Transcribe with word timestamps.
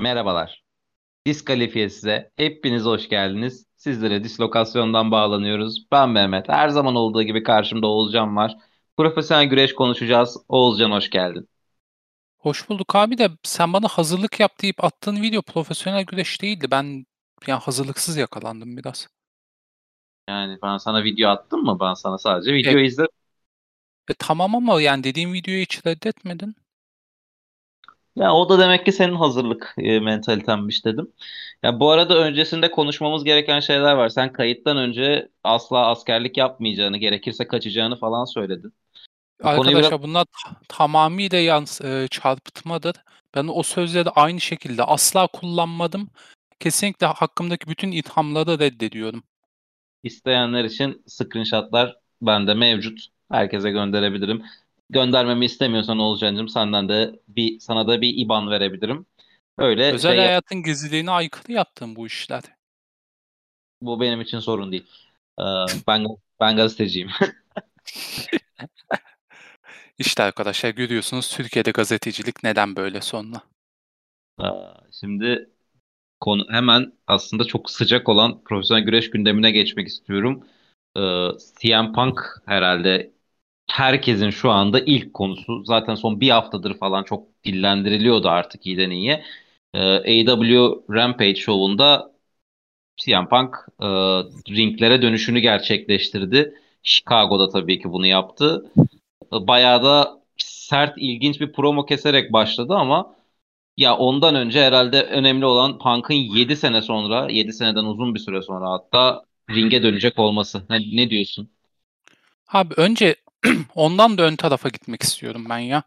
Merhabalar. 0.00 0.64
Diskalifiye 1.26 1.90
size. 1.90 2.30
Hepiniz 2.36 2.84
hoş 2.84 3.08
geldiniz. 3.08 3.66
Sizlere 3.76 4.24
dislokasyondan 4.24 5.10
bağlanıyoruz. 5.10 5.86
Ben 5.92 6.10
Mehmet. 6.10 6.48
Her 6.48 6.68
zaman 6.68 6.94
olduğu 6.96 7.22
gibi 7.22 7.42
karşımda 7.42 7.86
Oğulcan 7.86 8.36
var. 8.36 8.56
Profesyonel 8.96 9.46
güreş 9.46 9.74
konuşacağız. 9.74 10.38
Oğulcan 10.48 10.90
hoş 10.90 11.10
geldin. 11.10 11.48
Hoş 12.38 12.68
bulduk 12.68 12.94
abi 12.96 13.18
de 13.18 13.30
sen 13.42 13.72
bana 13.72 13.88
hazırlık 13.88 14.40
yap 14.40 14.62
deyip 14.62 14.84
attığın 14.84 15.22
video 15.22 15.42
profesyonel 15.42 16.04
güreş 16.04 16.42
değildi. 16.42 16.66
Ben 16.70 17.06
yani 17.46 17.60
hazırlıksız 17.60 18.16
yakalandım 18.16 18.76
biraz. 18.76 19.08
Yani 20.28 20.58
ben 20.62 20.76
sana 20.78 21.04
video 21.04 21.30
attım 21.30 21.62
mı? 21.64 21.78
Ben 21.80 21.94
sana 21.94 22.18
sadece 22.18 22.54
video 22.54 22.78
E- 22.78 22.84
izledim. 22.86 23.12
E 24.10 24.14
tamam 24.18 24.54
ama 24.54 24.80
yani 24.82 25.04
dediğim 25.04 25.32
videoyu 25.32 25.62
hiç 25.62 25.86
reddetmedin. 25.86 26.56
Ya 28.18 28.32
o 28.34 28.48
da 28.48 28.58
demek 28.58 28.84
ki 28.84 28.92
senin 28.92 29.14
hazırlık 29.14 29.74
e, 29.78 30.00
mentalitenmiş 30.00 30.84
dedim. 30.84 31.12
Ya 31.62 31.80
bu 31.80 31.90
arada 31.90 32.18
öncesinde 32.18 32.70
konuşmamız 32.70 33.24
gereken 33.24 33.60
şeyler 33.60 33.92
var. 33.92 34.08
Sen 34.08 34.32
kayıttan 34.32 34.76
önce 34.76 35.28
asla 35.44 35.86
askerlik 35.86 36.36
yapmayacağını, 36.36 36.98
gerekirse 36.98 37.46
kaçacağını 37.48 37.96
falan 37.96 38.24
söyledin. 38.24 38.74
Bu 39.42 39.42
konuyu 39.42 39.66
biraz 39.66 39.92
Arkadaşlar 39.92 40.02
bunlar 40.02 40.24
ta- 40.24 40.56
tamamıyla 40.68 41.38
yans 41.38 41.80
e, 41.80 42.08
çarpıtmadır. 42.10 42.96
Ben 43.34 43.48
o 43.54 43.62
sözleri 43.62 44.10
aynı 44.10 44.40
şekilde 44.40 44.84
asla 44.84 45.26
kullanmadım. 45.26 46.10
Kesinlikle 46.60 47.06
hakkımdaki 47.06 47.66
bütün 47.68 47.92
ithamları 47.92 48.58
reddediyorum. 48.58 49.22
isteyenler 50.02 50.64
için 50.64 51.02
screenshotlar 51.06 51.96
bende 52.22 52.54
mevcut. 52.54 53.06
Herkese 53.30 53.70
gönderebilirim. 53.70 54.42
Göndermemi 54.90 55.44
istemiyorsan 55.44 55.98
Oğulcan'cığım 55.98 56.48
senden 56.48 56.88
de 56.88 57.20
bir 57.28 57.60
sana 57.60 57.88
da 57.88 58.00
bir 58.00 58.14
IBAN 58.16 58.50
verebilirim. 58.50 59.06
Öyle 59.58 59.92
Özel 59.92 60.10
şey 60.10 60.16
yap- 60.16 60.28
hayatın 60.28 60.62
gizliliğine 60.62 61.10
aykırı 61.10 61.52
yaptığım 61.52 61.96
bu 61.96 62.06
işler. 62.06 62.42
bu 63.82 64.00
benim 64.00 64.20
için 64.20 64.38
sorun 64.38 64.72
değil. 64.72 64.86
Ee, 65.40 65.42
ben 65.86 66.06
ben 66.40 66.56
gazeteciyim. 66.56 67.10
İşte 69.98 70.22
arkadaşlar 70.22 70.70
görüyorsunuz 70.70 71.30
Türkiye'de 71.36 71.70
gazetecilik 71.70 72.42
neden 72.44 72.76
böyle 72.76 73.00
sonra. 73.00 73.42
Ee, 74.40 74.44
Şimdi 75.00 75.50
konu 76.20 76.46
hemen 76.50 76.92
aslında 77.06 77.44
çok 77.44 77.70
sıcak 77.70 78.08
olan 78.08 78.44
profesyonel 78.44 78.84
güreş 78.84 79.10
gündemine 79.10 79.50
geçmek 79.50 79.88
istiyorum. 79.88 80.44
Ee, 80.96 81.00
CM 81.62 81.92
Punk 81.92 82.20
herhalde 82.46 83.12
herkesin 83.70 84.30
şu 84.30 84.50
anda 84.50 84.80
ilk 84.80 85.14
konusu. 85.14 85.64
Zaten 85.64 85.94
son 85.94 86.20
bir 86.20 86.30
haftadır 86.30 86.78
falan 86.78 87.02
çok 87.02 87.44
dillendiriliyordu 87.44 88.28
artık 88.28 88.66
iyiden 88.66 88.90
iyiye. 88.90 89.24
Ee, 89.74 89.78
AEW 89.80 90.80
Rampage 90.90 91.34
şovunda 91.34 92.12
CM 92.96 93.28
Punk 93.28 93.56
e, 93.80 93.86
ringlere 94.56 95.02
dönüşünü 95.02 95.40
gerçekleştirdi. 95.40 96.54
Chicago'da 96.82 97.48
tabii 97.48 97.80
ki 97.82 97.92
bunu 97.92 98.06
yaptı. 98.06 98.72
E, 99.32 99.46
Bayağı 99.46 99.84
da 99.84 100.20
sert, 100.38 100.94
ilginç 100.98 101.40
bir 101.40 101.52
promo 101.52 101.86
keserek 101.86 102.32
başladı 102.32 102.74
ama 102.74 103.14
ya 103.76 103.96
ondan 103.96 104.34
önce 104.34 104.60
herhalde 104.64 105.02
önemli 105.02 105.46
olan 105.46 105.78
Punk'ın 105.78 106.14
7 106.14 106.56
sene 106.56 106.82
sonra, 106.82 107.28
7 107.30 107.52
seneden 107.52 107.84
uzun 107.84 108.14
bir 108.14 108.20
süre 108.20 108.42
sonra 108.42 108.70
hatta 108.70 109.24
ringe 109.50 109.82
dönecek 109.82 110.18
olması. 110.18 110.62
Ne, 110.70 110.78
ne 110.96 111.10
diyorsun? 111.10 111.50
Abi 112.52 112.74
önce 112.76 113.16
ondan 113.74 114.18
da 114.18 114.22
ön 114.22 114.36
tarafa 114.36 114.68
gitmek 114.68 115.02
istiyorum 115.02 115.46
ben 115.48 115.58
ya. 115.58 115.82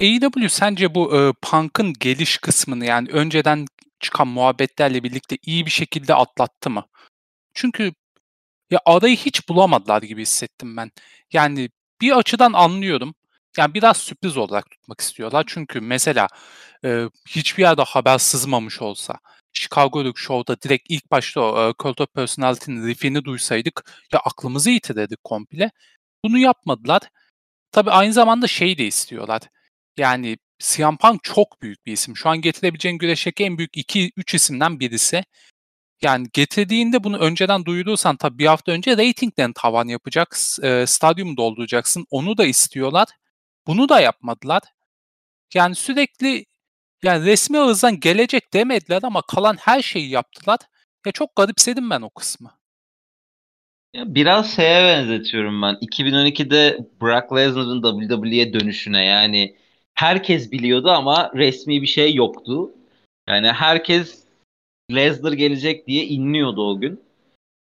AEW 0.00 0.48
sence 0.48 0.94
bu 0.94 1.16
e, 1.16 1.32
Punk'ın 1.42 1.92
geliş 1.92 2.38
kısmını 2.38 2.86
yani 2.86 3.08
önceden 3.10 3.66
çıkan 4.00 4.28
muhabbetlerle 4.28 5.02
birlikte 5.02 5.38
iyi 5.42 5.66
bir 5.66 5.70
şekilde 5.70 6.14
atlattı 6.14 6.70
mı? 6.70 6.86
Çünkü 7.54 7.92
ya 8.70 8.80
arayı 8.86 9.16
hiç 9.16 9.48
bulamadılar 9.48 10.02
gibi 10.02 10.22
hissettim 10.22 10.76
ben. 10.76 10.90
Yani 11.32 11.70
bir 12.00 12.18
açıdan 12.18 12.52
anlıyorum. 12.52 13.14
Yani 13.58 13.74
biraz 13.74 13.96
sürpriz 13.96 14.36
olarak 14.36 14.70
tutmak 14.70 15.00
istiyorlar. 15.00 15.44
Çünkü 15.48 15.80
mesela 15.80 16.28
e, 16.84 17.04
hiçbir 17.28 17.62
yerde 17.62 17.82
haber 17.82 18.18
sızmamış 18.18 18.82
olsa 18.82 19.18
Chicago'daki 19.52 20.20
show'da 20.22 20.62
direkt 20.62 20.86
ilk 20.90 21.10
başta 21.10 21.40
o 21.40 21.70
e, 21.70 21.74
Cult 21.82 22.00
of 22.00 22.14
Personality'nin 22.14 22.86
riffini 22.86 23.24
duysaydık 23.24 23.92
ya 24.12 24.20
aklımızı 24.20 24.70
yitirdik 24.70 25.24
komple. 25.24 25.70
Bunu 26.24 26.38
yapmadılar. 26.38 27.02
Tabii 27.72 27.90
aynı 27.90 28.12
zamanda 28.12 28.46
şey 28.46 28.78
de 28.78 28.86
istiyorlar. 28.86 29.42
Yani 29.98 30.38
CM 30.58 30.96
Punk 30.96 31.24
çok 31.24 31.62
büyük 31.62 31.86
bir 31.86 31.92
isim. 31.92 32.16
Şu 32.16 32.28
an 32.28 32.40
getirebileceğin 32.40 32.98
güreşteki 32.98 33.44
en 33.44 33.58
büyük 33.58 33.76
2-3 33.76 34.34
isimden 34.36 34.80
birisi. 34.80 35.24
Yani 36.02 36.28
getirdiğinde 36.32 37.04
bunu 37.04 37.18
önceden 37.18 37.64
duyurursan 37.64 38.16
tabii 38.16 38.38
bir 38.38 38.46
hafta 38.46 38.72
önce 38.72 38.96
reytingden 38.96 39.52
tavan 39.52 39.88
yapacak, 39.88 40.36
e, 40.62 40.86
stadyumu 40.86 41.36
dolduracaksın. 41.36 42.06
Onu 42.10 42.38
da 42.38 42.46
istiyorlar. 42.46 43.08
Bunu 43.66 43.88
da 43.88 44.00
yapmadılar. 44.00 44.62
Yani 45.54 45.74
sürekli 45.74 46.46
yani 47.02 47.26
resmi 47.26 47.58
ağızdan 47.58 48.00
gelecek 48.00 48.54
demediler 48.54 49.00
ama 49.02 49.22
kalan 49.22 49.56
her 49.60 49.82
şeyi 49.82 50.10
yaptılar. 50.10 50.60
Ya 51.06 51.12
çok 51.12 51.36
garipsedim 51.36 51.90
ben 51.90 52.02
o 52.02 52.10
kısmı. 52.10 52.58
Ya 53.94 54.14
biraz 54.14 54.56
şeye 54.56 54.84
benzetiyorum 54.84 55.62
ben. 55.62 55.78
2012'de 55.80 56.78
Brock 57.02 57.32
Lesnar'ın 57.32 58.08
WWE'ye 58.08 58.52
dönüşüne 58.52 59.04
yani 59.04 59.56
herkes 59.94 60.52
biliyordu 60.52 60.90
ama 60.90 61.30
resmi 61.34 61.82
bir 61.82 61.86
şey 61.86 62.14
yoktu. 62.14 62.70
Yani 63.28 63.48
herkes 63.48 64.24
Lesnar 64.94 65.32
gelecek 65.32 65.86
diye 65.86 66.04
inliyordu 66.04 66.70
o 66.70 66.80
gün. 66.80 67.00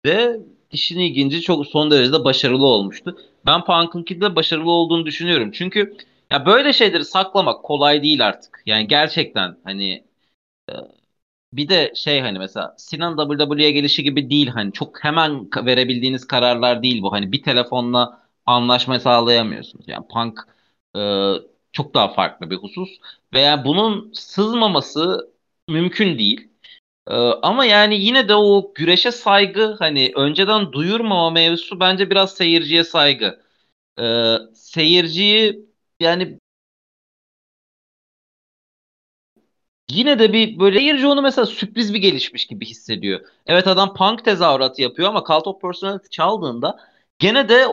Ve 0.06 0.38
işin 0.72 1.00
ilginci 1.00 1.42
çok 1.42 1.68
son 1.68 1.92
derece 1.92 2.24
başarılı 2.24 2.66
olmuştu. 2.66 3.18
Ben 3.46 3.66
Punk'ınki 3.66 4.22
de 4.22 4.36
başarılı 4.36 4.72
olduğunu 4.72 5.06
düşünüyorum. 5.06 5.52
Çünkü 5.52 5.98
ya 6.32 6.46
böyle 6.46 6.74
şeyleri 6.74 7.06
saklamak 7.06 7.64
kolay 7.64 8.04
değil 8.04 8.28
artık. 8.28 8.64
Yani 8.66 8.88
gerçekten 8.88 9.58
hani 9.64 10.04
e, 10.70 10.74
bir 11.58 11.70
de 11.70 11.94
şey 11.96 12.22
hani 12.22 12.40
mesela 12.40 12.76
Sinan 12.78 13.18
WWE'ye 13.18 13.72
gelişi 13.72 14.04
gibi 14.04 14.30
değil 14.30 14.48
hani 14.48 14.72
çok 14.74 15.04
hemen 15.04 15.48
verebildiğiniz 15.66 16.28
kararlar 16.28 16.84
değil 16.84 17.02
bu. 17.02 17.12
Hani 17.14 17.32
bir 17.32 17.44
telefonla 17.44 18.22
anlaşma 18.46 19.00
sağlayamıyorsunuz. 19.00 19.86
Yani 19.88 20.08
Punk 20.08 20.40
e, 20.96 21.00
çok 21.74 21.94
daha 21.94 22.14
farklı 22.14 22.50
bir 22.50 22.56
husus. 22.56 22.90
Veya 23.34 23.66
bunun 23.66 24.12
sızmaması 24.14 25.32
mümkün 25.70 26.18
değil. 26.18 26.50
Ee, 27.08 27.14
ama 27.16 27.66
yani 27.66 27.96
yine 28.02 28.30
de 28.30 28.36
o 28.36 28.74
güreşe 28.76 29.12
saygı 29.12 29.76
hani 29.80 30.12
önceden 30.16 30.72
duyurmama 30.74 31.30
mevzusu 31.30 31.80
bence 31.80 32.10
biraz 32.10 32.34
seyirciye 32.36 32.84
saygı. 32.84 33.42
Ee, 34.00 34.38
seyirciyi 34.56 35.66
yani 36.00 36.40
yine 39.90 40.20
de 40.20 40.34
bir 40.34 40.60
böyle 40.60 40.80
seyirci 40.80 41.08
onu 41.08 41.22
mesela 41.22 41.46
sürpriz 41.46 41.94
bir 41.94 42.00
gelişmiş 42.00 42.46
gibi 42.48 42.66
hissediyor. 42.66 43.22
Evet 43.46 43.68
adam 43.68 43.94
punk 43.94 44.26
tezahüratı 44.26 44.82
yapıyor 44.82 45.10
ama 45.10 45.24
Cult 45.28 45.48
of 45.48 45.62
Personality 45.62 46.08
çaldığında 46.10 46.80
gene 47.20 47.50
de 47.50 47.66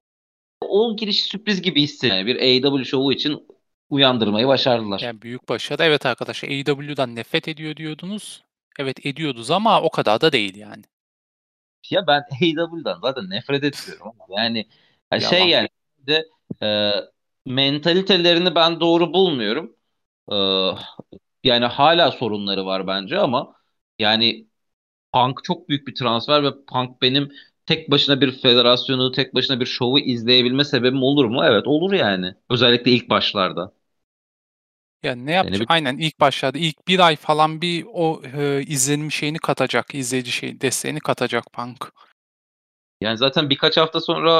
o 0.60 0.96
giriş 0.96 1.22
sürpriz 1.24 1.62
gibi 1.62 1.82
hissediyor. 1.82 2.16
Yani 2.16 2.26
bir 2.26 2.36
AEW 2.36 2.84
şovu 2.84 3.12
için 3.12 3.46
uyandırmayı 3.90 4.46
başardılar. 4.46 5.00
Yani 5.02 5.22
büyük 5.22 5.48
başarı. 5.48 5.82
Evet 5.82 6.06
arkadaşlar 6.06 6.48
AEW'dan 6.48 7.16
nefret 7.16 7.48
ediyor 7.48 7.76
diyordunuz. 7.76 8.42
Evet 8.78 9.06
ediyorduz 9.06 9.50
ama 9.50 9.82
o 9.82 9.90
kadar 9.90 10.20
da 10.20 10.32
değil 10.32 10.56
yani. 10.56 10.82
Ya 11.90 12.06
ben 12.06 12.22
AEW'dan 12.42 13.00
zaten 13.02 13.30
nefret 13.30 13.64
etmiyorum 13.64 14.06
ama 14.06 14.40
yani 14.42 14.66
ha 15.10 15.20
şey 15.20 15.38
Yalan. 15.38 15.50
yani 15.50 15.68
de 15.98 16.24
e, 16.62 16.92
mentalitelerini 17.46 18.54
ben 18.54 18.80
doğru 18.80 19.12
bulmuyorum. 19.12 19.76
E, 20.32 20.36
yani 21.44 21.64
hala 21.66 22.10
sorunları 22.12 22.66
var 22.66 22.86
bence 22.86 23.18
ama 23.18 23.54
yani 23.98 24.46
Punk 25.14 25.44
çok 25.44 25.68
büyük 25.68 25.88
bir 25.88 25.94
transfer 25.94 26.44
ve 26.44 26.50
Punk 26.66 27.02
benim 27.02 27.32
tek 27.66 27.90
başına 27.90 28.20
bir 28.20 28.32
federasyonu, 28.32 29.12
tek 29.12 29.34
başına 29.34 29.60
bir 29.60 29.66
şovu 29.66 29.98
izleyebilme 30.00 30.64
sebebim 30.64 31.02
olur 31.02 31.24
mu? 31.24 31.44
Evet 31.44 31.66
olur 31.68 31.92
yani. 31.92 32.34
Özellikle 32.50 32.90
ilk 32.92 33.10
başlarda. 33.10 33.72
Yani 35.02 35.26
ne 35.26 35.32
Yani 35.42 35.60
yapacak? 35.60 35.60
bir, 35.60 35.68
Aynen 35.70 35.96
ilk 35.98 36.20
başlarda 36.20 36.58
ilk 36.58 36.88
bir 36.88 37.00
ay 37.00 37.16
falan 37.16 37.60
bir 37.62 37.86
o 37.92 38.22
e, 38.36 38.62
izlenim 38.62 39.12
şeyini 39.12 39.38
katacak, 39.38 39.94
izleyici 39.94 40.32
şey 40.32 40.60
desteğini 40.60 41.00
katacak 41.00 41.52
Punk. 41.52 41.92
yani 43.00 43.18
zaten 43.18 43.50
birkaç 43.50 43.76
hafta 43.76 44.00
sonra 44.00 44.30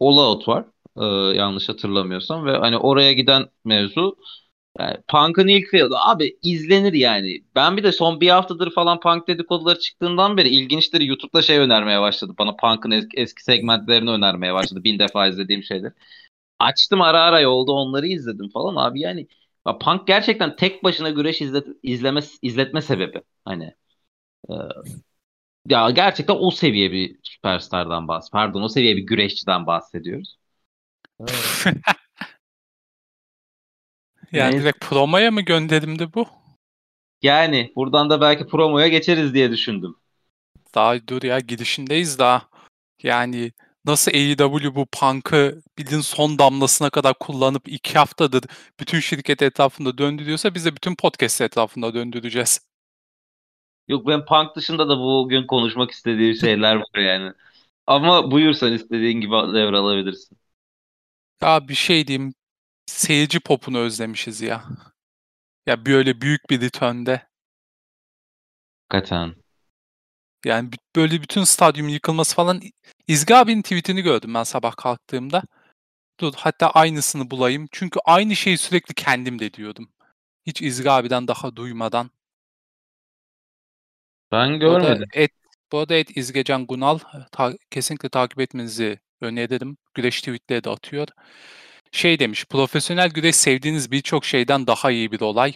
All 0.00 0.16
Out 0.18 0.48
var. 0.48 0.64
E, 0.96 1.04
yanlış 1.38 1.68
hatırlamıyorsam 1.68 2.46
ve 2.46 2.56
hani 2.56 2.78
oraya 2.78 3.12
giden 3.12 3.48
mevzu 3.64 4.16
Yani 4.78 4.96
Punk'ın 5.08 5.48
ilk 5.48 5.68
fiyadı 5.68 5.94
abi 5.98 6.38
izlenir 6.42 6.92
yani. 6.92 7.44
Ben 7.54 7.76
bir 7.76 7.82
de 7.82 7.92
son 7.92 8.20
bir 8.20 8.28
haftadır 8.28 8.70
falan 8.74 9.00
Punk 9.00 9.28
dedikoduları 9.28 9.78
çıktığından 9.78 10.36
beri 10.36 10.48
ilginçtir 10.48 11.00
YouTube'da 11.00 11.42
şey 11.42 11.58
önermeye 11.58 12.00
başladı. 12.00 12.34
Bana 12.38 12.56
Punk'ın 12.56 12.90
eski, 12.90 13.16
eski 13.16 13.44
segmentlerini 13.44 14.10
önermeye 14.10 14.54
başladı. 14.54 14.84
Bin 14.84 14.98
defa 14.98 15.26
izlediğim 15.26 15.62
şeyler. 15.62 15.92
Açtım 16.58 17.02
ara 17.02 17.22
ara 17.22 17.40
yolda 17.40 17.72
onları 17.72 18.06
izledim 18.06 18.48
falan 18.48 18.76
abi 18.76 19.00
yani 19.00 19.28
Punk 19.80 20.06
gerçekten 20.06 20.56
tek 20.56 20.84
başına 20.84 21.10
güreş 21.10 21.40
izlet, 21.40 21.66
izleme, 21.82 22.20
izletme 22.42 22.82
sebebi. 22.82 23.22
Hani 23.44 23.74
e, 24.50 24.54
ya 25.68 25.90
gerçekten 25.90 26.36
o 26.40 26.50
seviye 26.50 26.92
bir 26.92 27.18
süperstardan 27.22 28.08
bahs. 28.08 28.30
Pardon 28.30 28.62
o 28.62 28.68
seviye 28.68 28.96
bir 28.96 29.02
güreşçiden 29.02 29.66
bahsediyoruz. 29.66 30.36
yani 34.36 34.52
Neyse. 34.52 34.62
direkt 34.62 34.80
promoya 34.80 35.30
mı 35.30 35.40
gönderimdi 35.40 36.14
bu? 36.14 36.26
Yani 37.22 37.72
buradan 37.76 38.10
da 38.10 38.20
belki 38.20 38.46
promoya 38.46 38.88
geçeriz 38.88 39.34
diye 39.34 39.50
düşündüm. 39.50 39.96
Daha 40.74 41.08
dur 41.08 41.22
ya 41.22 41.40
gidişindeyiz 41.40 42.18
daha. 42.18 42.48
Yani 43.02 43.52
nasıl 43.84 44.12
AEW 44.12 44.74
bu 44.74 44.86
punk'ı 44.86 45.62
bildiğin 45.78 46.00
son 46.00 46.38
damlasına 46.38 46.90
kadar 46.90 47.14
kullanıp 47.20 47.68
iki 47.68 47.98
haftadır 47.98 48.44
bütün 48.80 49.00
şirket 49.00 49.42
etrafında 49.42 49.98
döndürüyorsa 49.98 50.54
biz 50.54 50.64
de 50.64 50.76
bütün 50.76 50.94
podcast 50.94 51.40
etrafında 51.40 51.94
döndüreceğiz. 51.94 52.60
Yok 53.88 54.06
ben 54.06 54.24
punk 54.24 54.56
dışında 54.56 54.88
da 54.88 54.98
bugün 54.98 55.46
konuşmak 55.46 55.90
istediğim 55.90 56.34
şeyler 56.34 56.76
var 56.76 56.98
yani. 57.00 57.32
Ama 57.86 58.30
buyursan 58.30 58.72
istediğin 58.72 59.20
gibi 59.20 59.32
devralabilirsin. 59.32 60.38
Ya 61.42 61.68
bir 61.68 61.74
şey 61.74 62.06
diyeyim. 62.06 62.34
Seyirci 62.86 63.40
popunu 63.40 63.78
özlemişiz 63.78 64.40
ya. 64.40 64.64
Ya 65.66 65.86
böyle 65.86 66.20
büyük 66.20 66.50
bir 66.50 66.60
return'de. 66.60 67.26
Hakikaten. 68.88 69.34
Yani 70.44 70.70
böyle 70.96 71.22
bütün 71.22 71.44
stadyumun 71.44 71.90
yıkılması 71.90 72.34
falan. 72.34 72.60
İzgi 73.08 73.34
abinin 73.34 73.62
tweetini 73.62 74.02
gördüm 74.02 74.34
ben 74.34 74.42
sabah 74.42 74.76
kalktığımda. 74.76 75.42
Dur 76.20 76.34
hatta 76.36 76.70
aynısını 76.70 77.30
bulayım. 77.30 77.68
Çünkü 77.72 78.00
aynı 78.04 78.36
şeyi 78.36 78.58
sürekli 78.58 78.94
kendim 78.94 79.38
de 79.38 79.52
diyordum. 79.52 79.88
Hiç 80.46 80.62
İzgi 80.62 80.90
abiden 80.90 81.28
daha 81.28 81.56
duymadan. 81.56 82.10
Ben 84.32 84.58
görmedim. 84.60 85.08
Bu 85.14 85.18
et, 85.18 85.30
bu 85.72 85.78
arada 85.78 85.94
et 85.94 86.16
İzgecan 86.16 86.66
Gunal 86.66 86.98
ta, 87.32 87.52
kesinlikle 87.70 88.08
takip 88.08 88.40
etmenizi 88.40 89.00
öneririm. 89.20 89.76
Güreş 89.94 90.20
tweetleri 90.20 90.64
de 90.64 90.70
atıyor. 90.70 91.08
Şey 91.92 92.18
demiş, 92.18 92.44
profesyonel 92.44 93.10
güreş 93.10 93.36
sevdiğiniz 93.36 93.90
birçok 93.90 94.24
şeyden 94.24 94.66
daha 94.66 94.90
iyi 94.90 95.12
bir 95.12 95.20
olay. 95.20 95.54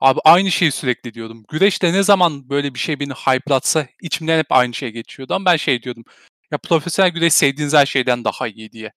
Abi 0.00 0.20
aynı 0.24 0.50
şeyi 0.50 0.72
sürekli 0.72 1.14
diyordum. 1.14 1.44
Güreşte 1.48 1.92
ne 1.92 2.02
zaman 2.02 2.48
böyle 2.48 2.74
bir 2.74 2.78
şey 2.78 3.00
beni 3.00 3.12
hype'latsa 3.12 3.86
içimden 4.02 4.38
hep 4.38 4.46
aynı 4.50 4.74
şey 4.74 4.90
geçiyordu. 4.90 5.34
Ama 5.34 5.44
ben 5.44 5.56
şey 5.56 5.82
diyordum. 5.82 6.04
Ya 6.50 6.58
profesyonel 6.58 7.10
güreş 7.12 7.34
sevdiğiniz 7.34 7.74
her 7.74 7.86
şeyden 7.86 8.24
daha 8.24 8.48
iyi 8.48 8.72
diye. 8.72 8.92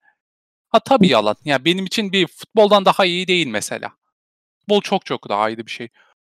Ha 0.70 0.80
tabii 0.80 1.08
yalan. 1.08 1.36
Ya 1.46 1.66
benim 1.66 1.86
için 1.86 2.12
bir 2.12 2.28
futboldan 2.28 2.86
daha 2.86 3.06
iyi 3.06 3.28
değil 3.28 3.48
mesela. 3.48 3.92
Futbol 4.60 4.82
çok 4.82 5.06
çok 5.06 5.30
daha 5.30 5.50
iyi 5.50 5.58
bir 5.58 5.72
şey. 5.72 5.90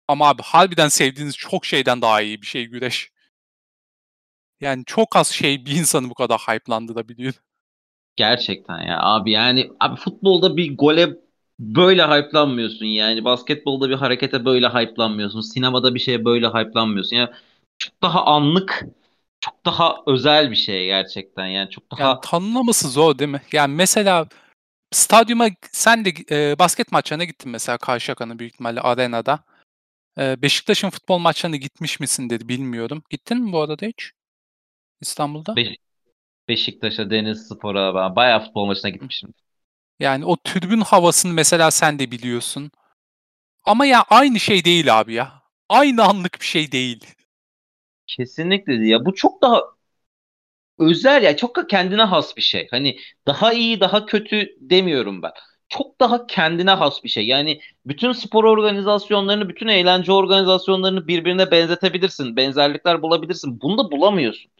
Ama 0.07 0.29
abi 0.29 0.41
harbiden 0.43 0.89
sevdiğiniz 0.89 1.37
çok 1.37 1.65
şeyden 1.65 2.01
daha 2.01 2.21
iyi 2.21 2.41
bir 2.41 2.47
şey 2.47 2.65
güreş. 2.65 3.11
Yani 4.61 4.83
çok 4.85 5.15
az 5.15 5.27
şey 5.27 5.65
bir 5.65 5.71
insanı 5.71 6.09
bu 6.09 6.13
kadar 6.13 6.39
hype'landırabiliyor. 6.39 7.33
Gerçekten 8.17 8.81
ya 8.81 8.99
abi 9.01 9.31
yani 9.31 9.71
abi 9.79 9.95
futbolda 9.95 10.57
bir 10.57 10.77
gole 10.77 11.09
böyle 11.59 12.03
hype'lanmıyorsun 12.03 12.85
yani. 12.85 13.25
Basketbolda 13.25 13.89
bir 13.89 13.95
harekete 13.95 14.45
böyle 14.45 14.67
hype'lanmıyorsun. 14.69 15.41
Sinemada 15.41 15.95
bir 15.95 15.99
şeye 15.99 16.25
böyle 16.25 16.47
hype'lanmıyorsun. 16.47 17.15
Yani 17.15 17.29
çok 17.77 18.01
daha 18.01 18.25
anlık, 18.25 18.85
çok 19.39 19.65
daha 19.65 19.95
özel 20.07 20.51
bir 20.51 20.55
şey 20.55 20.85
gerçekten. 20.85 21.45
Yani 21.45 21.69
çok 21.69 21.91
daha 21.91 22.03
yani 22.03 22.19
tanımlaması 22.23 22.89
zor 22.89 23.19
değil 23.19 23.31
mi? 23.31 23.41
Yani 23.51 23.75
mesela 23.75 24.27
stadyuma 24.91 25.47
sen 25.71 26.05
de 26.05 26.13
e, 26.31 26.59
basket 26.59 26.91
maçlarına 26.91 27.23
gittin 27.23 27.51
mesela 27.51 27.77
Karşıyaka'nın 27.77 28.39
büyük 28.39 28.53
ihtimalle 28.53 28.81
arenada. 28.81 29.39
E, 30.19 30.41
Beşiktaş'ın 30.41 30.89
futbol 30.89 31.17
maçlarına 31.17 31.55
gitmiş 31.55 31.99
misin 31.99 32.29
dedi 32.29 32.49
bilmiyorum. 32.49 33.03
Gittin 33.09 33.37
mi 33.43 33.51
bu 33.51 33.61
arada 33.61 33.85
hiç? 33.85 34.11
İstanbul'da? 35.01 35.55
Be- 35.55 35.86
Beşiktaş'a, 36.47 37.09
Deniz 37.09 37.47
Spor'a 37.47 37.95
ben 37.95 38.15
bayağı 38.15 38.43
futbol 38.45 38.65
maçına 38.65 38.89
gitmişim. 38.89 39.33
Yani 39.99 40.25
o 40.25 40.37
tribün 40.43 40.81
havasını 40.81 41.33
mesela 41.33 41.71
sen 41.71 41.99
de 41.99 42.11
biliyorsun. 42.11 42.71
Ama 43.65 43.85
ya 43.85 44.03
aynı 44.09 44.39
şey 44.39 44.65
değil 44.65 44.99
abi 44.99 45.13
ya. 45.13 45.43
Aynı 45.69 46.03
anlık 46.03 46.41
bir 46.41 46.45
şey 46.45 46.71
değil. 46.71 47.05
Kesinlikle 48.07 48.87
ya. 48.87 49.05
Bu 49.05 49.13
çok 49.15 49.41
daha 49.41 49.61
özel 50.79 51.23
ya. 51.23 51.37
Çok 51.37 51.69
kendine 51.69 52.01
has 52.03 52.37
bir 52.37 52.41
şey. 52.41 52.67
Hani 52.71 52.97
daha 53.27 53.53
iyi, 53.53 53.79
daha 53.79 54.05
kötü 54.05 54.55
demiyorum 54.59 55.21
ben. 55.21 55.31
Çok 55.69 55.99
daha 55.99 56.27
kendine 56.27 56.71
has 56.71 57.03
bir 57.03 57.09
şey. 57.09 57.27
Yani 57.27 57.61
bütün 57.85 58.11
spor 58.11 58.43
organizasyonlarını, 58.43 59.49
bütün 59.49 59.67
eğlence 59.67 60.11
organizasyonlarını 60.11 61.07
birbirine 61.07 61.51
benzetebilirsin. 61.51 62.35
Benzerlikler 62.35 63.01
bulabilirsin. 63.01 63.61
Bunu 63.61 63.77
da 63.77 63.91
bulamıyorsun. 63.91 64.51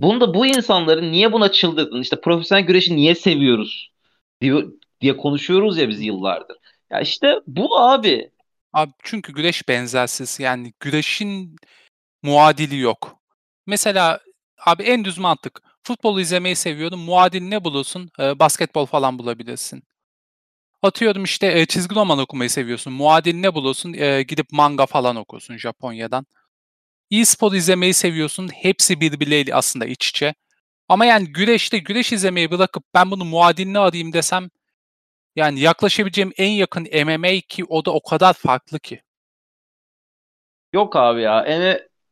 Bunu 0.00 0.20
da 0.20 0.34
bu 0.34 0.46
insanların 0.46 1.12
niye 1.12 1.32
buna 1.32 1.52
çıldırdın? 1.52 2.02
İşte 2.02 2.20
profesyonel 2.20 2.64
güreşi 2.64 2.96
niye 2.96 3.14
seviyoruz? 3.14 3.90
diye, 4.40 4.54
diye 5.00 5.16
konuşuyoruz 5.16 5.78
ya 5.78 5.88
biz 5.88 6.00
yıllardır. 6.00 6.56
Ya 6.90 7.00
işte 7.00 7.40
bu 7.46 7.78
abi. 7.80 8.30
Abi 8.72 8.92
çünkü 9.02 9.32
güreş 9.32 9.68
benzersiz. 9.68 10.40
Yani 10.40 10.72
güreşin 10.80 11.56
muadili 12.22 12.78
yok. 12.78 13.16
Mesela 13.66 14.20
abi 14.66 14.82
en 14.82 15.04
düz 15.04 15.18
mantık. 15.18 15.62
Futbolu 15.82 16.20
izlemeyi 16.20 16.56
seviyordum. 16.56 17.00
Muadil 17.00 17.42
ne 17.42 17.64
bulursun? 17.64 18.10
Ee, 18.20 18.38
basketbol 18.38 18.86
falan 18.86 19.18
bulabilirsin. 19.18 19.82
Atıyorum 20.82 21.24
işte 21.24 21.60
e, 21.60 21.66
çizgi 21.66 21.94
roman 21.94 22.18
okumayı 22.18 22.50
seviyorsun. 22.50 22.92
Muadil 22.92 23.34
ne 23.34 23.54
bulursun? 23.54 23.92
E, 23.92 24.22
gidip 24.22 24.52
manga 24.52 24.86
falan 24.86 25.16
okursun 25.16 25.56
Japonya'dan. 25.56 26.26
E-spor 27.10 27.52
izlemeyi 27.52 27.94
seviyorsun. 27.94 28.48
Hepsi 28.54 29.00
birbirleriyle 29.00 29.54
aslında 29.54 29.86
iç 29.86 30.08
içe. 30.08 30.34
Ama 30.88 31.06
yani 31.06 31.32
güreşte 31.32 31.78
güreş 31.78 32.12
izlemeyi 32.12 32.50
bırakıp 32.50 32.84
ben 32.94 33.10
bunu 33.10 33.24
muadilini 33.24 33.78
arayayım 33.78 34.12
desem 34.12 34.50
yani 35.36 35.60
yaklaşabileceğim 35.60 36.32
en 36.36 36.50
yakın 36.50 36.82
MMA 36.82 37.40
ki 37.48 37.64
o 37.68 37.84
da 37.84 37.90
o 37.92 38.02
kadar 38.02 38.32
farklı 38.32 38.78
ki. 38.80 39.02
Yok 40.72 40.96
abi 40.96 41.22
ya. 41.22 41.46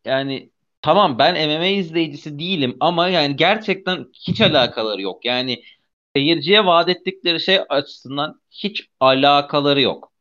Yani 0.04 0.50
tamam 0.82 1.18
ben 1.18 1.48
MMA 1.48 1.66
izleyicisi 1.66 2.38
değilim 2.38 2.76
ama 2.80 3.08
yani 3.08 3.36
gerçekten 3.36 4.06
hiç 4.14 4.40
alakaları 4.40 5.02
yok. 5.02 5.24
Yani 5.24 5.62
seyirciye 6.16 6.66
vaat 6.66 6.88
ettikleri 6.88 7.40
şey 7.40 7.58
açısından 7.68 8.40
hiç 8.50 8.88
alakaları 9.00 9.80
yok. 9.80 10.12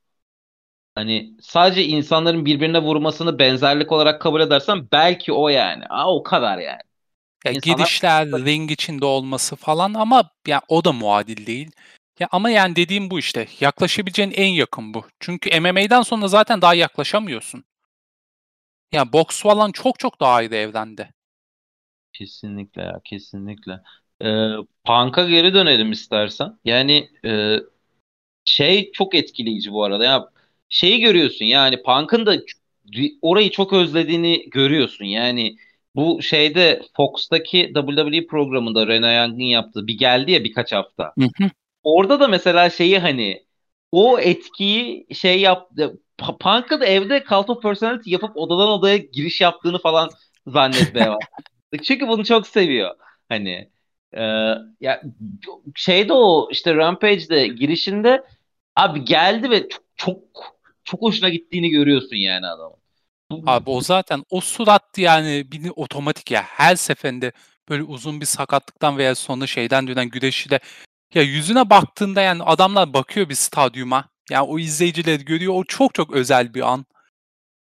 Hani 0.97 1.35
sadece 1.41 1.83
insanların 1.85 2.45
birbirine 2.45 2.79
vurmasını 2.79 3.39
benzerlik 3.39 3.91
olarak 3.91 4.21
kabul 4.21 4.41
edersen 4.41 4.87
belki 4.91 5.33
o 5.33 5.49
yani. 5.49 5.83
Aa, 5.89 6.15
o 6.15 6.23
kadar 6.23 6.57
yani. 6.57 6.81
Ya 7.45 7.51
İnsanlar... 7.51 7.77
girişler, 7.77 8.27
ring 8.27 8.71
içinde 8.71 9.05
olması 9.05 9.55
falan 9.55 9.93
ama 9.93 10.29
ya 10.47 10.61
o 10.67 10.85
da 10.85 10.91
muadil 10.91 11.45
değil. 11.45 11.71
Ya 12.19 12.27
ama 12.31 12.49
yani 12.49 12.75
dediğim 12.75 13.09
bu 13.11 13.19
işte. 13.19 13.47
Yaklaşabileceğin 13.59 14.31
en 14.31 14.47
yakın 14.47 14.93
bu. 14.93 15.05
Çünkü 15.19 15.59
MMA'den 15.59 16.01
sonra 16.01 16.27
zaten 16.27 16.61
daha 16.61 16.73
yaklaşamıyorsun. 16.73 17.63
Ya 18.91 19.13
boks 19.13 19.41
falan 19.41 19.71
çok 19.71 19.99
çok 19.99 20.19
daha 20.19 20.41
iyi 20.41 20.49
evrende. 20.51 21.09
Kesinlikle 22.13 22.81
ya 22.81 23.01
kesinlikle. 23.03 23.79
Ee, 24.21 24.51
Punk'a 24.85 25.25
geri 25.29 25.53
dönelim 25.53 25.91
istersen. 25.91 26.59
Yani 26.65 27.09
e, 27.25 27.57
şey 28.45 28.91
çok 28.91 29.15
etkileyici 29.15 29.71
bu 29.71 29.83
arada. 29.83 30.05
Ya 30.05 30.29
şeyi 30.69 30.99
görüyorsun 30.99 31.45
yani 31.45 31.83
Punk'ın 31.83 32.25
da 32.25 32.37
orayı 33.21 33.51
çok 33.51 33.73
özlediğini 33.73 34.49
görüyorsun. 34.49 35.05
Yani 35.05 35.57
bu 35.95 36.21
şeyde 36.21 36.81
Fox'taki 36.97 37.73
WWE 37.75 38.27
programında 38.27 38.87
Rena 38.87 39.13
Young'ın 39.13 39.43
yaptığı 39.43 39.87
bir 39.87 39.97
geldi 39.97 40.31
ya 40.31 40.43
birkaç 40.43 40.73
hafta. 40.73 41.13
Hı 41.19 41.25
hı. 41.37 41.49
Orada 41.83 42.19
da 42.19 42.27
mesela 42.27 42.69
şeyi 42.69 42.99
hani 42.99 43.43
o 43.91 44.19
etkiyi 44.19 45.07
şey 45.13 45.39
yaptı. 45.41 45.99
Punk'ın 46.39 46.81
evde 46.81 47.23
Cult 47.29 47.49
of 47.49 47.63
Personality 47.63 48.11
yapıp 48.11 48.37
odadan 48.37 48.69
odaya 48.69 48.97
giriş 48.97 49.41
yaptığını 49.41 49.79
falan 49.79 50.09
zannetmeye 50.47 51.09
başladı. 51.09 51.83
Çünkü 51.83 52.07
bunu 52.07 52.25
çok 52.25 52.47
seviyor. 52.47 52.95
Hani 53.29 53.69
e, 54.13 54.21
ya 54.81 55.01
şeyde 55.75 56.13
o 56.13 56.49
işte 56.51 56.75
Rampage'de 56.75 57.47
girişinde 57.47 58.23
abi 58.75 59.05
geldi 59.05 59.49
ve 59.49 59.67
çok 59.69 59.79
çok 59.95 60.56
çok 60.87 61.01
hoşuna 61.01 61.29
gittiğini 61.29 61.69
görüyorsun 61.69 62.15
yani 62.15 62.47
adamın. 62.47 62.77
Abi 63.45 63.69
o 63.69 63.81
zaten 63.81 64.23
o 64.29 64.41
surat 64.41 64.97
yani 64.97 65.51
bir 65.51 65.71
otomatik 65.75 66.31
ya 66.31 66.41
her 66.43 66.75
seferinde 66.75 67.31
böyle 67.69 67.83
uzun 67.83 68.21
bir 68.21 68.25
sakatlıktan 68.25 68.97
veya 68.97 69.15
sonra 69.15 69.47
şeyden 69.47 69.87
dönen 69.87 70.09
güreşi 70.09 70.49
de 70.49 70.59
ya 71.13 71.21
yüzüne 71.21 71.69
baktığında 71.69 72.21
yani 72.21 72.43
adamlar 72.43 72.93
bakıyor 72.93 73.29
bir 73.29 73.35
stadyuma. 73.35 74.09
Yani 74.29 74.47
o 74.47 74.59
izleyicileri 74.59 75.25
görüyor. 75.25 75.53
O 75.55 75.63
çok 75.63 75.93
çok 75.93 76.11
özel 76.11 76.53
bir 76.53 76.61
an. 76.61 76.85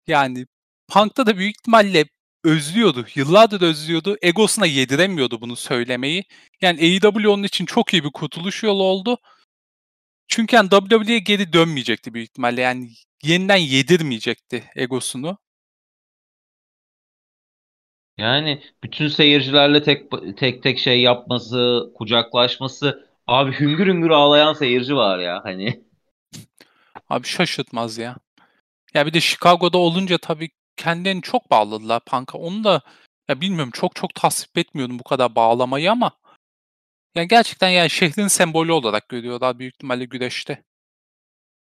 Yani 0.07 0.47
Punk'ta 0.89 1.27
da 1.27 1.37
büyük 1.39 1.57
ihtimalle 1.61 2.05
özlüyordu. 2.45 3.07
Yıllardır 3.15 3.61
özlüyordu. 3.61 4.17
Egosuna 4.23 4.67
yediremiyordu 4.67 5.41
bunu 5.41 5.57
söylemeyi. 5.57 6.25
Yani 6.61 6.81
AEW 6.81 7.29
onun 7.29 7.43
için 7.43 7.67
çok 7.67 7.93
iyi 7.95 8.05
bir 8.05 8.11
kurtuluş 8.11 8.63
yolu 8.63 8.83
oldu. 8.83 9.19
Çünkü 10.35 10.57
yani 10.57 10.71
WWE'ye 10.71 11.19
geri 11.19 11.53
dönmeyecekti 11.53 12.15
büyük 12.15 12.29
ihtimalle. 12.29 12.61
Yani 12.61 12.91
yeniden 13.23 13.57
yedirmeyecekti 13.57 14.65
egosunu. 14.77 15.39
Yani 18.19 18.63
bütün 18.85 19.09
seyircilerle 19.09 19.83
tek 19.83 20.11
tek 20.37 20.63
tek 20.63 20.79
şey 20.79 21.01
yapması, 21.01 21.91
kucaklaşması. 21.95 23.09
Abi 23.27 23.61
hüngür 23.61 23.87
hüngür 23.87 24.11
ağlayan 24.11 24.53
seyirci 24.53 24.97
var 24.97 25.19
ya 25.19 25.41
hani. 25.45 25.85
Abi 27.09 27.27
şaşırtmaz 27.27 27.99
ya. 27.99 28.17
Ya 28.95 29.07
bir 29.07 29.13
de 29.13 29.21
Chicago'da 29.21 29.79
olunca 29.79 30.19
tabii 30.19 30.51
kendilerini 30.77 31.23
çok 31.23 31.51
bağladılar 31.51 32.01
Punk'a. 32.05 32.39
Onu 32.39 32.65
da 32.65 32.81
ya 33.29 33.41
bilmiyorum 33.41 33.71
çok 33.75 33.95
çok 33.95 34.15
tasvip 34.15 34.59
etmiyordum 34.59 34.99
bu 34.99 35.05
kadar 35.05 35.35
bağlamayı 35.35 35.93
ama 35.93 36.13
yani 37.15 37.29
gerçekten 37.29 37.69
yani 37.69 37.91
şehrin 37.91 38.29
sembolü 38.29 38.73
olarak 38.73 39.09
görüyorlar 39.09 39.59
büyük 39.59 39.75
ihtimalle 39.75 40.05
güreşte. 40.05 40.63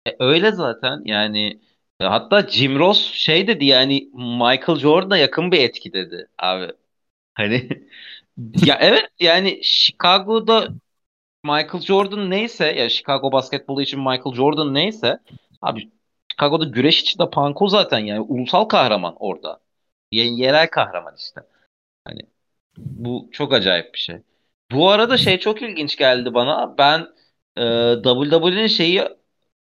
E, 0.08 0.15
öyle 0.20 0.51
zaten 0.51 1.01
yani 1.06 1.62
e, 2.00 2.06
hatta 2.06 2.48
Jim 2.50 2.79
Ross 2.79 3.13
şey 3.13 3.48
dedi 3.48 3.65
yani 3.65 4.10
Michael 4.13 4.79
Jordan'a 4.79 5.17
yakın 5.17 5.51
bir 5.51 5.60
etki 5.60 5.94
dedi 5.94 6.27
abi. 6.38 6.72
Hani 7.36 7.70
ya 8.65 8.77
evet 8.82 9.06
yani 9.20 9.62
Chicago'da 9.63 10.70
Michael 11.46 11.82
Jordan 11.84 12.29
neyse 12.32 12.65
ya 12.67 12.89
Chicago 12.89 13.32
basketbolu 13.32 13.82
için 13.82 14.00
Michael 14.00 14.36
Jordan 14.36 14.74
neyse 14.74 15.20
abi 15.62 15.91
Chicago'da 16.32 16.65
güreş 16.65 17.01
için 17.01 17.20
de 17.20 17.29
Panko 17.29 17.67
zaten 17.70 18.00
yani 18.00 18.22
ulusal 18.22 18.65
kahraman 18.65 19.15
orada. 19.20 19.60
Y- 20.12 20.25
yerel 20.36 20.70
kahraman 20.70 21.15
işte. 21.17 21.41
Hani 22.06 22.22
bu 22.77 23.29
çok 23.32 23.53
acayip 23.53 23.94
bir 23.94 24.00
şey. 24.00 24.17
Bu 24.71 24.89
arada 24.89 25.17
şey 25.17 25.39
çok 25.39 25.62
ilginç 25.62 25.97
geldi 25.97 26.33
bana. 26.33 26.77
Ben 26.77 27.07
e, 27.57 27.93
WWE'nin 28.03 28.67
şeyi 28.67 29.03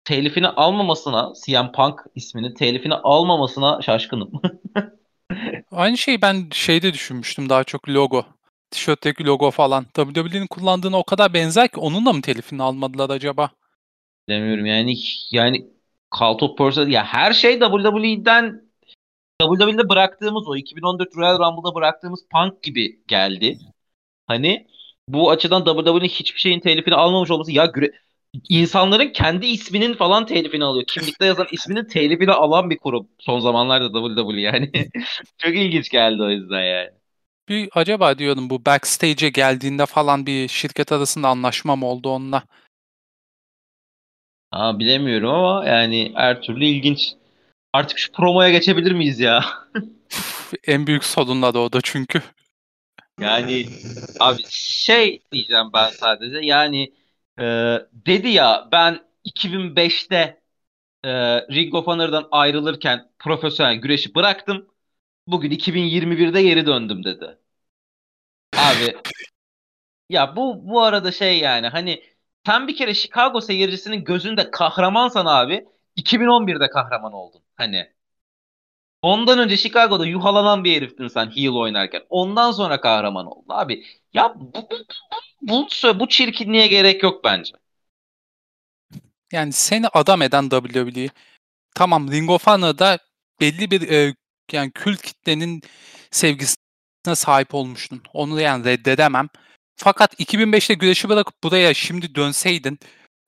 telifini 0.03 0.47
almamasına, 0.47 1.33
CM 1.45 1.71
Punk 1.71 1.99
ismini 2.15 2.53
telifini 2.53 2.93
almamasına 2.93 3.81
şaşkınım. 3.81 4.31
Aynı 5.71 5.97
şeyi 5.97 6.21
ben 6.21 6.49
şeyde 6.51 6.93
düşünmüştüm 6.93 7.49
daha 7.49 7.63
çok 7.63 7.89
logo. 7.89 8.25
Tişörtteki 8.71 9.25
logo 9.25 9.51
falan. 9.51 9.85
WWE'nin 9.95 10.47
kullandığına 10.47 10.97
o 10.97 11.03
kadar 11.03 11.33
benzer 11.33 11.67
ki 11.67 11.79
onun 11.79 12.05
da 12.05 12.13
mı 12.13 12.21
telifini 12.21 12.63
almadılar 12.63 13.09
acaba? 13.09 13.49
Demiyorum 14.29 14.65
yani 14.65 14.95
yani 15.31 15.67
Cult 16.19 16.43
of 16.43 16.57
Personality 16.57 16.95
ya 16.95 17.03
her 17.03 17.33
şey 17.33 17.59
WWE'den 17.59 18.61
WWE'de 19.41 19.89
bıraktığımız 19.89 20.47
o 20.47 20.55
2014 20.55 21.15
Royal 21.17 21.39
Rumble'da 21.39 21.75
bıraktığımız 21.75 22.19
Punk 22.31 22.63
gibi 22.63 22.99
geldi. 23.07 23.59
Hani 24.27 24.67
bu 25.09 25.31
açıdan 25.31 25.65
WWE'nin 25.65 26.09
hiçbir 26.09 26.39
şeyin 26.39 26.59
telifini 26.59 26.95
almamış 26.95 27.31
olması 27.31 27.51
ya 27.51 27.65
güre 27.65 27.91
insanların 28.49 29.09
kendi 29.09 29.45
isminin 29.45 29.93
falan 29.93 30.25
telifini 30.25 30.63
alıyor. 30.63 30.85
Kimlikte 30.87 31.25
yazan 31.25 31.47
isminin 31.51 31.85
telifini 31.85 32.31
alan 32.31 32.69
bir 32.69 32.77
kurum 32.77 33.07
son 33.19 33.39
zamanlarda 33.39 34.15
WWE 34.15 34.41
yani. 34.41 34.71
Çok 35.37 35.55
ilginç 35.55 35.89
geldi 35.89 36.23
o 36.23 36.29
yüzden 36.29 36.63
yani. 36.63 36.89
Bir 37.49 37.69
acaba 37.75 38.17
diyordum 38.17 38.49
bu 38.49 38.65
backstage'e 38.65 39.29
geldiğinde 39.29 39.85
falan 39.85 40.25
bir 40.25 40.47
şirket 40.47 40.91
arasında 40.91 41.27
anlaşma 41.27 41.75
mı 41.75 41.85
oldu 41.85 42.09
onunla? 42.09 42.43
Aa, 44.51 44.79
bilemiyorum 44.79 45.29
ama 45.29 45.65
yani 45.65 46.11
her 46.15 46.41
türlü 46.41 46.65
ilginç. 46.65 47.13
Artık 47.73 47.99
şu 47.99 48.11
promoya 48.11 48.49
geçebilir 48.49 48.91
miyiz 48.91 49.19
ya? 49.19 49.45
en 50.67 50.87
büyük 50.87 51.03
sorunla 51.03 51.53
da 51.53 51.59
o 51.59 51.73
da 51.73 51.79
çünkü. 51.83 52.21
Yani 53.21 53.65
abi 54.19 54.43
şey 54.49 55.23
diyeceğim 55.31 55.69
ben 55.73 55.89
sadece 55.89 56.39
yani 56.39 56.93
e, 57.39 57.43
dedi 57.93 58.27
ya 58.29 58.69
ben 58.71 58.99
2005'te 59.23 60.41
e, 61.03 61.09
Ring 61.51 61.75
of 61.75 61.87
Honor'dan 61.87 62.27
ayrılırken 62.31 63.11
profesyonel 63.19 63.75
güreşi 63.75 64.15
bıraktım. 64.15 64.67
Bugün 65.27 65.51
2021'de 65.51 66.43
geri 66.43 66.65
döndüm 66.65 67.03
dedi. 67.05 67.37
Abi 68.57 68.95
ya 70.09 70.35
bu 70.35 70.67
bu 70.69 70.81
arada 70.81 71.11
şey 71.11 71.39
yani 71.39 71.67
hani 71.67 72.03
sen 72.45 72.67
bir 72.67 72.75
kere 72.75 72.93
Chicago 72.93 73.41
seyircisinin 73.41 74.03
gözünde 74.03 74.51
kahramansan 74.51 75.25
abi 75.25 75.67
2011'de 75.95 76.69
kahraman 76.69 77.13
oldun. 77.13 77.43
Hani 77.55 77.91
ondan 79.01 79.39
önce 79.39 79.57
Chicago'da 79.57 80.05
yuhalanan 80.05 80.63
bir 80.63 80.75
heriftin 80.75 81.07
sen 81.07 81.35
heel 81.35 81.51
oynarken. 81.51 82.01
Ondan 82.09 82.51
sonra 82.51 82.81
kahraman 82.81 83.25
oldun 83.25 83.45
abi. 83.49 83.83
Ya 84.13 84.33
bu, 84.35 84.53
bu, 84.53 84.69
bu, 85.41 85.67
bu, 85.83 85.99
bu 85.99 86.07
çirkinliğe 86.07 86.67
gerek 86.67 87.03
yok 87.03 87.23
bence. 87.23 87.53
Yani 89.31 89.53
seni 89.53 89.87
adam 89.87 90.21
eden 90.21 90.49
WWE. 90.49 91.09
Tamam 91.75 92.11
Ring 92.11 92.29
of 92.29 92.47
Honor'da 92.47 92.99
belli 93.41 93.71
bir 93.71 93.89
e, 93.89 94.15
yani 94.51 94.71
kült 94.71 95.01
kitlenin 95.01 95.61
sevgisine 96.11 97.15
sahip 97.15 97.53
olmuştun. 97.55 98.01
Onu 98.13 98.41
yani 98.41 98.65
reddedemem. 98.65 99.27
Fakat 99.75 100.19
2005'te 100.19 100.73
güreşi 100.73 101.09
bırakıp 101.09 101.43
buraya 101.43 101.73
şimdi 101.73 102.15
dönseydin 102.15 102.79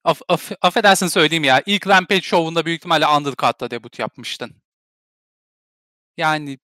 af, 0.04 0.22
af, 0.28 0.52
affedersin 0.62 1.08
söyleyeyim 1.08 1.44
ya 1.44 1.64
ilk 1.66 1.88
Rampage 1.88 2.22
şovunda 2.22 2.66
büyük 2.66 2.78
ihtimalle 2.80 3.08
Undercard'da 3.08 3.72
debut 3.72 4.00
yapmıştın. 4.00 4.56
Yani 6.20 6.60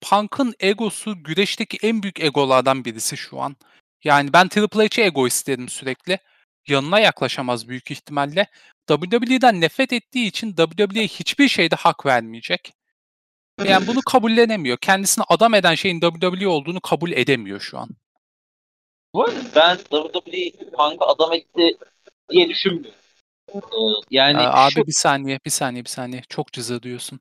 Punk'ın 0.00 0.54
egosu 0.60 1.22
güreşteki 1.22 1.78
en 1.82 2.02
büyük 2.02 2.20
egolardan 2.20 2.84
birisi 2.84 3.16
şu 3.16 3.40
an. 3.40 3.56
Yani 4.04 4.32
ben 4.32 4.48
Triple 4.48 4.84
H'e 4.84 5.04
ego 5.04 5.26
isterim 5.26 5.68
sürekli. 5.68 6.18
Yanına 6.68 7.00
yaklaşamaz 7.00 7.68
büyük 7.68 7.90
ihtimalle. 7.90 8.46
WWE'den 8.88 9.60
nefret 9.60 9.92
ettiği 9.92 10.26
için 10.26 10.56
WWE'ye 10.56 11.06
hiçbir 11.06 11.48
şeyde 11.48 11.76
hak 11.76 12.06
vermeyecek. 12.06 12.72
Yani 13.64 13.86
bunu 13.86 14.00
kabullenemiyor. 14.02 14.78
Kendisini 14.78 15.24
adam 15.28 15.54
eden 15.54 15.74
şeyin 15.74 16.00
WWE 16.00 16.48
olduğunu 16.48 16.80
kabul 16.80 17.12
edemiyor 17.12 17.60
şu 17.60 17.78
an. 17.78 17.88
Bu 19.14 19.24
arada 19.24 19.40
ben 19.56 19.76
WWE 19.76 20.70
Punk'ı 20.70 21.04
adam 21.04 21.32
etti 21.32 21.76
diye 22.30 22.48
düşünmüyorum. 22.48 23.00
Ee, 23.54 23.60
yani 24.10 24.38
Aa, 24.38 24.64
abi 24.64 24.72
şu, 24.72 24.86
bir 24.86 24.92
saniye, 24.92 25.38
bir 25.44 25.50
saniye, 25.50 25.84
bir 25.84 25.90
saniye. 25.90 26.22
Çok 26.28 26.52
cızı 26.52 26.82
diyorsun. 26.82 27.20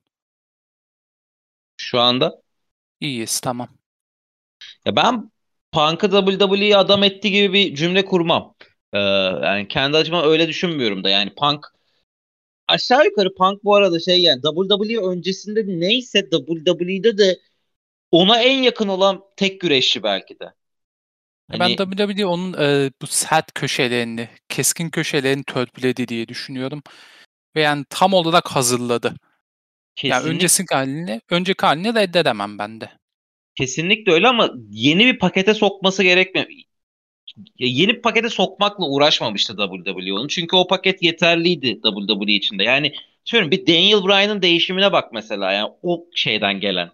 Şu 1.77 1.99
anda 1.99 2.41
İyiyiz, 2.99 3.39
tamam. 3.39 3.69
ya 4.85 4.95
ben 4.95 5.31
Punk'ı 5.71 6.09
WWE'ye 6.11 6.77
adam 6.77 7.03
etti 7.03 7.31
gibi 7.31 7.53
bir 7.53 7.75
cümle 7.75 8.05
kurmam. 8.05 8.55
Ee, 8.93 8.99
yani 9.43 9.67
kendi 9.67 9.97
açıma 9.97 10.23
öyle 10.23 10.47
düşünmüyorum 10.47 11.03
da 11.03 11.09
yani 11.09 11.33
Punk 11.35 11.65
aşağı 12.67 13.05
yukarı 13.05 13.35
Punk 13.35 13.63
bu 13.63 13.75
arada 13.75 13.99
şey 13.99 14.21
yani 14.21 14.41
WWE 14.41 14.97
öncesinde 14.97 15.63
neyse 15.67 16.29
WWE'de 16.31 17.17
de 17.17 17.39
ona 18.11 18.41
en 18.41 18.63
yakın 18.63 18.87
olan 18.87 19.23
tek 19.35 19.61
güreşçi 19.61 20.03
belki 20.03 20.39
de. 20.39 20.53
Ben 21.51 21.59
Hani 21.59 21.75
WWE 21.75 22.25
onun 22.25 22.53
e, 22.53 22.91
bu 23.01 23.07
sert 23.07 23.53
köşelerini, 23.53 24.29
keskin 24.49 24.89
köşelerini 24.89 25.43
törpüledi 25.43 26.07
diye 26.07 26.27
düşünüyorum. 26.27 26.83
Ve 27.55 27.61
yani 27.61 27.85
tam 27.89 28.13
olarak 28.13 28.47
hazırladı. 28.47 29.15
Yani 30.09 30.25
kesinlikle 30.25 30.29
öncesi 30.29 30.63
halini, 30.71 31.21
önceki 31.29 31.65
halini 31.65 31.95
reddedemem 31.95 32.57
ben 32.59 32.81
de. 32.81 32.89
kesinlikle 33.55 34.11
öyle 34.11 34.27
ama 34.27 34.51
yeni 34.69 35.05
bir 35.05 35.19
pakete 35.19 35.53
sokması 35.53 36.03
gerekmiyor. 36.03 36.47
Yeni 37.59 37.93
bir 37.93 38.01
pakete 38.01 38.29
sokmakla 38.29 38.85
uğraşmamıştı 38.85 39.55
WWE 39.57 40.13
onun. 40.13 40.27
Çünkü 40.27 40.55
o 40.55 40.67
paket 40.67 41.03
yeterliydi 41.03 41.81
WWE 41.83 42.31
içinde. 42.33 42.63
Yani 42.63 42.93
diyorum 43.31 43.51
bir 43.51 43.67
Daniel 43.67 44.03
Bryan'ın 44.07 44.41
değişimine 44.41 44.91
bak 44.91 45.13
mesela. 45.13 45.51
Yani 45.51 45.71
o 45.83 46.05
şeyden 46.15 46.59
gelen, 46.59 46.91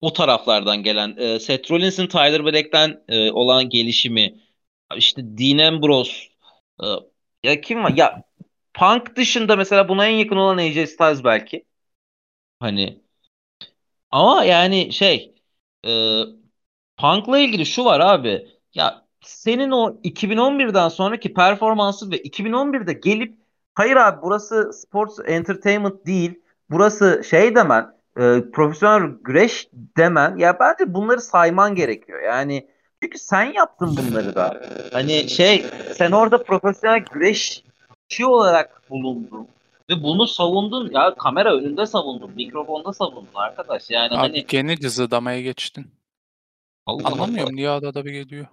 o 0.00 0.12
taraflardan 0.12 0.82
gelen. 0.82 1.16
E, 1.18 1.40
Seth 1.40 1.70
Rollins'in 1.70 2.06
Tyler 2.06 2.44
Black'ten 2.44 3.04
e, 3.08 3.30
olan 3.32 3.68
gelişimi. 3.68 4.34
işte 4.96 5.22
Dean 5.24 5.58
Ambrose. 5.58 6.12
e, 6.82 6.86
ya 7.42 7.60
kim 7.60 7.84
var? 7.84 7.92
Ya 7.96 8.24
Punk 8.74 9.16
dışında 9.16 9.56
mesela 9.56 9.88
buna 9.88 10.06
en 10.06 10.16
yakın 10.16 10.36
olan 10.36 10.58
AJ 10.58 10.74
Styles 10.90 11.24
belki. 11.24 11.64
Hani 12.60 13.02
ama 14.10 14.44
yani 14.44 14.92
şey 14.92 15.34
e, 15.86 15.90
Punk'la 16.96 17.38
ilgili 17.38 17.66
şu 17.66 17.84
var 17.84 18.00
abi. 18.00 18.48
Ya 18.74 19.04
senin 19.20 19.70
o 19.70 19.96
2011'den 20.04 20.88
sonraki 20.88 21.34
performansı 21.34 22.10
ve 22.10 22.16
2011'de 22.22 22.92
gelip 22.92 23.38
hayır 23.74 23.96
abi 23.96 24.22
burası 24.22 24.72
sports 24.72 25.18
entertainment 25.26 26.06
değil. 26.06 26.40
Burası 26.70 27.22
şey 27.30 27.54
demen, 27.54 27.94
e, 28.16 28.50
profesyonel 28.52 29.08
güreş 29.24 29.68
demen. 29.72 30.36
Ya 30.36 30.58
bence 30.60 30.94
bunları 30.94 31.20
sayman 31.20 31.74
gerekiyor. 31.74 32.22
Yani 32.22 32.68
çünkü 33.02 33.18
sen 33.18 33.52
yaptın 33.52 33.96
bunları 33.96 34.34
da. 34.34 34.62
Hani 34.92 35.28
şey 35.30 35.64
sen 35.94 36.12
orada 36.12 36.42
profesyonel 36.42 37.04
güreşçi 37.12 38.26
olarak 38.26 38.90
bulundun. 38.90 39.48
Ve 39.90 40.02
bunu 40.02 40.26
savundun 40.26 40.90
ya 40.92 41.14
kamera 41.14 41.54
önünde 41.56 41.86
savundun, 41.86 42.30
mikrofonda 42.30 42.92
savundun 42.92 43.34
arkadaş. 43.34 43.90
Yani 43.90 44.08
Abi 44.08 44.16
hani 44.16 44.46
gene 44.46 44.76
cızıdamaya 44.76 45.40
geçtin. 45.40 45.94
Allah 46.86 47.08
Allah. 47.08 47.12
Anlamıyorum 47.12 47.56
niye 47.56 47.70
arada 47.70 48.04
bir 48.04 48.12
geliyor. 48.12 48.46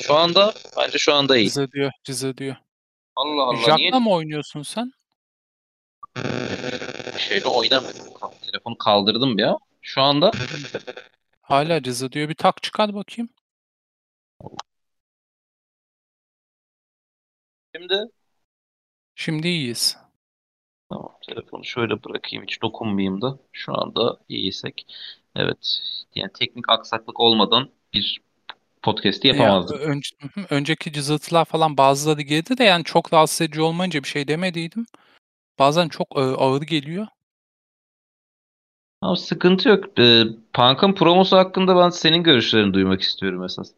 Şu 0.00 0.14
anda 0.14 0.54
bence 0.76 0.98
şu 0.98 1.14
anda 1.14 1.36
iyi. 1.36 1.46
Cızı 1.46 1.72
diyor, 1.72 1.90
cızı 2.04 2.36
diyor. 2.36 2.56
Allah 3.16 3.42
Allah 3.42 3.56
Jack'la 3.56 3.76
niye 3.76 3.90
mı 3.90 4.10
oynuyorsun 4.10 4.62
sen? 4.62 4.92
şeyle 7.18 7.46
oynamıyorum. 7.46 8.00
Telefonu 8.46 8.78
kaldırdım 8.78 9.38
ya. 9.38 9.56
Şu 9.82 10.00
anda 10.02 10.30
Hala 11.42 11.82
cızı 11.82 12.12
diyor. 12.12 12.28
Bir 12.28 12.34
tak 12.34 12.62
çıkar 12.62 12.94
bakayım. 12.94 13.28
şimdi 17.74 17.94
Şimdi 19.20 19.48
iyiyiz. 19.48 19.96
Tamam, 20.90 21.16
telefonu 21.28 21.64
şöyle 21.64 22.04
bırakayım 22.04 22.44
hiç 22.44 22.62
dokunmayayım 22.62 23.22
da. 23.22 23.38
Şu 23.52 23.80
anda 23.80 24.18
iyiysek. 24.28 24.86
Evet, 25.36 25.80
yani 26.14 26.30
teknik 26.32 26.68
aksaklık 26.68 27.20
olmadan 27.20 27.70
bir 27.94 28.20
podcast'i 28.82 29.28
Ya 29.28 29.34
yapamazdık. 29.34 29.80
önce, 29.80 30.16
hı 30.20 30.40
hı, 30.40 30.46
önceki 30.50 30.92
cızıltılar 30.92 31.44
falan 31.44 31.76
bazıları 31.76 32.22
girdi 32.22 32.58
de 32.58 32.64
yani 32.64 32.84
çok 32.84 33.12
rahatsız 33.12 33.40
edici 33.40 33.62
olmayınca 33.62 34.02
bir 34.02 34.08
şey 34.08 34.28
demediydim. 34.28 34.86
Bazen 35.58 35.88
çok 35.88 36.08
e, 36.16 36.20
ağır 36.20 36.62
geliyor. 36.62 37.06
Ama 39.00 39.16
sıkıntı 39.16 39.68
yok. 39.68 39.84
Ee, 39.98 40.24
Punk'ın 40.52 40.92
promosu 40.94 41.36
hakkında 41.36 41.76
ben 41.76 41.90
senin 41.90 42.22
görüşlerini 42.22 42.74
duymak 42.74 43.00
istiyorum 43.00 43.44
esas. 43.44 43.72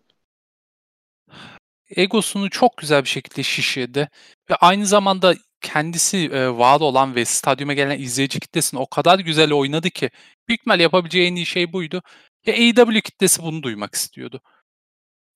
Egosunu 1.96 2.50
çok 2.50 2.76
güzel 2.76 3.04
bir 3.04 3.08
şekilde 3.08 3.42
şişirdi 3.42 4.08
ve 4.50 4.54
aynı 4.56 4.86
zamanda 4.86 5.34
kendisi 5.60 6.18
e, 6.18 6.48
var 6.48 6.80
olan 6.80 7.14
ve 7.14 7.24
stadyuma 7.24 7.72
gelen 7.72 7.98
izleyici 7.98 8.40
kitlesini 8.40 8.80
o 8.80 8.86
kadar 8.86 9.18
güzel 9.18 9.52
oynadı 9.52 9.90
ki 9.90 10.10
büyük 10.48 10.60
ihtimal 10.60 10.80
yapabileceği 10.80 11.28
en 11.28 11.34
iyi 11.36 11.46
şey 11.46 11.72
buydu. 11.72 12.02
Ve 12.46 12.52
AEW 12.52 13.00
kitlesi 13.00 13.42
bunu 13.42 13.62
duymak 13.62 13.94
istiyordu. 13.94 14.40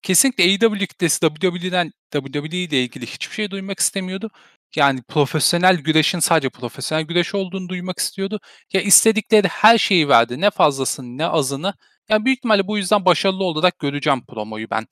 Kesinlikle 0.03 0.45
AEW 0.45 0.87
kitlesi 0.87 1.21
WWE'den 1.21 1.93
WWE 2.13 2.57
ile 2.59 2.83
ilgili 2.83 3.07
hiçbir 3.07 3.35
şey 3.35 3.51
duymak 3.51 3.81
istemiyordu. 3.81 4.31
Yani 4.77 5.03
profesyonel 5.03 5.77
güreşin 5.77 6.19
sadece 6.19 6.51
profesyonel 6.51 7.05
güreş 7.05 7.35
olduğunu 7.35 7.69
duymak 7.69 7.99
istiyordu. 7.99 8.41
Ya 8.73 8.81
istedikleri 8.81 9.49
her 9.49 9.79
şeyi 9.79 10.09
verdi. 10.09 10.41
Ne 10.41 10.51
fazlasını 10.51 11.19
ne 11.19 11.27
azını. 11.27 11.75
Yani 12.09 12.25
büyük 12.25 12.39
ihtimalle 12.39 12.67
bu 12.67 12.79
yüzden 12.79 13.05
başarılı 13.05 13.45
olarak 13.45 13.79
göreceğim 13.79 14.27
promoyu 14.27 14.71
ben. 14.71 14.87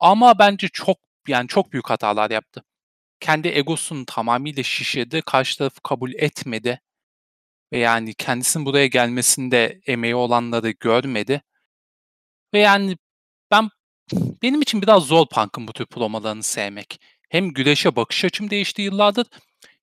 Ama 0.00 0.38
bence 0.38 0.68
çok 0.68 0.98
yani 1.28 1.48
çok 1.48 1.72
büyük 1.72 1.90
hatalar 1.90 2.30
yaptı. 2.30 2.64
Kendi 3.20 3.48
egosunu 3.48 4.06
tamamıyla 4.06 4.62
şişirdi. 4.62 5.22
Karşı 5.22 5.58
tarafı 5.58 5.80
kabul 5.82 6.12
etmedi. 6.14 6.80
Ve 7.72 7.78
yani 7.78 8.14
kendisinin 8.14 8.66
buraya 8.66 8.86
gelmesinde 8.86 9.80
emeği 9.86 10.14
olanları 10.14 10.70
görmedi. 10.70 11.42
Ve 12.54 12.58
yani 12.58 12.96
ben 13.50 13.70
benim 14.42 14.62
için 14.62 14.82
biraz 14.82 15.02
zor 15.04 15.26
Punk'ın 15.28 15.68
bu 15.68 15.72
tür 15.72 15.86
promolarını 15.86 16.42
sevmek. 16.42 17.00
Hem 17.30 17.50
güreşe 17.52 17.96
bakış 17.96 18.24
açım 18.24 18.50
değişti 18.50 18.82
yıllardır. 18.82 19.26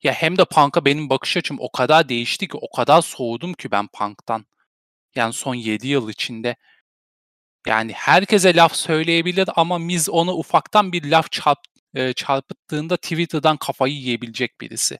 Ya 0.03 0.13
hem 0.13 0.37
de 0.37 0.45
Punk'a 0.45 0.85
benim 0.85 1.09
bakış 1.09 1.37
açım 1.37 1.57
o 1.59 1.71
kadar 1.71 2.09
değişti 2.09 2.47
ki, 2.47 2.57
o 2.57 2.71
kadar 2.77 3.01
soğudum 3.01 3.53
ki 3.53 3.71
ben 3.71 3.87
Punk'tan. 3.87 4.45
Yani 5.15 5.33
son 5.33 5.55
7 5.55 5.87
yıl 5.87 6.09
içinde. 6.09 6.55
Yani 7.67 7.93
herkese 7.93 8.55
laf 8.55 8.75
söyleyebilir 8.75 9.49
ama 9.55 9.77
Miz 9.79 10.09
ona 10.09 10.33
ufaktan 10.35 10.91
bir 10.91 11.11
laf 11.11 11.31
çarp, 11.31 11.59
e, 11.95 12.13
çarpıttığında 12.13 12.97
Twitter'dan 12.97 13.57
kafayı 13.57 13.93
yiyebilecek 13.93 14.61
birisi. 14.61 14.99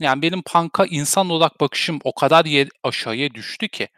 Yani 0.00 0.22
benim 0.22 0.42
Punk'a 0.42 0.86
insan 0.86 1.30
olarak 1.30 1.60
bakışım 1.60 1.98
o 2.04 2.14
kadar 2.14 2.44
yer, 2.44 2.68
aşağıya 2.82 3.34
düştü 3.34 3.68
ki. 3.68 3.88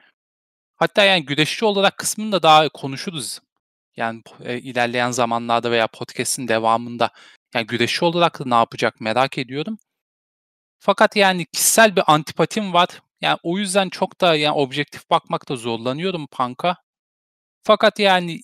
Hatta 0.76 1.04
yani 1.04 1.24
güreşçi 1.24 1.64
olarak 1.64 1.98
kısmını 1.98 2.32
da 2.32 2.42
daha 2.42 2.68
konuşuruz. 2.68 3.40
Yani 3.96 4.22
e, 4.44 4.58
ilerleyen 4.58 5.10
zamanlarda 5.10 5.70
veya 5.70 5.86
podcast'in 5.86 6.48
devamında. 6.48 7.10
Yani 7.54 7.66
güreşçi 7.66 8.04
olarak 8.04 8.40
da 8.40 8.44
ne 8.46 8.54
yapacak 8.54 9.00
merak 9.00 9.38
ediyorum. 9.38 9.78
Fakat 10.78 11.16
yani 11.16 11.46
kişisel 11.46 11.96
bir 11.96 12.02
antipatim 12.06 12.72
var. 12.72 12.88
Yani 13.20 13.38
o 13.42 13.58
yüzden 13.58 13.88
çok 13.88 14.20
da 14.20 14.36
yani 14.36 14.54
objektif 14.56 15.10
bakmakta 15.10 15.56
zorlanıyorum 15.56 16.26
Punk'a. 16.26 16.76
Fakat 17.66 17.98
yani 17.98 18.40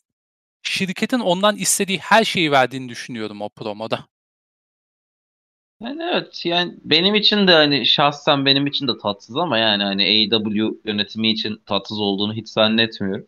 şirketin 0.62 1.20
ondan 1.20 1.56
istediği 1.56 1.98
her 1.98 2.24
şeyi 2.24 2.52
verdiğini 2.52 2.88
düşünüyorum 2.88 3.42
o 3.42 3.48
promoda. 3.48 4.08
Yani 5.80 6.02
evet 6.02 6.46
yani 6.46 6.74
benim 6.84 7.14
için 7.14 7.46
de 7.46 7.52
hani 7.52 7.86
şahsen 7.86 8.46
benim 8.46 8.66
için 8.66 8.88
de 8.88 8.98
tatsız 8.98 9.36
ama 9.36 9.58
yani 9.58 9.82
hani 9.82 10.02
AEW 10.04 10.74
yönetimi 10.84 11.30
için 11.30 11.62
tatsız 11.66 12.00
olduğunu 12.00 12.34
hiç 12.34 12.48
zannetmiyorum. 12.48 13.26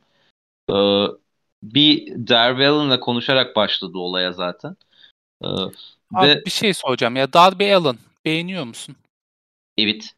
Ee, 0.70 0.74
bir 1.62 2.08
Darby 2.28 3.00
konuşarak 3.00 3.56
başladı 3.56 3.98
olaya 3.98 4.32
zaten. 4.32 4.76
Ee, 5.44 5.48
Abi 6.14 6.30
ve 6.30 6.44
bir 6.46 6.50
şey 6.50 6.74
soracağım 6.74 7.16
ya 7.16 7.32
Darby 7.32 7.74
Allin 7.74 7.98
beğeniyor 8.24 8.64
musun? 8.64 8.96
evet 9.76 10.14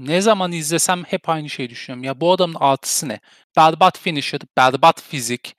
Ne 0.00 0.20
zaman 0.20 0.52
izlesem 0.52 1.04
hep 1.04 1.28
aynı 1.28 1.50
şeyi 1.50 1.70
düşünüyorum. 1.70 2.04
Ya 2.04 2.20
bu 2.20 2.32
adamın 2.32 2.56
artısı 2.60 3.08
ne? 3.08 3.20
Berbat 3.56 3.98
finisher, 3.98 4.40
berbat 4.56 5.02
fizik. 5.02 5.56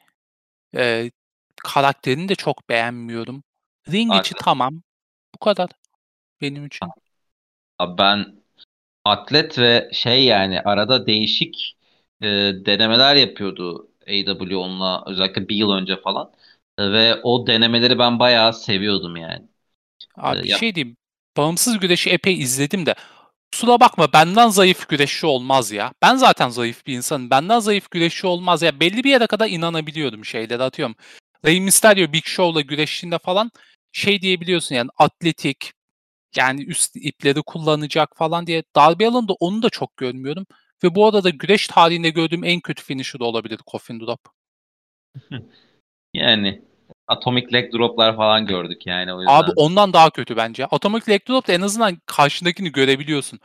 Ee, 0.76 1.12
karakterini 1.64 2.30
de 2.30 2.36
çok 2.36 2.70
beğenmiyorum. 2.70 3.44
Ring 3.92 4.16
içi 4.16 4.34
Atlet. 4.34 4.40
tamam. 4.40 4.84
Bu 5.36 5.40
kadar 5.40 5.70
benim 6.42 6.66
için. 6.68 6.94
Abi 7.80 7.98
ben 7.98 8.36
atlet 9.06 9.60
ve 9.60 9.90
şey 9.94 10.26
yani 10.26 10.62
arada 10.62 11.08
değişik 11.08 11.78
e, 12.22 12.28
denemeler 12.68 13.16
yapıyordu 13.16 13.90
AEW 14.08 14.58
onunla 14.58 15.04
özellikle 15.08 15.50
bir 15.50 15.56
yıl 15.56 15.72
önce 15.72 15.98
falan. 16.02 16.34
E, 16.80 16.94
ve 16.94 17.16
o 17.24 17.48
denemeleri 17.48 18.00
ben 18.00 18.20
bayağı 18.20 18.54
seviyordum 18.54 19.16
yani. 19.18 19.50
Abi 20.16 20.42
E, 20.42 20.44
bir 20.44 20.50
şey 20.50 20.76
diyeyim. 20.76 20.98
Bağımsız 21.38 21.80
güreşi 21.80 22.10
epey 22.10 22.40
izledim 22.40 22.86
de 22.86 22.96
kusura 23.52 23.80
bakma 23.80 24.14
benden 24.14 24.50
zayıf 24.50 24.90
güreşçi 24.90 25.26
olmaz 25.26 25.72
ya. 25.72 25.94
Ben 26.02 26.16
zaten 26.16 26.50
zayıf 26.50 26.86
bir 26.86 26.94
insanım. 26.94 27.30
Benden 27.30 27.60
zayıf 27.60 27.92
güreşçi 27.92 28.28
olmaz 28.28 28.62
ya. 28.62 28.80
Belli 28.80 29.04
bir 29.04 29.10
yere 29.10 29.28
kadar 29.28 29.50
inanabiliyordum 29.50 30.26
şeylere 30.26 30.64
atıyorum. 30.64 30.96
Rey 31.46 31.62
Mysterio 31.62 32.14
Big 32.14 32.26
Show'la 32.26 32.62
güreştiğinde 32.62 33.20
falan 33.20 33.52
şey 33.92 34.22
diyebiliyorsun 34.22 34.76
yani 34.76 34.90
atletik 34.98 35.74
yani 36.36 36.64
üst 36.64 36.96
ipleri 36.96 37.42
kullanacak 37.42 38.18
falan 38.18 38.48
diye. 38.48 38.64
Darby 38.76 39.06
Allin'da 39.06 39.34
onu 39.34 39.64
da 39.64 39.70
çok 39.70 39.98
görmüyorum. 39.98 40.46
Ve 40.84 40.96
bu 40.96 41.08
arada 41.08 41.30
güreş 41.30 41.68
tarihinde 41.68 42.10
gördüğüm 42.10 42.44
en 42.44 42.62
kötü 42.62 42.84
finisher 42.84 43.20
olabilir 43.20 43.60
Coffin 43.72 44.00
Drop. 44.00 44.20
yani 46.14 46.71
Atomic 47.12 47.54
Leg 47.54 47.74
Drop'lar 47.74 48.16
falan 48.16 48.46
gördük 48.46 48.88
yani 48.88 49.14
o 49.14 49.22
yüzden. 49.22 49.34
Abi 49.34 49.52
ondan 49.56 49.94
daha 49.94 50.10
kötü 50.10 50.38
bence. 50.38 50.66
Atomic 50.66 51.02
Leg 51.10 51.22
Drop'ta 51.30 51.54
en 51.54 51.62
azından 51.62 51.98
karşındakini 52.06 52.72
görebiliyorsun. 52.72 53.40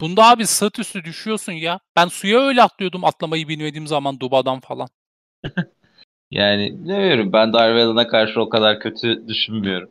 Bunda 0.00 0.30
abi 0.30 0.46
sırt 0.46 0.78
üstü 0.78 1.04
düşüyorsun 1.04 1.52
ya. 1.52 1.80
Ben 1.96 2.08
suya 2.08 2.40
öyle 2.40 2.62
atlıyordum 2.62 3.04
atlamayı 3.04 3.48
bilmediğim 3.48 3.86
zaman 3.86 4.20
Duba'dan 4.20 4.60
falan. 4.60 4.88
Yani 6.30 6.88
ne 6.88 6.98
bileyim 6.98 7.32
ben 7.32 7.52
Darby 7.52 7.82
Allin'a 7.82 8.08
karşı 8.08 8.40
o 8.40 8.48
kadar 8.48 8.80
kötü 8.80 9.28
düşünmüyorum. 9.28 9.90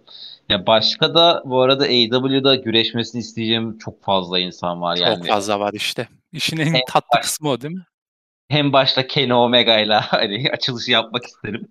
Ya 0.49 0.67
başka 0.67 1.13
da 1.15 1.43
bu 1.45 1.61
arada 1.61 1.83
AEW'da 1.83 2.55
güreşmesini 2.55 3.19
isteyeceğim 3.19 3.77
çok 3.77 4.03
fazla 4.03 4.39
insan 4.39 4.81
var 4.81 4.95
Çok 4.95 5.07
yani. 5.07 5.27
fazla 5.27 5.59
var 5.59 5.73
işte. 5.73 6.07
İşin 6.31 6.57
en 6.57 6.73
En 6.73 6.81
tatlı 6.87 7.17
baş- 7.17 7.21
kısmı 7.25 7.49
o 7.49 7.61
değil 7.61 7.73
mi? 7.73 7.85
Hem 8.49 8.73
başta 8.73 9.07
Kenny 9.07 9.33
Omega'yla 9.33 10.01
hani 10.11 10.49
açılışı 10.53 10.91
yapmak 10.91 11.23
isterim. 11.25 11.67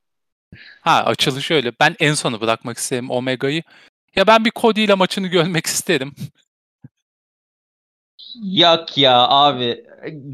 Ha 0.80 1.02
açılışı 1.04 1.54
öyle. 1.54 1.72
Ben 1.80 1.96
en 2.00 2.14
sona 2.14 2.40
bırakmak 2.40 2.78
isterim 2.78 3.10
Omega'yı. 3.10 3.62
Ya 4.16 4.26
ben 4.26 4.44
bir 4.44 4.52
Cody 4.56 4.84
ile 4.84 4.94
maçını 4.94 5.26
görmek 5.26 5.66
isterim. 5.66 6.14
Yak 8.42 8.98
ya 8.98 9.28
abi. 9.28 9.84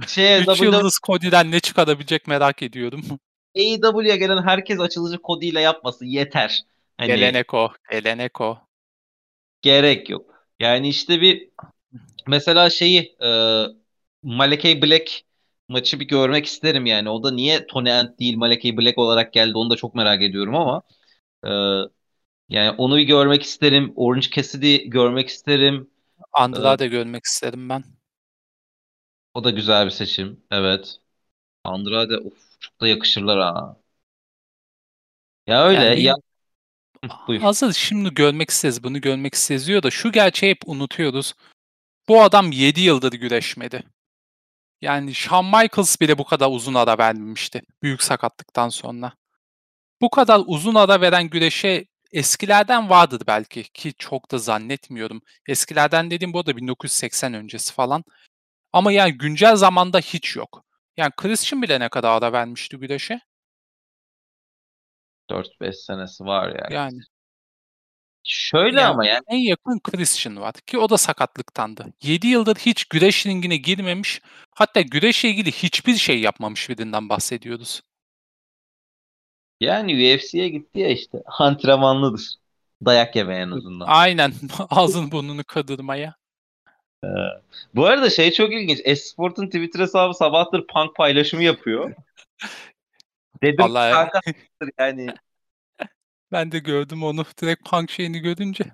Şey, 0.09 0.43
3 0.43 0.61
yıldız 0.61 0.99
Cody'den 1.07 1.51
ne 1.51 1.61
çıkarabilecek 1.61 2.27
merak 2.27 2.63
ediyorum. 2.63 3.03
AEW'ye 3.57 4.17
gelen 4.17 4.43
herkes 4.43 4.81
açılışı 4.81 5.19
koduyla 5.19 5.61
yapmasın 5.61 6.07
yeter. 6.07 6.63
Hani 6.99 7.07
Gelenek 7.07 7.55
o. 7.55 7.73
Gelenek 7.91 8.41
o. 8.41 8.59
gerek 9.63 10.11
yok. 10.11 10.31
Yani 10.61 10.89
işte 10.89 11.21
bir 11.21 11.49
mesela 12.27 12.71
şeyi 12.71 13.17
e, 13.25 13.29
Malakai 14.23 14.83
Black 14.83 15.26
maçı 15.69 16.01
bir 16.01 16.05
görmek 16.09 16.47
isterim 16.47 16.87
yani. 16.87 17.11
O 17.11 17.23
da 17.23 17.31
niye 17.31 17.67
Tony 17.67 17.93
Ant 17.93 18.21
değil 18.21 18.37
Malakai 18.37 18.77
Black 18.77 18.99
olarak 18.99 19.33
geldi 19.33 19.53
onu 19.59 19.71
da 19.71 19.77
çok 19.77 19.95
merak 19.95 20.23
ediyorum 20.23 20.55
ama 20.55 20.83
e, 21.45 21.51
yani 22.49 22.71
onu 22.71 22.97
bir 22.97 23.03
görmek 23.03 23.43
isterim. 23.43 23.93
Orange 23.97 24.31
Cassidy 24.31 24.77
görmek 24.89 25.29
isterim. 25.29 25.91
Andrade 26.33 26.89
görmek 26.89 27.25
isterim 27.25 27.69
ben. 27.69 27.85
O 29.35 29.45
da 29.45 29.51
güzel 29.51 29.85
bir 29.87 29.91
seçim. 29.91 30.41
Evet. 30.51 30.97
Andrade 31.65 32.19
of 32.19 32.61
çok 32.61 32.81
da 32.81 32.89
yakışırlar 32.89 33.41
ha. 33.41 33.77
Ya 35.47 35.65
öyle 35.65 35.85
Yani 35.85 36.03
ya 36.03 36.15
buyur. 37.29 37.41
hazır 37.41 37.73
şimdi 37.73 38.15
görmek 38.15 38.51
isteriz, 38.51 38.85
bunu 38.85 39.01
görmek 39.01 39.35
isteriz 39.35 39.67
diyor 39.69 39.83
da 39.83 39.91
şu 39.91 40.13
gerçeği 40.13 40.51
hep 40.51 40.59
unutuyoruz. 40.67 41.35
Bu 42.09 42.23
adam 42.23 42.53
7 42.53 42.81
yıldır 42.81 43.13
güreşmedi. 43.13 43.83
Yani 44.81 45.15
Shawn 45.15 45.47
Michaels 45.47 46.01
bile 46.01 46.19
bu 46.19 46.25
kadar 46.25 46.51
uzun 46.51 46.75
ara 46.75 46.99
vermemişti. 46.99 47.63
Büyük 47.83 48.03
sakatlıktan 48.03 48.69
sonra. 48.69 49.13
Bu 50.01 50.11
kadar 50.11 50.43
uzun 50.47 50.75
ara 50.75 51.01
veren 51.01 51.29
güreşe 51.31 51.87
eskilerden 52.13 52.91
vardır 52.91 53.23
belki 53.27 53.63
ki 53.63 53.95
çok 53.99 54.31
da 54.31 54.39
zannetmiyorum. 54.39 55.23
Eskilerden 55.49 56.11
dediğim 56.11 56.33
bu 56.33 56.47
da 56.47 56.57
1980 56.57 57.35
öncesi 57.35 57.73
falan. 57.73 58.05
Ama 58.73 58.93
yani 58.93 59.19
güncel 59.19 59.57
zamanda 59.57 59.99
hiç 59.99 60.37
yok. 60.37 60.65
Yani 60.97 61.13
Christian 61.17 61.63
bile 61.63 61.81
ne 61.81 61.89
kadar 61.89 62.11
ara 62.11 62.33
vermişti 62.33 62.77
güreşe? 62.77 63.21
4-5 65.31 65.73
senesi 65.73 66.25
var 66.25 66.49
yani. 66.49 66.75
Yani. 66.75 67.01
Şöyle 68.29 68.81
Yani 68.81 68.91
ama 68.91 69.07
yani 69.07 69.23
en 69.29 69.39
yakın 69.39 69.79
Christian 69.79 70.37
var 70.41 70.55
ki 70.55 70.79
o 70.79 70.91
da 70.91 70.99
sakatlıktandı. 70.99 71.87
7 72.03 72.27
yıldır 72.27 72.57
hiç 72.57 72.85
güreş 72.85 73.27
ringine 73.27 73.57
girmemiş. 73.57 74.21
Hatta 74.55 74.81
güreşle 74.81 75.29
ilgili 75.29 75.53
hiçbir 75.53 75.95
şey 75.97 76.21
yapmamış 76.21 76.69
birinden 76.69 77.09
bahsediyoruz. 77.09 77.83
yani 79.61 79.93
UFC'ye 80.15 80.49
gitti 80.49 80.81
ya 80.81 80.89
işte. 80.89 81.23
Antrenmanlıdır. 81.39 82.23
Dayak 82.85 83.17
yemeye 83.17 83.41
en 83.43 83.51
azından. 83.51 83.87
Aynen 83.89 84.33
ağzını 84.71 85.11
burnunu 85.11 85.45
kırdırmaya. 85.45 86.15
Bu 87.75 87.87
arada 87.87 88.11
şey 88.11 88.33
çok 88.33 88.53
ilginç. 88.53 88.81
Esport'un 88.85 89.47
Twitter 89.47 89.81
hesabı 89.81 90.15
sabahtır 90.15 90.67
punk 90.67 90.97
paylaşımı 90.97 91.43
yapıyor. 91.43 91.95
Dedim 93.43 93.65
Vallahi- 93.65 93.93
kanka 93.93 94.21
yani 94.79 95.15
Ben 96.33 96.53
de 96.53 96.59
gördüm 96.59 97.03
onu 97.03 97.25
direkt 97.43 97.71
punk 97.71 97.91
şeyini 97.91 98.19
görünce. 98.19 98.65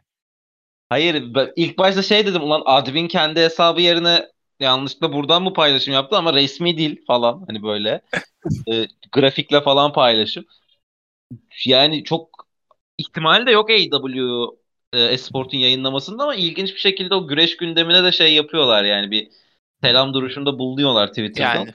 hayır 0.88 1.34
ben 1.34 1.52
ilk 1.56 1.78
başta 1.78 2.02
şey 2.02 2.26
dedim 2.26 2.42
ulan 2.42 2.62
admin 2.66 3.08
kendi 3.08 3.40
hesabı 3.40 3.80
yerine 3.80 4.28
yanlışlıkla 4.60 5.12
buradan 5.12 5.42
mı 5.42 5.52
paylaşım 5.52 5.94
yaptı 5.94 6.16
ama 6.16 6.34
resmi 6.34 6.78
değil 6.78 7.04
falan 7.06 7.44
hani 7.46 7.62
böyle 7.62 8.02
e, 8.72 8.86
grafikle 9.12 9.60
falan 9.60 9.92
paylaşım. 9.92 10.44
Yani 11.66 12.04
çok 12.04 12.48
ihtimal 12.98 13.46
de 13.46 13.50
yok 13.50 13.70
AEW 13.70 14.46
e, 14.92 15.04
Esport'un 15.04 15.58
yayınlamasında 15.58 16.22
ama 16.22 16.34
ilginç 16.34 16.74
bir 16.74 16.80
şekilde 16.80 17.14
o 17.14 17.28
güreş 17.28 17.56
gündemine 17.56 18.04
de 18.04 18.12
şey 18.12 18.34
yapıyorlar 18.34 18.84
yani 18.84 19.10
bir 19.10 19.28
selam 19.82 20.14
duruşunda 20.14 20.58
bulunuyorlar 20.58 21.08
Twitter'dan. 21.08 21.54
Yani 21.54 21.74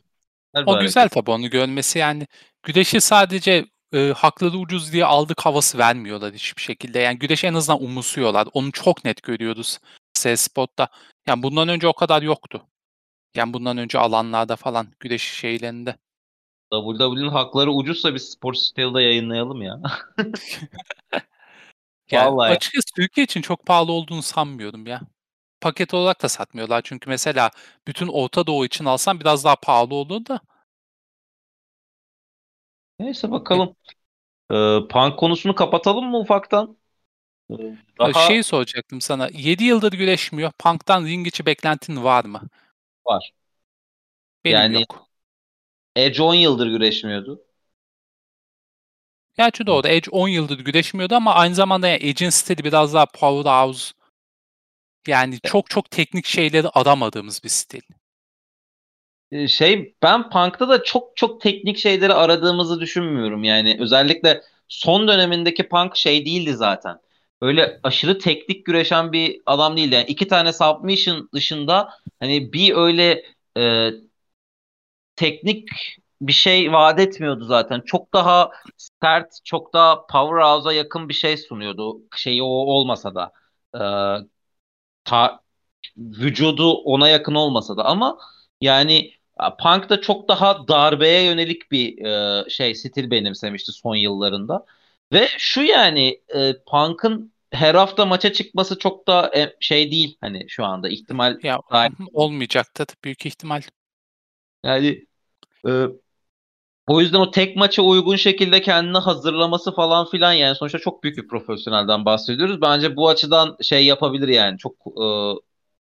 o 0.65 0.79
güzel 0.79 1.09
tabii 1.09 1.31
onu 1.31 1.49
görmesi 1.49 1.99
yani. 1.99 2.27
Güreşi 2.63 3.01
sadece 3.01 3.65
e, 3.93 4.13
hakları 4.17 4.57
ucuz 4.57 4.93
diye 4.93 5.05
aldık 5.05 5.41
havası 5.41 5.77
vermiyorlar 5.77 6.33
hiçbir 6.33 6.61
şekilde. 6.61 6.99
Yani 6.99 7.19
güreşi 7.19 7.47
en 7.47 7.53
azından 7.53 7.83
umursuyorlar. 7.83 8.47
Onu 8.53 8.71
çok 8.71 9.05
net 9.05 9.23
görüyoruz 9.23 9.79
C-Spot'ta. 10.13 10.87
Yani 11.27 11.43
bundan 11.43 11.67
önce 11.67 11.87
o 11.87 11.93
kadar 11.93 12.21
yoktu. 12.21 12.65
Yani 13.35 13.53
bundan 13.53 13.77
önce 13.77 13.99
alanlarda 13.99 14.55
falan 14.55 14.87
güreş 14.99 15.23
şeylerinde. 15.23 15.95
WWE'nin 16.71 17.29
hakları 17.29 17.71
ucuzsa 17.71 18.15
biz 18.15 18.29
Sport 18.29 18.57
Site'de 18.57 19.01
yayınlayalım 19.01 19.61
ya. 19.61 19.81
Yani 22.11 22.35
Vallahi. 22.35 22.51
açıkçası 22.51 22.93
Türkiye 22.95 23.23
için 23.23 23.41
çok 23.41 23.65
pahalı 23.65 23.91
olduğunu 23.91 24.21
sanmıyorum 24.21 24.87
ya. 24.87 25.01
Paket 25.61 25.93
olarak 25.93 26.23
da 26.23 26.29
satmıyorlar. 26.29 26.81
Çünkü 26.83 27.09
mesela 27.09 27.51
bütün 27.87 28.07
Orta 28.07 28.47
Doğu 28.47 28.65
için 28.65 28.85
alsan 28.85 29.19
biraz 29.19 29.43
daha 29.43 29.55
pahalı 29.55 29.95
olur 29.95 30.25
da. 30.25 30.39
Neyse 32.99 33.31
bakalım. 33.31 33.75
Ee, 34.51 34.79
punk 34.89 35.19
konusunu 35.19 35.55
kapatalım 35.55 36.05
mı 36.11 36.19
ufaktan? 36.19 36.77
Ee, 37.51 37.55
Ha, 37.99 38.13
Daha 38.13 38.27
Şeyi 38.27 38.43
soracaktım 38.43 39.01
sana. 39.01 39.29
7 39.33 39.63
yıldır 39.63 39.93
güreşmiyor. 39.93 40.51
Punk'tan 40.59 41.05
ring 41.05 41.27
içi 41.27 41.45
beklentin 41.45 42.03
var 42.03 42.25
mı? 42.25 42.41
var. 43.07 43.31
Benim 44.45 44.55
Yani- 44.57 44.75
yok. 44.75 45.07
Edge 45.95 46.23
10 46.23 46.33
yıldır 46.33 46.67
güreşmiyordu. 46.67 47.43
Gerçi 49.37 49.65
doğru. 49.67 49.87
Edge 49.87 50.11
10 50.11 50.27
yıldır 50.27 50.59
güreşmiyordu 50.59 51.15
ama 51.15 51.33
aynı 51.35 51.55
zamanda 51.55 51.87
yani 51.87 52.03
Edge'in 52.05 52.29
stili 52.29 52.63
biraz 52.63 52.93
daha 52.93 53.05
powerhouse. 53.05 53.93
Yani 55.07 55.39
çok 55.39 55.69
çok 55.69 55.91
teknik 55.91 56.25
şeyleri 56.25 56.69
aramadığımız 56.69 57.43
bir 57.43 57.49
stil. 57.49 57.81
Ee, 59.31 59.47
Şey 59.47 59.95
ben 60.03 60.29
Punk'ta 60.29 60.69
da 60.69 60.83
çok 60.83 61.17
çok 61.17 61.41
teknik 61.41 61.77
şeyleri 61.77 62.13
aradığımızı 62.13 62.79
düşünmüyorum. 62.79 63.43
Yani 63.43 63.77
özellikle 63.79 64.41
son 64.67 65.07
dönemindeki 65.07 65.69
Punk 65.69 65.95
şey 65.95 66.25
değildi 66.25 66.53
zaten. 66.53 66.99
Öyle 67.41 67.79
aşırı 67.83 68.19
teknik 68.19 68.65
güreşen 68.65 69.11
bir 69.11 69.41
adam 69.45 69.77
değildi. 69.77 69.95
Yani 69.95 70.05
iki 70.07 70.27
tane 70.27 70.53
submission 70.53 71.29
dışında 71.33 71.89
hani 72.19 72.53
bir 72.53 72.75
öyle 72.75 73.23
e, 73.57 73.89
teknik 75.15 75.69
bir 76.21 76.33
şey 76.33 76.71
vaat 76.73 76.99
etmiyordu 76.99 77.45
zaten. 77.45 77.81
Çok 77.85 78.13
daha 78.13 78.49
sert, 79.03 79.39
çok 79.45 79.73
daha 79.73 80.05
powerhouse'a 80.07 80.73
yakın 80.73 81.09
bir 81.09 81.13
şey 81.13 81.37
sunuyordu. 81.37 82.01
Şeyi 82.15 82.43
o 82.43 82.45
olmasa 82.47 83.15
da. 83.15 83.31
Ee, 83.75 84.27
ta, 85.03 85.39
vücudu 85.97 86.73
ona 86.73 87.09
yakın 87.09 87.35
olmasa 87.35 87.77
da 87.77 87.85
ama 87.85 88.17
yani 88.61 89.11
Punk 89.59 89.89
da 89.89 90.01
çok 90.01 90.27
daha 90.27 90.67
darbeye 90.67 91.23
yönelik 91.23 91.71
bir 91.71 92.05
e, 92.05 92.49
şey 92.49 92.75
stil 92.75 93.11
benimsemişti 93.11 93.71
son 93.71 93.95
yıllarında. 93.95 94.65
Ve 95.13 95.27
şu 95.37 95.61
yani 95.61 96.21
e, 96.35 96.53
Punk'ın 96.71 97.33
her 97.51 97.75
hafta 97.75 98.05
maça 98.05 98.33
çıkması 98.33 98.79
çok 98.79 99.07
da 99.07 99.31
e, 99.35 99.55
şey 99.59 99.91
değil 99.91 100.17
hani 100.21 100.45
şu 100.49 100.65
anda 100.65 100.89
ihtimal 100.89 101.39
Ya 101.43 101.59
Hayır. 101.65 101.93
olmayacaktır 102.13 102.87
büyük 103.03 103.25
ihtimal. 103.25 103.61
Yani 104.63 105.05
e, 105.67 105.71
o 106.87 107.01
yüzden 107.01 107.19
o 107.19 107.31
tek 107.31 107.55
maça 107.55 107.81
uygun 107.81 108.15
şekilde 108.15 108.61
kendini 108.61 108.97
hazırlaması 108.97 109.75
falan 109.75 110.09
filan 110.09 110.33
yani 110.33 110.55
sonuçta 110.55 110.79
çok 110.79 111.03
büyük 111.03 111.17
bir 111.17 111.27
profesyonelden 111.27 112.05
bahsediyoruz. 112.05 112.61
Bence 112.61 112.95
bu 112.95 113.09
açıdan 113.09 113.57
şey 113.61 113.85
yapabilir 113.85 114.27
yani 114.27 114.57
çok 114.57 114.73
e, 114.87 115.05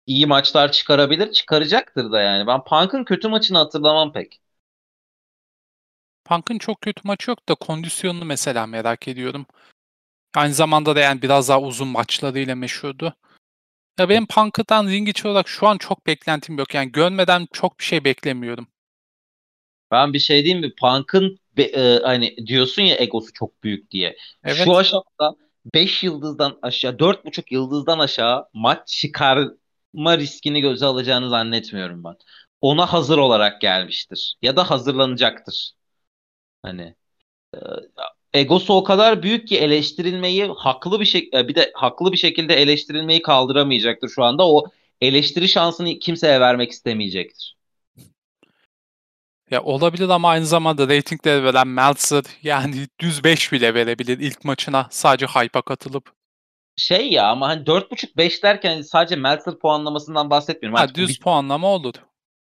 iyi 0.07 0.25
maçlar 0.25 0.71
çıkarabilir, 0.71 1.31
çıkaracaktır 1.31 2.11
da 2.11 2.21
yani. 2.21 2.47
Ben 2.47 2.63
Punk'ın 2.63 3.03
kötü 3.03 3.27
maçını 3.27 3.57
hatırlamam 3.57 4.13
pek. 4.13 4.41
Punk'ın 6.25 6.57
çok 6.57 6.81
kötü 6.81 7.01
maçı 7.03 7.31
yok 7.31 7.49
da 7.49 7.55
kondisyonunu 7.55 8.25
mesela 8.25 8.65
merak 8.67 9.07
ediyorum. 9.07 9.45
Aynı 10.35 10.53
zamanda 10.53 10.95
da 10.95 10.99
yani 10.99 11.21
biraz 11.21 11.49
daha 11.49 11.61
uzun 11.61 11.87
maçlarıyla 11.87 12.55
meşhurdu. 12.55 13.15
Ya 13.99 14.09
benim 14.09 14.25
Punk'tan 14.25 14.87
ring 14.87 15.09
içi 15.09 15.27
olarak 15.27 15.47
şu 15.47 15.67
an 15.67 15.77
çok 15.77 16.07
beklentim 16.07 16.57
yok. 16.57 16.73
Yani 16.73 16.91
görmeden 16.91 17.47
çok 17.53 17.79
bir 17.79 17.83
şey 17.83 18.03
beklemiyorum. 18.03 18.67
Ben 19.91 20.13
bir 20.13 20.19
şey 20.19 20.45
diyeyim 20.45 20.65
mi? 20.65 20.73
Punk'ın 20.75 21.39
e, 21.57 21.99
hani 22.03 22.37
diyorsun 22.47 22.81
ya 22.81 22.95
egosu 22.99 23.33
çok 23.33 23.63
büyük 23.63 23.91
diye. 23.91 24.17
Evet. 24.43 24.65
Şu 24.65 24.77
aşamada 24.77 25.35
5 25.73 26.03
yıldızdan 26.03 26.59
aşağı, 26.61 26.99
4,5 26.99 27.53
yıldızdan 27.53 27.99
aşağı 27.99 28.49
maç 28.53 28.81
çıkarma 29.95 30.17
riskini 30.17 30.61
göze 30.61 30.85
alacağını 30.85 31.29
zannetmiyorum 31.29 32.03
ben. 32.03 32.15
Ona 32.61 32.85
hazır 32.85 33.17
olarak 33.17 33.61
gelmiştir. 33.61 34.35
Ya 34.41 34.55
da 34.55 34.69
hazırlanacaktır. 34.69 35.71
Hani 36.63 36.95
e, 37.55 37.59
egosu 38.33 38.73
o 38.73 38.83
kadar 38.83 39.23
büyük 39.23 39.47
ki 39.47 39.57
eleştirilmeyi 39.59 40.47
haklı 40.57 40.99
bir 40.99 41.05
şey 41.05 41.31
bir 41.33 41.55
de 41.55 41.71
haklı 41.75 42.11
bir 42.11 42.17
şekilde 42.17 42.55
eleştirilmeyi 42.55 43.21
kaldıramayacaktır 43.21 44.09
şu 44.09 44.23
anda. 44.23 44.43
O 44.47 44.65
eleştiri 45.01 45.47
şansını 45.47 45.99
kimseye 45.99 46.39
vermek 46.39 46.71
istemeyecektir. 46.71 47.55
Ya 49.51 49.63
olabilir 49.63 50.09
ama 50.09 50.29
aynı 50.29 50.45
zamanda 50.45 50.87
reytingleri 50.87 51.43
veren 51.43 51.67
Meltzer 51.67 52.23
yani 52.43 52.87
düz 52.99 53.23
5 53.23 53.51
bile 53.51 53.73
verebilir 53.73 54.19
ilk 54.19 54.45
maçına 54.45 54.87
sadece 54.91 55.25
hype'a 55.25 55.61
katılıp. 55.61 56.24
Şey 56.75 57.11
ya 57.11 57.27
ama 57.27 57.47
hani 57.47 57.65
4.5-5 57.65 58.43
derken 58.43 58.81
sadece 58.81 59.15
Meltzer 59.15 59.59
puanlamasından 59.59 60.29
bahsetmiyorum. 60.29 60.75
Ha, 60.77 60.83
Artık 60.83 60.95
düz 60.95 61.09
biz- 61.09 61.19
puanlama 61.19 61.67
olur. 61.67 61.93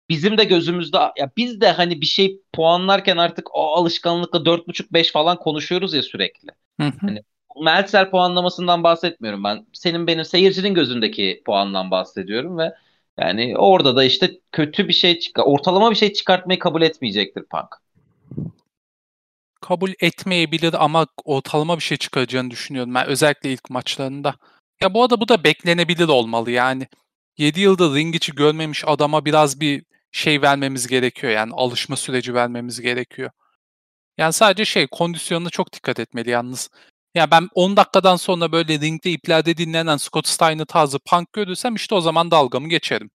bizim 0.09 0.37
de 0.37 0.43
gözümüzde 0.43 0.97
ya 0.97 1.31
biz 1.37 1.61
de 1.61 1.71
hani 1.71 2.01
bir 2.01 2.05
şey 2.05 2.41
puanlarken 2.53 3.17
artık 3.17 3.55
o 3.55 3.61
alışkanlıkla 3.75 4.45
4.5-5 4.45 5.11
falan 5.11 5.37
konuşuyoruz 5.39 5.93
ya 5.93 6.01
sürekli. 6.01 6.49
Hı 6.79 6.87
hı. 6.87 7.15
Meltzer 7.63 8.11
puanlamasından 8.11 8.83
bahsetmiyorum 8.83 9.43
ben. 9.43 9.67
Senin 9.73 10.07
benim 10.07 10.25
seyircinin 10.25 10.73
gözündeki 10.73 11.41
puandan 11.45 11.91
bahsediyorum 11.91 12.57
ve 12.57 12.73
yani 13.19 13.57
orada 13.57 13.95
da 13.95 14.03
işte 14.03 14.31
kötü 14.51 14.87
bir 14.87 14.93
şey 14.93 15.19
çıkar. 15.19 15.43
Ortalama 15.45 15.91
bir 15.91 15.95
şey 15.95 16.13
çıkartmayı 16.13 16.59
kabul 16.59 16.81
etmeyecektir 16.81 17.43
Punk. 17.45 17.67
Kabul 19.61 19.91
etmeyebilir 19.99 20.83
ama 20.83 21.07
ortalama 21.25 21.77
bir 21.77 21.83
şey 21.83 21.97
çıkaracağını 21.97 22.51
düşünüyorum 22.51 22.93
ben 22.93 23.07
özellikle 23.07 23.53
ilk 23.53 23.69
maçlarında. 23.69 24.35
Ya 24.81 24.93
bu 24.93 25.03
arada 25.03 25.21
bu 25.21 25.27
da 25.27 25.43
beklenebilir 25.43 26.07
olmalı 26.07 26.51
yani. 26.51 26.87
7 27.37 27.61
yıldır 27.61 27.95
ring 27.95 28.15
içi 28.15 28.35
görmemiş 28.35 28.83
adama 28.87 29.25
biraz 29.25 29.59
bir 29.59 29.83
şey 30.11 30.41
vermemiz 30.41 30.87
gerekiyor 30.87 31.33
yani 31.33 31.53
alışma 31.55 31.95
süreci 31.95 32.33
vermemiz 32.33 32.81
gerekiyor. 32.81 33.31
Yani 34.17 34.33
sadece 34.33 34.65
şey 34.65 34.87
kondisyonuna 34.87 35.49
çok 35.49 35.73
dikkat 35.73 35.99
etmeli 35.99 36.29
yalnız. 36.29 36.69
Ya 37.15 37.31
ben 37.31 37.49
10 37.55 37.77
dakikadan 37.77 38.15
sonra 38.15 38.51
böyle 38.51 38.79
ringde 38.79 39.11
iplerde 39.11 39.57
dinlenen 39.57 39.97
Scott 39.97 40.27
Steiner 40.27 40.65
tarzı 40.65 40.99
punk 40.99 41.33
görürsem 41.33 41.75
işte 41.75 41.95
o 41.95 42.01
zaman 42.01 42.31
dalgamı 42.31 42.69
geçerim. 42.69 43.09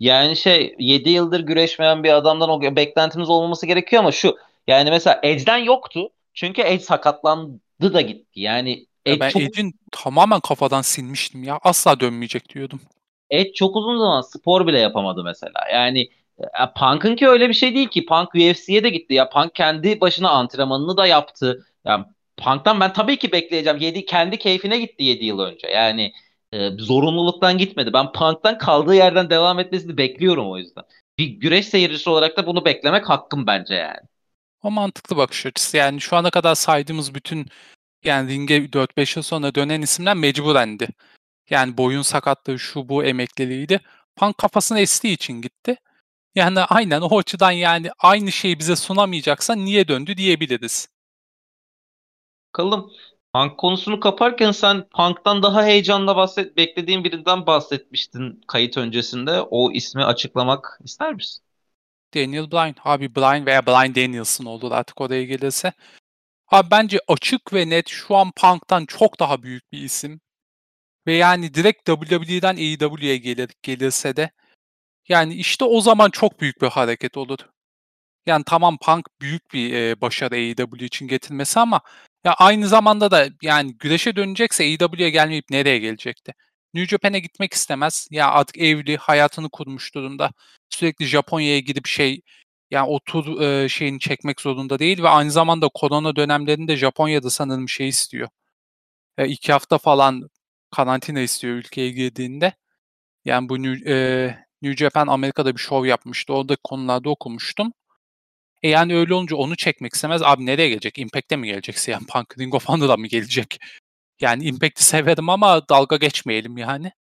Yani 0.00 0.36
şey 0.36 0.74
7 0.78 1.10
yıldır 1.10 1.40
güreşmeyen 1.40 2.04
bir 2.04 2.12
adamdan 2.12 2.50
o 2.50 2.76
beklentimiz 2.76 3.30
olmaması 3.30 3.66
gerekiyor 3.66 4.02
ama 4.02 4.12
şu 4.12 4.36
yani 4.70 4.90
mesela 4.90 5.20
Edge'den 5.22 5.58
yoktu. 5.58 6.10
Çünkü 6.34 6.62
Edge 6.62 6.78
sakatlandı 6.82 7.60
da 7.80 8.00
gitti. 8.00 8.40
Yani 8.40 8.86
Ya 9.06 9.20
ben 9.20 9.30
çok 9.30 9.42
Edge'in 9.42 9.74
tamamen 9.92 10.40
kafadan 10.40 10.82
silmiştim 10.82 11.44
ya. 11.44 11.58
Asla 11.62 12.00
dönmeyecek 12.00 12.54
diyordum. 12.54 12.80
Ed 13.30 13.52
çok 13.54 13.76
uzun 13.76 13.98
zaman 13.98 14.20
spor 14.20 14.66
bile 14.66 14.78
yapamadı 14.78 15.24
mesela. 15.24 15.68
Yani 15.72 16.08
ya 16.58 16.72
Punk'ın 16.72 17.16
ki 17.16 17.28
öyle 17.28 17.48
bir 17.48 17.54
şey 17.54 17.74
değil 17.74 17.88
ki. 17.88 18.06
Punk 18.06 18.34
UFC'ye 18.34 18.84
de 18.84 18.90
gitti. 18.90 19.14
Ya 19.14 19.28
Punk 19.28 19.54
kendi 19.54 20.00
başına 20.00 20.30
antrenmanını 20.30 20.96
da 20.96 21.06
yaptı. 21.06 21.66
Ya 21.84 22.06
Punk'tan 22.36 22.80
ben 22.80 22.92
tabii 22.92 23.18
ki 23.18 23.32
bekleyeceğim. 23.32 23.78
Yedi, 23.78 24.04
kendi 24.04 24.38
keyfine 24.38 24.78
gitti 24.78 25.04
7 25.04 25.24
yıl 25.24 25.38
önce. 25.38 25.68
Yani 25.68 26.12
e, 26.52 26.70
zorunluluktan 26.78 27.58
gitmedi. 27.58 27.92
Ben 27.92 28.12
Punk'tan 28.12 28.58
kaldığı 28.58 28.94
yerden 28.94 29.30
devam 29.30 29.58
etmesini 29.58 29.96
bekliyorum 29.96 30.50
o 30.50 30.58
yüzden. 30.58 30.84
Bir 31.18 31.26
güreş 31.26 31.66
seyircisi 31.66 32.10
olarak 32.10 32.36
da 32.36 32.46
bunu 32.46 32.64
beklemek 32.64 33.08
hakkım 33.08 33.46
bence 33.46 33.74
yani. 33.74 34.00
O 34.62 34.70
mantıklı 34.70 35.16
bakış 35.16 35.46
açısı. 35.46 35.76
Yani 35.76 36.00
şu 36.00 36.16
ana 36.16 36.30
kadar 36.30 36.54
saydığımız 36.54 37.14
bütün 37.14 37.48
yani 38.04 38.30
ringe 38.32 38.72
4-5 38.72 39.16
yıl 39.16 39.22
sonra 39.22 39.54
dönen 39.54 39.82
isimler 39.82 40.14
mecburendi. 40.16 40.88
Yani 41.50 41.76
boyun 41.76 42.02
sakatlığı 42.02 42.58
şu 42.58 42.88
bu 42.88 43.04
emekliliğiydi. 43.04 43.80
Punk 44.16 44.38
kafasını 44.38 44.80
estiği 44.80 45.14
için 45.14 45.42
gitti. 45.42 45.76
Yani 46.34 46.60
aynen 46.60 47.00
o 47.00 47.18
açıdan 47.18 47.50
yani 47.50 47.90
aynı 47.98 48.32
şeyi 48.32 48.58
bize 48.58 48.76
sunamayacaksa 48.76 49.54
niye 49.54 49.88
döndü 49.88 50.16
diyebiliriz. 50.16 50.88
Bakalım. 52.48 52.92
Punk 53.34 53.58
konusunu 53.58 54.00
kaparken 54.00 54.50
sen 54.50 54.88
Punk'tan 54.88 55.42
daha 55.42 55.64
heyecanla 55.64 56.16
bahset, 56.16 56.56
beklediğin 56.56 57.04
birinden 57.04 57.46
bahsetmiştin 57.46 58.40
kayıt 58.46 58.76
öncesinde. 58.76 59.40
O 59.40 59.72
ismi 59.72 60.04
açıklamak 60.04 60.80
ister 60.84 61.14
misin? 61.14 61.44
Daniel 62.14 62.50
Bryan. 62.50 62.74
Abi 62.84 63.14
Bryan 63.16 63.46
veya 63.46 63.66
Bryan 63.66 63.94
Danielson 63.94 64.44
olur 64.44 64.72
artık 64.72 65.00
oraya 65.00 65.24
gelirse. 65.24 65.72
Abi 66.48 66.70
bence 66.70 67.00
açık 67.08 67.52
ve 67.54 67.70
net 67.70 67.88
şu 67.88 68.16
an 68.16 68.32
Punk'tan 68.32 68.86
çok 68.86 69.20
daha 69.20 69.42
büyük 69.42 69.72
bir 69.72 69.78
isim. 69.82 70.20
Ve 71.06 71.14
yani 71.14 71.54
direkt 71.54 71.86
WWE'den 71.86 72.56
AEW'ye 72.56 73.16
gelir, 73.16 73.50
gelirse 73.62 74.16
de 74.16 74.30
yani 75.08 75.34
işte 75.34 75.64
o 75.64 75.80
zaman 75.80 76.10
çok 76.10 76.40
büyük 76.40 76.62
bir 76.62 76.66
hareket 76.68 77.16
olur. 77.16 77.38
Yani 78.26 78.44
tamam 78.46 78.78
Punk 78.78 79.06
büyük 79.20 79.52
bir 79.54 79.74
e, 79.74 80.00
başarı 80.00 80.34
AEW 80.34 80.86
için 80.86 81.08
getirmesi 81.08 81.60
ama 81.60 81.80
ya 82.24 82.34
aynı 82.34 82.68
zamanda 82.68 83.10
da 83.10 83.28
yani 83.42 83.78
güreşe 83.78 84.16
dönecekse 84.16 84.64
AEW'ye 84.64 85.10
gelmeyip 85.10 85.50
nereye 85.50 85.78
gelecekti? 85.78 86.34
New 86.74 86.90
Japan'e 86.90 87.20
gitmek 87.20 87.52
istemez. 87.54 88.08
Ya 88.10 88.30
artık 88.30 88.58
evli, 88.58 88.96
hayatını 88.96 89.50
kurmuş 89.50 89.94
durumda. 89.94 90.32
Sürekli 90.70 91.04
Japonya'ya 91.06 91.58
gidip 91.60 91.86
şey 91.86 92.20
yani 92.70 92.88
o 92.88 93.00
tur 93.00 93.40
e, 93.40 93.68
şeyini 93.68 94.00
çekmek 94.00 94.40
zorunda 94.40 94.78
değil 94.78 95.02
ve 95.02 95.08
aynı 95.08 95.30
zamanda 95.30 95.68
korona 95.74 96.16
dönemlerinde 96.16 96.76
Japonya'da 96.76 97.30
sanırım 97.30 97.68
şey 97.68 97.88
istiyor. 97.88 98.28
E, 99.18 99.28
iki 99.28 99.52
hafta 99.52 99.78
falan 99.78 100.30
karantina 100.70 101.20
istiyor 101.20 101.54
ülkeye 101.56 101.90
girdiğinde. 101.90 102.52
Yani 103.24 103.48
bu 103.48 103.62
New, 103.62 103.94
e, 103.94 104.28
New 104.62 104.84
Japan 104.84 105.06
Amerika'da 105.06 105.54
bir 105.56 105.60
show 105.60 105.88
yapmıştı. 105.88 106.34
Orada 106.34 106.56
konularda 106.64 107.10
okumuştum. 107.10 107.72
E 108.62 108.68
yani 108.68 108.96
öyle 108.96 109.14
olunca 109.14 109.36
onu 109.36 109.56
çekmek 109.56 109.94
istemez. 109.94 110.22
Abi 110.22 110.46
nereye 110.46 110.68
gelecek? 110.68 110.98
Impact'e 110.98 111.36
mi 111.36 111.46
gelecek 111.46 111.76
CM 111.84 112.06
Punk? 112.08 112.38
Ring 112.38 112.54
of 112.54 112.68
Honor'a 112.68 112.96
mı 112.96 113.06
gelecek? 113.06 113.58
Yani 114.20 114.44
Impact'i 114.44 114.84
severim 114.84 115.28
ama 115.28 115.68
dalga 115.68 115.96
geçmeyelim 115.96 116.58
yani. 116.58 116.92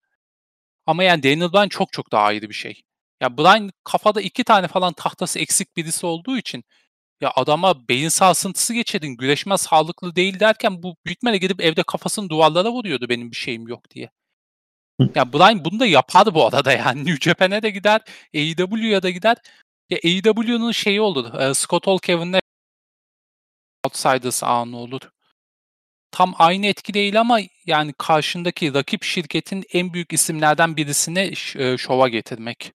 Ama 0.85 1.03
yani 1.03 1.23
Daniel 1.23 1.53
Bryan 1.53 1.69
çok 1.69 1.93
çok 1.93 2.11
daha 2.11 2.23
ayrı 2.23 2.49
bir 2.49 2.53
şey. 2.53 2.81
Ya 3.21 3.37
Bryan 3.37 3.71
kafada 3.83 4.21
iki 4.21 4.43
tane 4.43 4.67
falan 4.67 4.93
tahtası 4.93 5.39
eksik 5.39 5.77
birisi 5.77 6.05
olduğu 6.05 6.37
için 6.37 6.63
ya 7.21 7.31
adama 7.35 7.87
beyin 7.89 8.09
sarsıntısı 8.09 8.73
geçirdin, 8.73 9.17
güreşme 9.17 9.57
sağlıklı 9.57 10.15
değil 10.15 10.39
derken 10.39 10.83
bu 10.83 10.95
büyütmene 11.05 11.37
gidip 11.37 11.61
evde 11.61 11.83
kafasını 11.83 12.29
duvarlara 12.29 12.71
vuruyordu 12.71 13.09
benim 13.09 13.31
bir 13.31 13.35
şeyim 13.35 13.67
yok 13.67 13.89
diye. 13.91 14.09
Ya 15.15 15.33
Bryan 15.33 15.65
bunu 15.65 15.79
da 15.79 15.85
yapar 15.85 16.33
bu 16.33 16.45
arada 16.47 16.71
yani. 16.73 17.05
New 17.05 17.29
Japan'e 17.29 17.63
de 17.63 17.69
gider, 17.69 18.01
AEW'ya 18.35 19.03
da 19.03 19.09
gider. 19.09 19.37
Ya 19.89 19.97
AEW'nun 20.05 20.71
şeyi 20.71 21.01
olur. 21.01 21.53
Scott 21.53 21.87
Hall 21.87 21.97
Kevin'le 21.99 22.39
Outsiders 23.85 24.43
anı 24.43 24.77
olur. 24.77 25.01
Tam 26.11 26.33
aynı 26.37 26.65
etki 26.65 26.93
değil 26.93 27.19
ama 27.19 27.39
yani 27.65 27.93
karşındaki 27.97 28.73
rakip 28.73 29.03
şirketin 29.03 29.63
en 29.73 29.93
büyük 29.93 30.13
isimlerden 30.13 30.77
birisini 30.77 31.33
e, 31.55 31.77
şova 31.77 32.07
getirmek. 32.09 32.71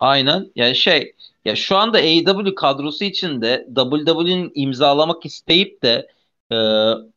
Aynen. 0.00 0.52
Yani 0.56 0.76
şey 0.76 1.16
ya 1.44 1.56
şu 1.56 1.76
anda 1.76 1.98
AEW 1.98 2.54
kadrosu 2.54 3.04
içinde 3.04 3.66
WWE'nin 3.76 4.52
imzalamak 4.54 5.26
isteyip 5.26 5.82
de 5.82 6.08
e, 6.52 6.56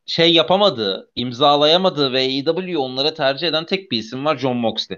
şey 0.05 0.33
yapamadığı, 0.33 1.11
imzalayamadığı 1.15 2.13
ve 2.13 2.19
AEW 2.19 2.77
onlara 2.77 3.13
tercih 3.13 3.47
eden 3.47 3.65
tek 3.65 3.91
bir 3.91 3.97
isim 3.97 4.25
var 4.25 4.37
John 4.37 4.57
Moxley. 4.57 4.97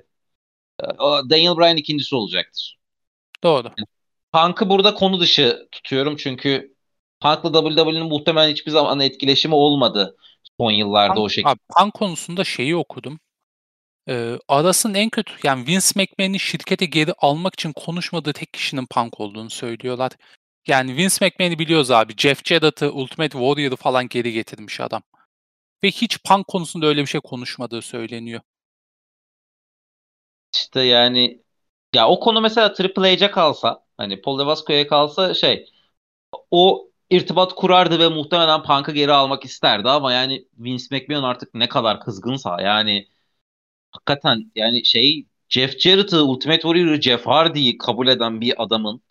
E, 0.84 0.86
Daniel 1.30 1.58
Bryan 1.58 1.77
ikincisi 1.77 2.15
olacaktır. 2.15 2.77
Doğru. 3.43 3.71
Punk'ı 4.34 4.69
burada 4.69 4.93
konu 4.93 5.19
dışı 5.19 5.67
tutuyorum 5.71 6.15
çünkü 6.15 6.77
Punk'la 7.21 7.69
WWE'nin 7.69 8.06
muhtemelen 8.06 8.51
hiçbir 8.51 8.71
zaman 8.71 8.99
etkileşimi 8.99 9.56
olmadı 9.56 10.17
son 10.60 10.71
yıllarda 10.71 11.13
Punk, 11.13 11.25
o 11.25 11.30
şekilde. 11.30 11.49
Abi, 11.49 11.60
Punk 11.77 11.93
konusunda 11.93 12.43
şeyi 12.43 12.75
okudum. 12.75 13.19
Ee, 14.10 14.39
arasının 14.47 14.93
en 14.93 15.10
kötü 15.10 15.34
yani 15.43 15.67
Vince 15.67 15.88
McMahon'in 15.95 16.38
şirkete 16.38 16.86
geri 16.86 17.13
almak 17.17 17.53
için 17.53 17.73
konuşmadığı 17.73 18.34
tek 18.34 18.53
kişinin 18.53 18.86
Punk 18.86 19.19
olduğunu 19.19 19.49
söylüyorlar. 19.49 20.12
Yani 20.67 20.95
Vince 20.95 21.25
McMahon'i 21.25 21.60
biliyoruz 21.60 21.91
abi. 21.91 22.13
Jeff 22.17 22.45
Jarrett'ı, 22.45 22.91
Ultimate 22.91 23.38
Warrior'ı 23.38 23.75
falan 23.75 24.08
geri 24.08 24.34
getirmiş 24.34 24.80
adam. 24.80 25.01
Ve 25.84 25.88
hiç 25.91 26.23
Punk 26.23 26.47
konusunda 26.47 26.86
öyle 26.86 27.01
bir 27.01 27.08
şey 27.08 27.21
konuşmadığı 27.21 27.82
söyleniyor. 27.82 28.41
İşte 30.53 30.82
yani 30.82 31.41
ya 31.95 32.08
o 32.08 32.19
konu 32.19 32.41
mesela 32.41 32.73
Triple 32.73 33.17
H'e 33.17 33.32
kalsa 33.32 33.84
hani 33.97 34.21
Paul 34.21 34.39
Devasco'ya 34.39 34.88
kalsa 34.88 35.34
şey 35.34 35.69
o 36.51 36.89
irtibat 37.10 37.56
kurardı 37.56 38.00
ve 38.00 38.08
muhtemelen 38.08 38.63
Punk'ı 38.63 38.91
geri 38.91 39.12
almak 39.12 39.46
isterdi 39.46 39.89
ama 39.89 40.13
yani 40.13 40.46
Vince 40.58 40.86
McMahon 40.91 41.24
artık 41.24 41.54
ne 41.54 41.70
kadar 41.70 42.02
kızgınsa 42.02 42.62
yani 42.62 43.08
hakikaten 43.91 44.52
yani 44.56 44.86
şey 44.86 45.26
Jeff 45.50 45.80
Jarrett'ı 45.80 46.26
Ultimate 46.26 46.62
Warrior'ı 46.62 47.02
Jeff 47.02 47.26
Hardy'yi 47.28 47.78
kabul 47.78 48.08
eden 48.08 48.41
bir 48.41 48.63
adamın 48.63 49.02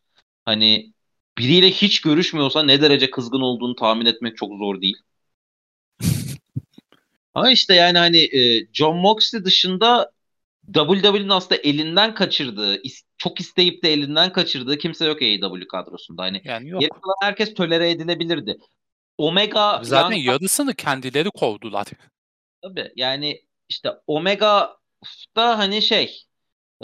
hani 0.44 0.92
biriyle 1.38 1.70
hiç 1.70 2.00
görüşmüyorsa 2.00 2.62
ne 2.62 2.80
derece 2.82 3.10
kızgın 3.10 3.40
olduğunu 3.40 3.74
tahmin 3.76 4.06
etmek 4.06 4.36
çok 4.36 4.58
zor 4.58 4.80
değil. 4.80 4.96
Ama 7.34 7.50
işte 7.50 7.74
yani 7.74 7.98
hani 7.98 8.18
e, 8.18 8.66
John 8.72 8.96
Moxley 8.96 9.44
dışında 9.44 10.12
WWE'nin 10.72 11.28
aslında 11.28 11.60
elinden 11.60 12.14
kaçırdığı, 12.14 12.82
çok 13.18 13.40
isteyip 13.40 13.82
de 13.82 13.92
elinden 13.92 14.32
kaçırdığı 14.32 14.78
kimse 14.78 15.06
yok 15.06 15.22
AEW 15.22 15.66
kadrosunda. 15.68 16.22
Hani 16.22 16.40
yani 16.44 16.68
yok. 16.68 16.82
herkes 17.22 17.54
tölere 17.54 17.90
edilebilirdi. 17.90 18.58
Omega 19.18 19.80
zaten 19.82 20.16
yan... 20.16 20.32
yarısını 20.32 20.74
kendileri 20.74 21.30
kovdular. 21.30 21.86
Tabii 22.62 22.92
yani 22.96 23.42
işte 23.68 23.90
Omega 24.06 24.76
da 25.36 25.58
hani 25.58 25.82
şey 25.82 26.22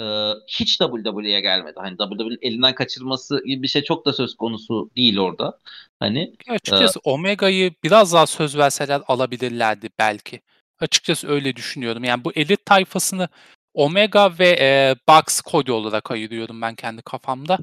e, 0.01 0.03
hiç 0.47 0.79
WWE'ye 0.79 1.41
gelmedi. 1.41 1.75
Hani 1.77 1.97
WWE'nin 1.97 2.39
elinden 2.43 2.75
kaçırması 2.75 3.43
gibi 3.47 3.63
bir 3.63 3.69
şey 3.69 3.83
çok 3.83 4.07
da 4.07 4.13
söz 4.13 4.35
konusu 4.35 4.91
değil 4.97 5.19
orada. 5.19 5.59
Hani 6.01 6.33
açıkçası 6.49 6.99
e, 6.99 7.11
Omega'yı 7.11 7.75
biraz 7.83 8.13
daha 8.13 8.27
söz 8.27 8.57
verseler 8.57 9.03
alabilirlerdi 9.07 9.91
belki. 9.99 10.41
Açıkçası 10.81 11.29
öyle 11.29 11.57
düşünüyorum. 11.57 12.05
Yani 12.05 12.25
bu 12.25 12.33
elit 12.33 12.67
tayfasını 12.67 13.29
Omega 13.75 14.39
ve 14.39 14.49
e, 14.61 14.95
Bucks 15.09 15.41
Cody 15.43 15.73
olarak 15.73 16.11
ayırıyorum 16.11 16.61
ben 16.63 16.75
kendi 16.75 17.03
kafamda. 17.03 17.59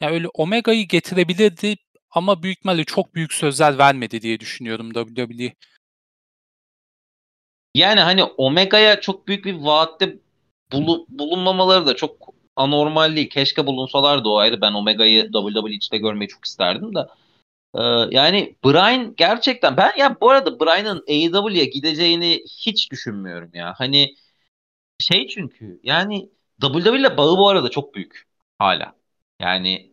Yani 0.00 0.12
öyle 0.12 0.28
Omega'yı 0.28 0.88
getirebilirdi 0.88 1.76
ama 2.10 2.42
büyük 2.42 2.58
ihtimalle 2.58 2.84
çok 2.84 3.14
büyük 3.14 3.32
sözler 3.32 3.78
vermedi 3.78 4.22
diye 4.22 4.40
düşünüyorum 4.40 4.92
WWE. 4.92 5.54
Yani 7.74 8.00
hani 8.00 8.24
Omega'ya 8.24 9.00
çok 9.00 9.28
büyük 9.28 9.44
bir 9.44 9.54
vaatte 9.54 10.18
bulu, 10.72 11.06
bulunmamaları 11.08 11.86
da 11.86 11.96
çok 11.96 12.34
anormal 12.56 13.16
değil. 13.16 13.30
Keşke 13.30 13.66
bulunsalar 13.66 14.24
da 14.24 14.28
o 14.28 14.36
ayrı. 14.36 14.60
Ben 14.60 14.72
Omega'yı 14.72 15.32
WWE 15.32 15.70
içinde 15.74 15.98
görmeyi 15.98 16.28
çok 16.28 16.44
isterdim 16.44 16.94
de. 16.94 17.00
Ee, 17.74 17.82
yani 18.16 18.56
Brian 18.64 19.14
gerçekten 19.16 19.76
ben 19.76 19.92
ya 19.98 20.16
bu 20.20 20.30
arada 20.30 20.60
Brian'ın 20.60 21.04
AEW'ye 21.08 21.64
gideceğini 21.64 22.44
hiç 22.66 22.90
düşünmüyorum 22.90 23.50
ya. 23.54 23.74
Hani 23.78 24.16
şey 24.98 25.28
çünkü 25.28 25.80
yani 25.82 26.30
WWE 26.60 26.98
ile 27.00 27.16
bağı 27.16 27.38
bu 27.38 27.48
arada 27.48 27.68
çok 27.70 27.94
büyük 27.94 28.26
hala. 28.58 28.96
Yani 29.40 29.92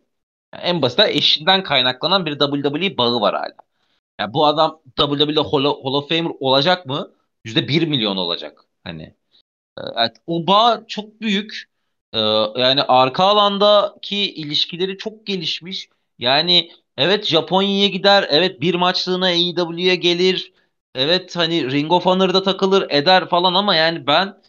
en 0.54 0.82
basit 0.82 1.00
eşinden 1.00 1.64
kaynaklanan 1.64 2.26
bir 2.26 2.40
WWE 2.40 2.98
bağı 2.98 3.22
var 3.22 3.36
hala. 3.36 3.56
Yani 4.20 4.34
bu 4.34 4.46
adam 4.46 4.82
WWE'de 4.98 5.40
Hall, 5.42 5.64
Hall 5.64 5.94
of 5.94 6.10
Famer 6.10 6.32
olacak 6.40 6.86
mı? 6.86 7.14
%1 7.46 7.86
milyon 7.88 8.18
olacak. 8.18 8.66
Hani 8.84 9.16
evet, 9.78 10.18
o 10.28 10.48
bağ 10.48 10.84
çok 10.88 11.22
büyük. 11.22 11.70
Ee, 12.14 12.20
yani 12.58 12.84
arka 12.84 13.24
alandaki 13.24 14.34
ilişkileri 14.36 14.98
çok 14.98 15.26
gelişmiş. 15.26 15.90
Yani 16.20 16.72
Evet 16.98 17.26
Japonya'ya 17.26 17.88
gider. 17.88 18.28
Evet 18.30 18.62
bir 18.62 18.76
maçlığına 18.76 19.26
AEW'ye 19.26 19.96
gelir. 19.96 20.54
Evet 20.96 21.36
hani 21.36 21.72
Ring 21.72 21.92
of 21.92 22.06
Honor'da 22.06 22.44
takılır 22.44 22.88
eder 22.92 23.30
falan 23.30 23.54
ama 23.54 23.76
yani 23.76 24.08
ben 24.08 24.42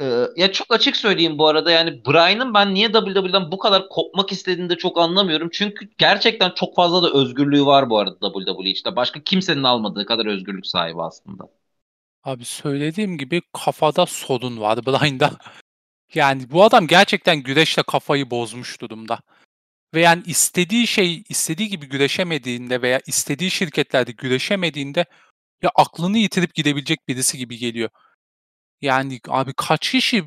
e, 0.00 0.26
ya 0.36 0.52
çok 0.52 0.74
açık 0.74 0.96
söyleyeyim 0.96 1.38
bu 1.38 1.48
arada 1.48 1.70
yani 1.70 2.04
Bryan'ın 2.06 2.54
ben 2.54 2.74
niye 2.74 2.92
WWE'den 2.92 3.52
bu 3.52 3.58
kadar 3.58 3.88
kopmak 3.88 4.32
istediğini 4.32 4.70
de 4.70 4.76
çok 4.76 4.98
anlamıyorum. 4.98 5.48
Çünkü 5.52 5.88
gerçekten 5.98 6.50
çok 6.50 6.76
fazla 6.76 7.02
da 7.02 7.18
özgürlüğü 7.18 7.66
var 7.66 7.90
bu 7.90 7.98
arada 7.98 8.32
WWE 8.32 8.70
işte. 8.70 8.96
Başka 8.96 9.20
kimsenin 9.20 9.62
almadığı 9.62 10.06
kadar 10.06 10.26
özgürlük 10.26 10.66
sahibi 10.66 11.02
aslında. 11.02 11.48
Abi 12.24 12.44
söylediğim 12.44 13.18
gibi 13.18 13.42
kafada 13.52 14.06
sorun 14.06 14.60
var 14.60 14.86
Bryan'da. 14.86 15.30
Yani 16.14 16.50
bu 16.50 16.64
adam 16.64 16.86
gerçekten 16.86 17.42
güreşle 17.42 17.82
kafayı 17.82 18.30
bozmuş 18.30 18.80
durumda. 18.80 19.18
Ve 19.94 20.00
yani 20.00 20.22
istediği 20.26 20.86
şey, 20.86 21.22
istediği 21.28 21.68
gibi 21.68 21.86
güreşemediğinde 21.88 22.82
veya 22.82 23.00
istediği 23.06 23.50
şirketlerde 23.50 24.12
güreşemediğinde 24.12 25.04
ya 25.62 25.70
aklını 25.74 26.18
yitirip 26.18 26.54
gidebilecek 26.54 27.08
birisi 27.08 27.38
gibi 27.38 27.58
geliyor. 27.58 27.90
Yani 28.80 29.20
abi 29.28 29.52
kaç 29.56 29.90
kişi 29.90 30.24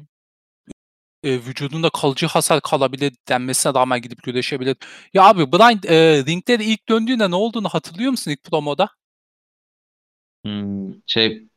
e, 1.24 1.32
vücudunda 1.46 1.90
kalıcı 1.90 2.26
hasar 2.28 2.62
kalabilir 2.62 3.14
denmesine 3.30 3.74
rağmen 3.74 4.02
gidip 4.02 4.24
güreşebilir. 4.24 4.78
Ya 5.14 5.24
abi 5.24 5.52
Bryan 5.52 5.80
e, 5.88 6.26
ringde 6.26 6.60
de 6.60 6.66
ilk 6.66 6.90
döndüğünde 6.90 7.32
ne 7.32 7.36
olduğunu 7.36 7.70
hatırlıyor 7.70 8.12
musun 8.12 8.32
ilk 8.32 8.44
promoda? 8.44 8.90
Hmm, 10.46 10.94
şey 11.06 11.48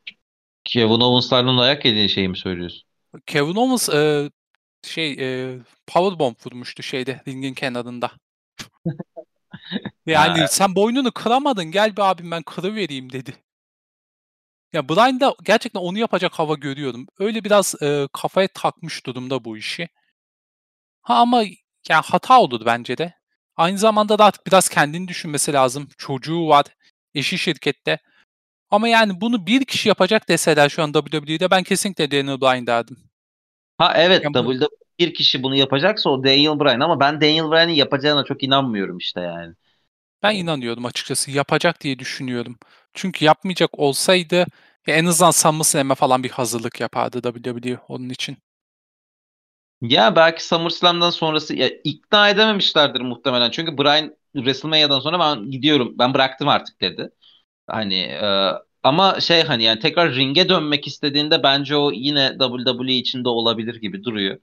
Kevin 0.64 1.00
Owens'lardan 1.00 1.58
ayak 1.58 1.84
yediği 1.84 2.10
şeyi 2.10 2.28
mi 2.28 2.38
söylüyorsun? 2.38 2.88
Kevin 3.26 3.56
Owens 3.56 3.88
e, 3.88 4.30
şey 4.82 5.12
e, 5.20 5.58
powerbomb 5.86 6.36
vurmuştu 6.46 6.82
şeyde 6.82 7.22
ringin 7.28 7.54
kenarında. 7.54 8.12
Yani 10.06 10.48
Ha, 10.48 10.48
sen 10.48 10.74
boynunu 10.76 11.12
kıramadın 11.12 11.64
gel 11.64 11.96
bir 11.96 12.02
abim 12.10 12.30
ben 12.30 12.42
kırıvereyim 12.42 13.12
dedi. 13.12 13.34
Ya 14.72 14.88
Bryan'da 14.88 15.34
gerçekten 15.44 15.80
onu 15.80 15.98
yapacak 15.98 16.32
hava 16.32 16.54
görüyorum. 16.54 17.06
Öyle 17.18 17.44
biraz 17.44 17.74
e, 17.82 18.08
kafaya 18.12 18.48
takmış 18.48 19.06
durumda 19.06 19.44
bu 19.44 19.56
işi. 19.56 19.88
Ha 21.02 21.14
ama 21.14 21.42
yani 21.88 22.02
hata 22.04 22.40
oldu 22.40 22.62
bence 22.66 22.98
de. 22.98 23.14
Aynı 23.56 23.78
zamanda 23.78 24.18
da 24.18 24.24
artık 24.24 24.46
biraz 24.46 24.68
kendini 24.68 25.08
düşünmesi 25.08 25.52
lazım. 25.52 25.88
Çocuğu 25.98 26.48
var, 26.48 26.66
eşi 27.14 27.38
şirkette. 27.38 27.98
Ama 28.70 28.88
yani 28.88 29.20
bunu 29.20 29.46
bir 29.46 29.64
kişi 29.64 29.88
yapacak 29.88 30.28
deseler 30.28 30.68
şu 30.68 30.82
an 30.82 30.92
WWE'de 30.92 31.50
ben 31.50 31.62
kesinlikle 31.62 32.10
Daniel 32.10 32.40
Bryan 32.40 32.66
derdim. 32.66 32.96
ha 33.78 33.92
evet 33.96 34.24
Yani 34.24 34.34
bu, 34.34 34.52
WWE 34.52 34.68
bir 34.98 35.14
kişi 35.14 35.42
bunu 35.42 35.56
yapacaksa 35.56 36.10
o 36.10 36.24
Daniel 36.24 36.60
Bryan 36.60 36.80
ama 36.80 37.00
ben 37.00 37.20
Daniel 37.20 37.50
Bryan'ın 37.50 37.72
yapacağına 37.72 38.24
çok 38.24 38.42
inanmıyorum 38.42 38.98
işte 38.98 39.20
yani. 39.20 39.54
Ben 40.22 40.34
inanıyordum 40.36 40.84
açıkçası. 40.86 41.30
Yapacak 41.30 41.80
diye 41.80 41.98
düşünüyorum. 41.98 42.58
Çünkü 42.94 43.24
yapmayacak 43.24 43.78
olsaydı 43.78 44.36
ya 44.86 44.94
en 44.96 45.04
azından 45.04 45.30
SummerSlam'e 45.30 45.94
falan 45.94 46.22
bir 46.24 46.30
hazırlık 46.30 46.80
yapardı 46.80 47.22
WWE 47.22 47.78
onun 47.88 48.08
için. 48.08 48.36
Ya 49.82 50.16
belki 50.16 50.44
SummerSlam'dan 50.46 51.10
sonrası 51.10 51.54
ya 51.56 51.68
ikna 51.84 52.28
edememişlerdir 52.30 53.00
muhtemelen. 53.00 53.50
Çünkü 53.50 53.78
Bryan 53.78 54.16
WrestleMania'dan 54.36 55.00
sonra 55.00 55.18
ben 55.20 55.50
gidiyorum. 55.50 55.94
Ben 55.98 56.14
bıraktım 56.14 56.48
artık 56.48 56.80
dedi. 56.80 57.10
Hani 57.68 57.94
e, 57.96 58.52
ama 58.82 59.20
şey 59.20 59.42
hani 59.44 59.64
yani 59.64 59.80
tekrar 59.80 60.14
ringe 60.16 60.48
dönmek 60.48 60.86
istediğinde 60.86 61.42
bence 61.42 61.76
o 61.76 61.92
yine 61.92 62.38
WWE 62.40 62.92
içinde 62.94 63.28
olabilir 63.28 63.76
gibi 63.76 64.04
duruyor. 64.04 64.40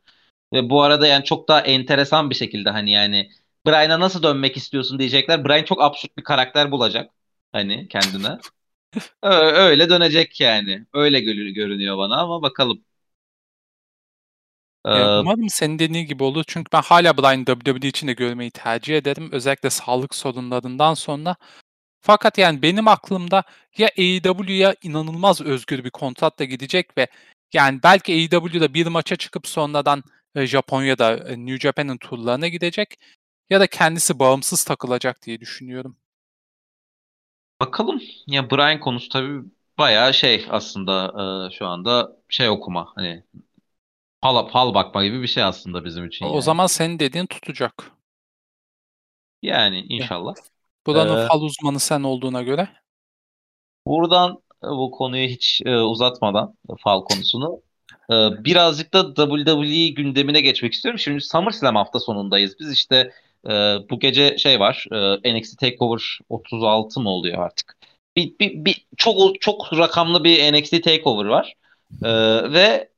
Ve 0.53 0.69
bu 0.69 0.83
arada 0.83 1.07
yani 1.07 1.25
çok 1.25 1.47
daha 1.49 1.61
enteresan 1.61 2.29
bir 2.29 2.35
şekilde 2.35 2.69
hani 2.69 2.91
yani 2.91 3.31
Bryan'a 3.69 3.99
nasıl 3.99 4.23
dönmek 4.23 4.57
istiyorsun 4.57 4.99
diyecekler. 4.99 5.45
Bryan 5.45 5.63
çok 5.63 5.81
absürt 5.81 6.17
bir 6.17 6.23
karakter 6.23 6.71
bulacak 6.71 7.11
hani 7.51 7.87
kendine. 7.87 8.39
Öyle 9.23 9.89
dönecek 9.89 10.41
yani. 10.41 10.85
Öyle 10.93 11.19
gör- 11.19 11.47
görünüyor 11.49 11.97
bana 11.97 12.17
ama 12.21 12.41
bakalım. 12.41 12.83
Ya 14.85 14.95
Ee, 14.95 15.19
umarım 15.19 15.49
senin 15.49 15.79
dediğin 15.79 16.05
gibi 16.07 16.23
olur. 16.23 16.43
Çünkü 16.47 16.71
ben 16.73 16.81
hala 16.81 17.17
Bryan 17.17 17.45
WWE 17.45 17.87
içinde 17.87 18.13
görmeyi 18.13 18.51
tercih 18.51 18.97
ederim. 18.97 19.29
Özellikle 19.31 19.69
sağlık 19.69 20.15
sorunlarından 20.15 20.93
sonra. 20.93 21.35
Fakat 22.01 22.37
yani 22.37 22.61
benim 22.61 22.87
aklımda 22.87 23.43
ya 23.77 23.89
AEW'ya 23.97 24.75
inanılmaz 24.83 25.41
özgür 25.41 25.83
bir 25.83 25.89
kontratla 25.91 26.45
gidecek 26.45 26.97
ve 26.97 27.07
yani 27.53 27.79
belki 27.83 28.13
AEW'da 28.13 28.73
bir 28.73 28.87
maça 28.87 29.15
çıkıp 29.15 29.47
sonradan 29.47 30.03
e, 30.35 30.47
Japonya'da 30.47 31.17
e, 31.17 31.37
New 31.37 31.59
Japan'ın 31.59 31.97
turlarına 31.97 32.47
gidecek 32.47 32.99
ya 33.49 33.59
da 33.59 33.67
kendisi 33.67 34.19
bağımsız 34.19 34.63
takılacak 34.63 35.21
diye 35.25 35.39
düşünüyorum. 35.39 35.97
bakalım. 37.61 38.01
Ya 38.27 38.51
Bryan 38.51 38.79
konusu 38.79 39.09
tabii 39.09 39.43
bayağı 39.77 40.13
şey 40.13 40.45
aslında 40.49 41.13
e, 41.49 41.51
şu 41.57 41.67
anda 41.67 42.17
şey 42.29 42.49
okuma 42.49 42.91
hani 42.95 43.23
fal, 44.21 44.47
fal 44.49 44.73
bakma 44.73 45.05
gibi 45.05 45.21
bir 45.23 45.27
şey 45.27 45.43
aslında 45.43 45.85
bizim 45.85 46.05
için 46.07 46.25
O 46.25 46.41
yani. 46.41 46.41
zaman 46.41 46.67
senin 46.67 46.99
dediğin 46.99 47.25
tutacak. 47.25 47.91
Yani 49.41 49.85
Ya, 49.97 50.09
inşallah. 50.09 50.35
buranın 50.87 51.17
Ee, 51.25 51.29
fal 51.29 51.41
uzmanı 51.41 51.79
sen 51.79 52.03
olduğuna 52.03 52.41
göre. 52.43 52.69
buradan 53.87 54.41
bu 54.63 54.91
konuyu 54.91 55.27
hiç 55.29 55.61
e, 55.65 55.77
uzatmadan 55.77 56.55
fal 56.83 57.03
konusunu 57.03 57.61
e, 58.11 58.13
birazcık 58.45 58.93
da 58.93 59.13
WWE 59.15 59.89
gündemine 59.89 60.41
geçmek 60.41 60.73
istiyorum. 60.73 60.99
Şimdi 60.99 61.21
SummerSlam 61.21 61.75
hafta 61.75 61.99
sonundayız. 61.99 62.55
Biz 62.59 62.71
işte 62.71 63.11
e, 63.45 63.49
bu 63.89 63.99
gece 63.99 64.37
şey 64.37 64.59
var. 64.59 64.85
E, 65.23 65.39
NXT 65.39 65.59
Takeover 65.59 66.19
36 66.29 66.99
mı 66.99 67.09
oluyor 67.09 67.45
artık? 67.45 67.77
Bir, 68.15 68.39
bir, 68.39 68.65
bir 68.65 68.85
çok 68.97 69.41
çok 69.41 69.73
rakamlı 69.77 70.23
bir 70.23 70.53
NXT 70.53 70.83
Takeover 70.83 71.25
var. 71.25 71.53
E, 72.03 72.11
ve 72.53 72.89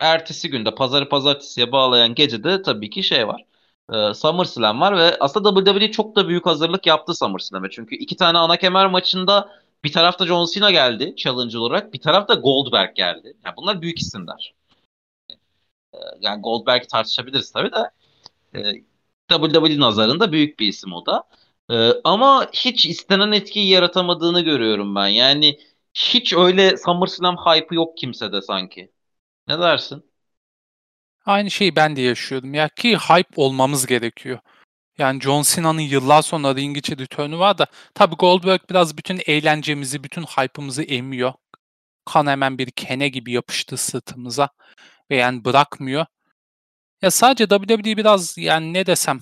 ertesi 0.00 0.50
günde 0.50 0.74
pazarı 0.74 1.08
pazartesiye 1.08 1.72
bağlayan 1.72 2.14
gecede 2.14 2.62
tabii 2.62 2.90
ki 2.90 3.02
şey 3.02 3.28
var. 3.28 3.44
E, 3.92 4.14
SummerSlam 4.14 4.80
var 4.80 4.96
ve 4.98 5.16
aslında 5.20 5.64
WWE 5.64 5.90
çok 5.90 6.16
da 6.16 6.28
büyük 6.28 6.46
hazırlık 6.46 6.86
yaptı 6.86 7.14
SummerSlam'e. 7.14 7.68
Çünkü 7.70 7.96
iki 7.96 8.16
tane 8.16 8.38
ana 8.38 8.56
kemer 8.56 8.86
maçında 8.86 9.50
bir 9.84 9.92
tarafta 9.92 10.26
John 10.26 10.46
Cena 10.54 10.70
geldi 10.70 11.14
challenge 11.16 11.58
olarak, 11.58 11.92
bir 11.92 12.00
tarafta 12.00 12.34
Goldberg 12.34 12.96
geldi. 12.96 13.36
Yani 13.44 13.54
bunlar 13.56 13.82
büyük 13.82 13.98
isimler. 13.98 14.54
Yani 16.20 16.42
Goldberg'i 16.42 16.86
tartışabiliriz 16.86 17.52
tabii 17.52 17.70
de 17.72 17.90
WWE 19.28 19.80
nazarında 19.80 20.32
büyük 20.32 20.60
bir 20.60 20.68
isim 20.68 20.92
o 20.92 21.06
da. 21.06 21.24
E, 21.70 21.92
ama 22.04 22.48
hiç 22.52 22.86
istenen 22.86 23.32
etkiyi 23.32 23.68
yaratamadığını 23.68 24.40
görüyorum 24.40 24.94
ben. 24.94 25.08
Yani 25.08 25.58
hiç 25.94 26.32
öyle 26.34 26.76
SummerSlam 26.76 27.36
hype'ı 27.36 27.74
yok 27.74 27.96
kimsede 27.98 28.42
sanki. 28.42 28.92
Ne 29.48 29.58
dersin? 29.58 30.04
Aynı 31.26 31.50
şeyi 31.50 31.76
ben 31.76 31.96
de 31.96 32.00
yaşıyordum 32.00 32.54
ya 32.54 32.68
ki 32.68 32.96
hype 32.96 33.32
olmamız 33.36 33.86
gerekiyor. 33.86 34.38
Yani 34.98 35.20
John 35.20 35.42
Cena'nın 35.42 35.80
yıllar 35.80 36.22
sonra 36.22 36.56
ring 36.56 36.76
içi 36.76 36.96
var 37.18 37.58
da 37.58 37.66
tabii 37.94 38.14
Goldberg 38.16 38.60
biraz 38.70 38.98
bütün 38.98 39.20
eğlencemizi, 39.26 40.04
bütün 40.04 40.22
hype'ımızı 40.22 40.82
emiyor. 40.82 41.32
Kan 42.04 42.26
hemen 42.26 42.58
bir 42.58 42.70
kene 42.70 43.08
gibi 43.08 43.32
yapıştı 43.32 43.76
sırtımıza 43.76 44.48
ve 45.10 45.16
yani 45.16 45.44
bırakmıyor. 45.44 46.06
Ya 47.06 47.10
sadece 47.10 47.46
WWE 47.46 47.96
biraz 47.96 48.38
yani 48.38 48.72
ne 48.72 48.86
desem 48.86 49.20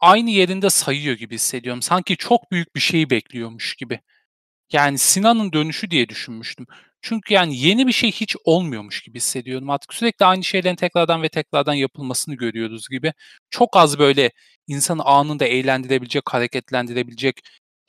aynı 0.00 0.30
yerinde 0.30 0.70
sayıyor 0.70 1.16
gibi 1.16 1.34
hissediyorum. 1.34 1.82
Sanki 1.82 2.16
çok 2.16 2.52
büyük 2.52 2.76
bir 2.76 2.80
şeyi 2.80 3.10
bekliyormuş 3.10 3.74
gibi. 3.76 4.00
Yani 4.72 4.98
Sinan'ın 4.98 5.52
dönüşü 5.52 5.90
diye 5.90 6.08
düşünmüştüm. 6.08 6.66
Çünkü 7.02 7.34
yani 7.34 7.58
yeni 7.58 7.86
bir 7.86 7.92
şey 7.92 8.12
hiç 8.12 8.36
olmuyormuş 8.44 9.02
gibi 9.02 9.16
hissediyorum. 9.18 9.70
Artık 9.70 9.94
sürekli 9.94 10.26
aynı 10.26 10.44
şeylerin 10.44 10.76
tekrardan 10.76 11.22
ve 11.22 11.28
tekrardan 11.28 11.74
yapılmasını 11.74 12.34
görüyoruz 12.34 12.88
gibi. 12.88 13.12
Çok 13.50 13.76
az 13.76 13.98
böyle 13.98 14.30
insanı 14.66 15.04
anında 15.04 15.44
eğlendirebilecek, 15.46 16.24
hareketlendirebilecek, 16.34 17.40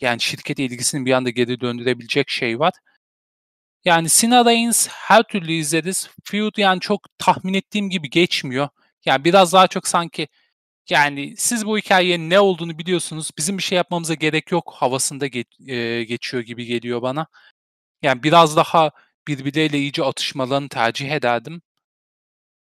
yani 0.02 0.22
şirket 0.22 0.60
ilgisini 0.60 1.06
bir 1.06 1.12
anda 1.14 1.30
geri 1.30 1.60
döndürebilecek 1.62 2.30
şey 2.30 2.60
var. 2.60 2.74
Yani 3.86 4.08
Cena 4.10 4.46
Reigns 4.46 4.88
her 4.88 5.24
türlü 5.24 5.54
izleriz. 5.54 6.10
Feud 6.24 6.58
yani 6.58 6.80
çok 6.80 7.02
tahmin 7.18 7.54
ettiğim 7.54 7.90
gibi 7.90 8.10
geçmiyor. 8.10 8.70
Yani 9.06 9.24
biraz 9.26 9.54
daha 9.54 9.68
çok 9.68 9.88
sanki 9.88 10.28
yani 10.90 11.36
siz 11.38 11.66
bu 11.66 11.78
hikayenin 11.78 12.30
ne 12.30 12.40
olduğunu 12.40 12.78
biliyorsunuz. 12.80 13.32
Bizim 13.38 13.58
bir 13.58 13.64
şey 13.64 13.76
yapmamıza 13.78 14.14
gerek 14.14 14.52
yok 14.52 14.74
havasında 14.78 15.28
ge- 15.28 15.72
e, 15.72 16.04
geçiyor 16.04 16.44
gibi 16.44 16.66
geliyor 16.66 17.02
bana. 17.02 17.28
Yani 18.04 18.24
biraz 18.24 18.58
daha 18.58 18.92
birbirleriyle 19.28 19.80
iyice 19.80 20.04
atışmalarını 20.04 20.70
tercih 20.70 21.12
ederdim. 21.12 21.62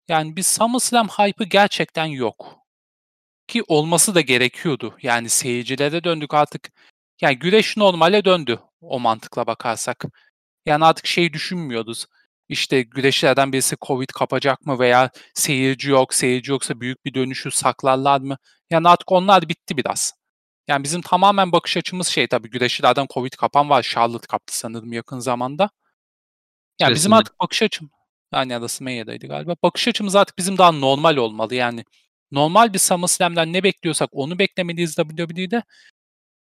Yani 0.09 0.37
bir 0.37 0.43
SummerSlam 0.43 1.09
hype'ı 1.09 1.49
gerçekten 1.49 2.07
yok. 2.07 2.59
Ki 3.49 3.63
olması 3.69 4.15
da 4.15 4.21
gerekiyordu. 4.21 4.97
Yani 5.03 5.29
seyircilere 5.29 6.05
döndük 6.05 6.35
artık. 6.35 6.73
Yani 7.21 7.39
güreş 7.39 7.77
normale 7.77 8.25
döndü 8.25 8.61
o 8.81 9.01
mantıkla 9.01 9.47
bakarsak. 9.47 10.05
Yani 10.67 10.85
artık 10.85 11.07
şey 11.07 11.33
düşünmüyoruz. 11.33 12.07
İşte 12.49 12.83
güreşlerden 12.83 13.53
birisi 13.53 13.77
Covid 13.87 14.09
kapacak 14.09 14.67
mı 14.67 14.79
veya 14.79 15.11
seyirci 15.35 15.91
yok, 15.91 16.15
seyirci 16.15 16.51
yoksa 16.51 16.81
büyük 16.81 17.05
bir 17.05 17.15
dönüşü 17.15 17.51
saklarlar 17.51 18.21
mı? 18.21 18.37
Yani 18.71 18.89
artık 18.89 19.13
onlar 19.13 19.49
bitti 19.49 19.77
biraz. 19.77 20.13
Yani 20.69 20.85
bizim 20.85 21.03
tamamen 21.03 21.53
bakış 21.53 21.77
açımız 21.77 22.09
şey 22.09 22.27
tabii 22.27 22.51
güreşçilerden 22.51 23.07
Covid 23.15 23.33
kapan 23.33 23.71
var. 23.71 23.83
Charlotte 23.83 24.27
kaptı 24.27 24.59
sanırım 24.59 24.93
yakın 24.93 25.19
zamanda. 25.19 25.71
Yani 26.81 26.95
bizim 26.95 27.13
artık 27.13 27.41
bakış 27.41 27.63
açım 27.63 27.91
yani 28.35 28.53
ya 28.53 28.63
da 28.63 28.69
Smenya'daydı 28.69 29.27
galiba. 29.27 29.57
Bakış 29.63 29.89
açımız 29.89 30.17
artık 30.17 30.39
bizim 30.39 30.59
daha 30.59 30.73
normal 30.73 31.17
olmalı. 31.17 31.55
Yani 31.55 31.85
normal 32.31 32.73
bir 32.73 32.79
SummerSlam'den 32.79 33.53
ne 33.53 33.63
bekliyorsak 33.63 34.09
onu 34.13 34.39
beklemeliyiz 34.39 34.95
WWE'de. 34.95 35.63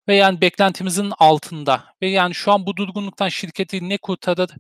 Ve 0.09 0.17
yani 0.17 0.41
beklentimizin 0.41 1.13
altında. 1.19 1.85
Ve 2.03 2.11
yani 2.11 2.35
şu 2.35 2.53
an 2.53 2.67
bu 2.67 2.77
durgunluktan 2.77 3.29
şirketi 3.29 3.89
ne 3.89 3.99
kurtarır? 3.99 4.51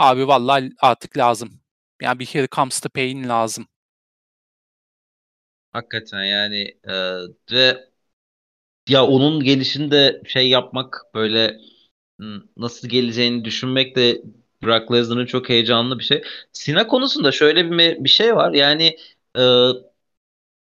Abi 0.00 0.26
vallahi 0.28 0.70
artık 0.80 1.16
lazım. 1.18 1.60
Yani 2.02 2.18
bir 2.18 2.26
here 2.26 2.48
comes 2.52 2.80
the 2.80 2.88
pain 2.88 3.28
lazım. 3.28 3.68
Hakikaten 5.72 6.24
yani 6.24 6.78
e, 6.84 6.92
ve 7.52 7.90
ya 8.88 9.06
onun 9.06 9.44
gelişinde 9.44 10.22
şey 10.26 10.48
yapmak 10.50 11.02
böyle 11.14 11.58
nasıl 12.56 12.88
geleceğini 12.88 13.44
düşünmek 13.44 13.96
de 13.96 14.22
Brock 14.62 14.92
Lesnar'ın 14.92 15.26
çok 15.26 15.48
heyecanlı 15.48 15.98
bir 15.98 16.04
şey. 16.04 16.22
Sina 16.52 16.86
konusunda 16.86 17.32
şöyle 17.32 17.70
bir 17.70 18.04
bir 18.04 18.08
şey 18.08 18.36
var. 18.36 18.52
Yani 18.52 18.96
e, 19.38 19.42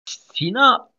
Sina 0.06 0.90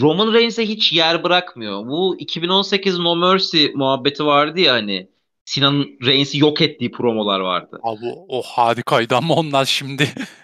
Roman 0.00 0.34
Reigns'e 0.34 0.66
hiç 0.68 0.92
yer 0.92 1.24
bırakmıyor. 1.24 1.86
Bu 1.88 2.16
2018 2.20 2.98
No 2.98 3.16
Mercy 3.16 3.66
muhabbeti 3.74 4.26
vardı 4.26 4.60
ya 4.60 4.74
hani 4.74 5.10
Sina'nın 5.44 5.98
Reigns'i 6.04 6.38
yok 6.38 6.60
ettiği 6.60 6.90
promolar 6.90 7.40
vardı. 7.40 7.80
Abi 7.82 8.06
o 8.28 8.42
harikaydı 8.42 9.16
ama 9.16 9.34
onlar 9.34 9.64
şimdi 9.64 10.08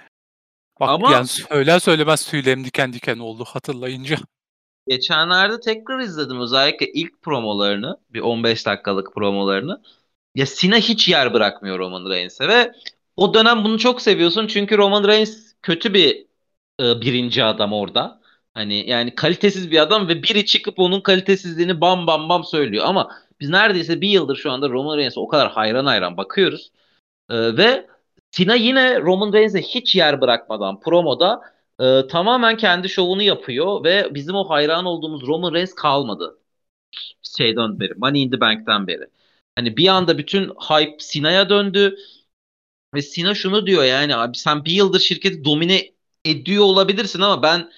Bak 0.80 0.88
ama 0.88 1.12
yani 1.12 1.26
söyler 1.26 1.78
söylemez 1.78 2.30
tüylerim 2.30 2.64
diken 2.64 2.92
diken 2.92 3.18
oldu 3.18 3.44
hatırlayınca. 3.44 4.16
Geçenlerde 4.88 5.60
tekrar 5.60 6.00
izledim 6.00 6.40
özellikle 6.40 6.92
ilk 6.92 7.22
promolarını, 7.22 7.96
bir 8.10 8.20
15 8.20 8.66
dakikalık 8.66 9.14
promolarını. 9.14 9.82
Ya 10.34 10.46
Sina 10.46 10.76
hiç 10.76 11.08
yer 11.08 11.34
bırakmıyor 11.34 11.78
Roman 11.78 12.10
Reigns'e 12.10 12.48
ve 12.48 12.72
o 13.16 13.34
dönem 13.34 13.64
bunu 13.64 13.78
çok 13.78 14.02
seviyorsun 14.02 14.46
çünkü 14.46 14.78
Roman 14.78 15.08
Reigns 15.08 15.52
kötü 15.62 15.94
bir 15.94 16.26
e, 16.80 17.00
birinci 17.00 17.44
adam 17.44 17.72
orada. 17.72 18.20
Hani 18.54 18.90
yani 18.90 19.14
kalitesiz 19.14 19.70
bir 19.70 19.78
adam 19.78 20.08
ve 20.08 20.22
biri 20.22 20.46
çıkıp 20.46 20.78
onun 20.78 21.00
kalitesizliğini 21.00 21.80
bam 21.80 22.06
bam 22.06 22.28
bam 22.28 22.44
söylüyor. 22.44 22.84
Ama 22.86 23.10
biz 23.40 23.48
neredeyse 23.50 24.00
bir 24.00 24.08
yıldır 24.08 24.36
şu 24.36 24.50
anda 24.52 24.68
Roman 24.70 24.96
Reigns'e 24.98 25.20
o 25.20 25.28
kadar 25.28 25.50
hayran 25.52 25.86
hayran 25.86 26.16
bakıyoruz. 26.16 26.72
E, 27.30 27.56
ve 27.56 27.86
Sina 28.30 28.54
yine 28.54 29.00
Roman 29.00 29.32
Reigns'e 29.32 29.62
hiç 29.62 29.96
yer 29.96 30.20
bırakmadan 30.20 30.80
promoda 30.80 31.40
e, 31.80 32.06
tamamen 32.08 32.56
kendi 32.56 32.88
şovunu 32.88 33.22
yapıyor 33.22 33.84
ve 33.84 34.14
bizim 34.14 34.34
o 34.34 34.50
hayran 34.50 34.84
olduğumuz 34.84 35.26
Roman 35.26 35.54
Reigns 35.54 35.74
kalmadı. 35.74 36.38
Şeyden 37.22 37.80
beri, 37.80 37.94
Money 37.96 38.22
in 38.22 38.30
the 38.30 38.40
Bank'ten 38.40 38.86
beri. 38.86 39.08
Hani 39.56 39.76
bir 39.76 39.88
anda 39.88 40.18
bütün 40.18 40.48
hype 40.48 40.96
Sina'ya 40.98 41.48
döndü. 41.48 41.96
Ve 42.94 43.02
Sina 43.02 43.34
şunu 43.34 43.66
diyor 43.66 43.84
yani 43.84 44.16
abi 44.16 44.38
sen 44.38 44.64
bir 44.64 44.72
yıldır 44.72 45.00
şirketi 45.00 45.44
domine 45.44 45.92
ediyor 46.24 46.64
olabilirsin 46.64 47.20
ama 47.20 47.42
ben 47.42 47.70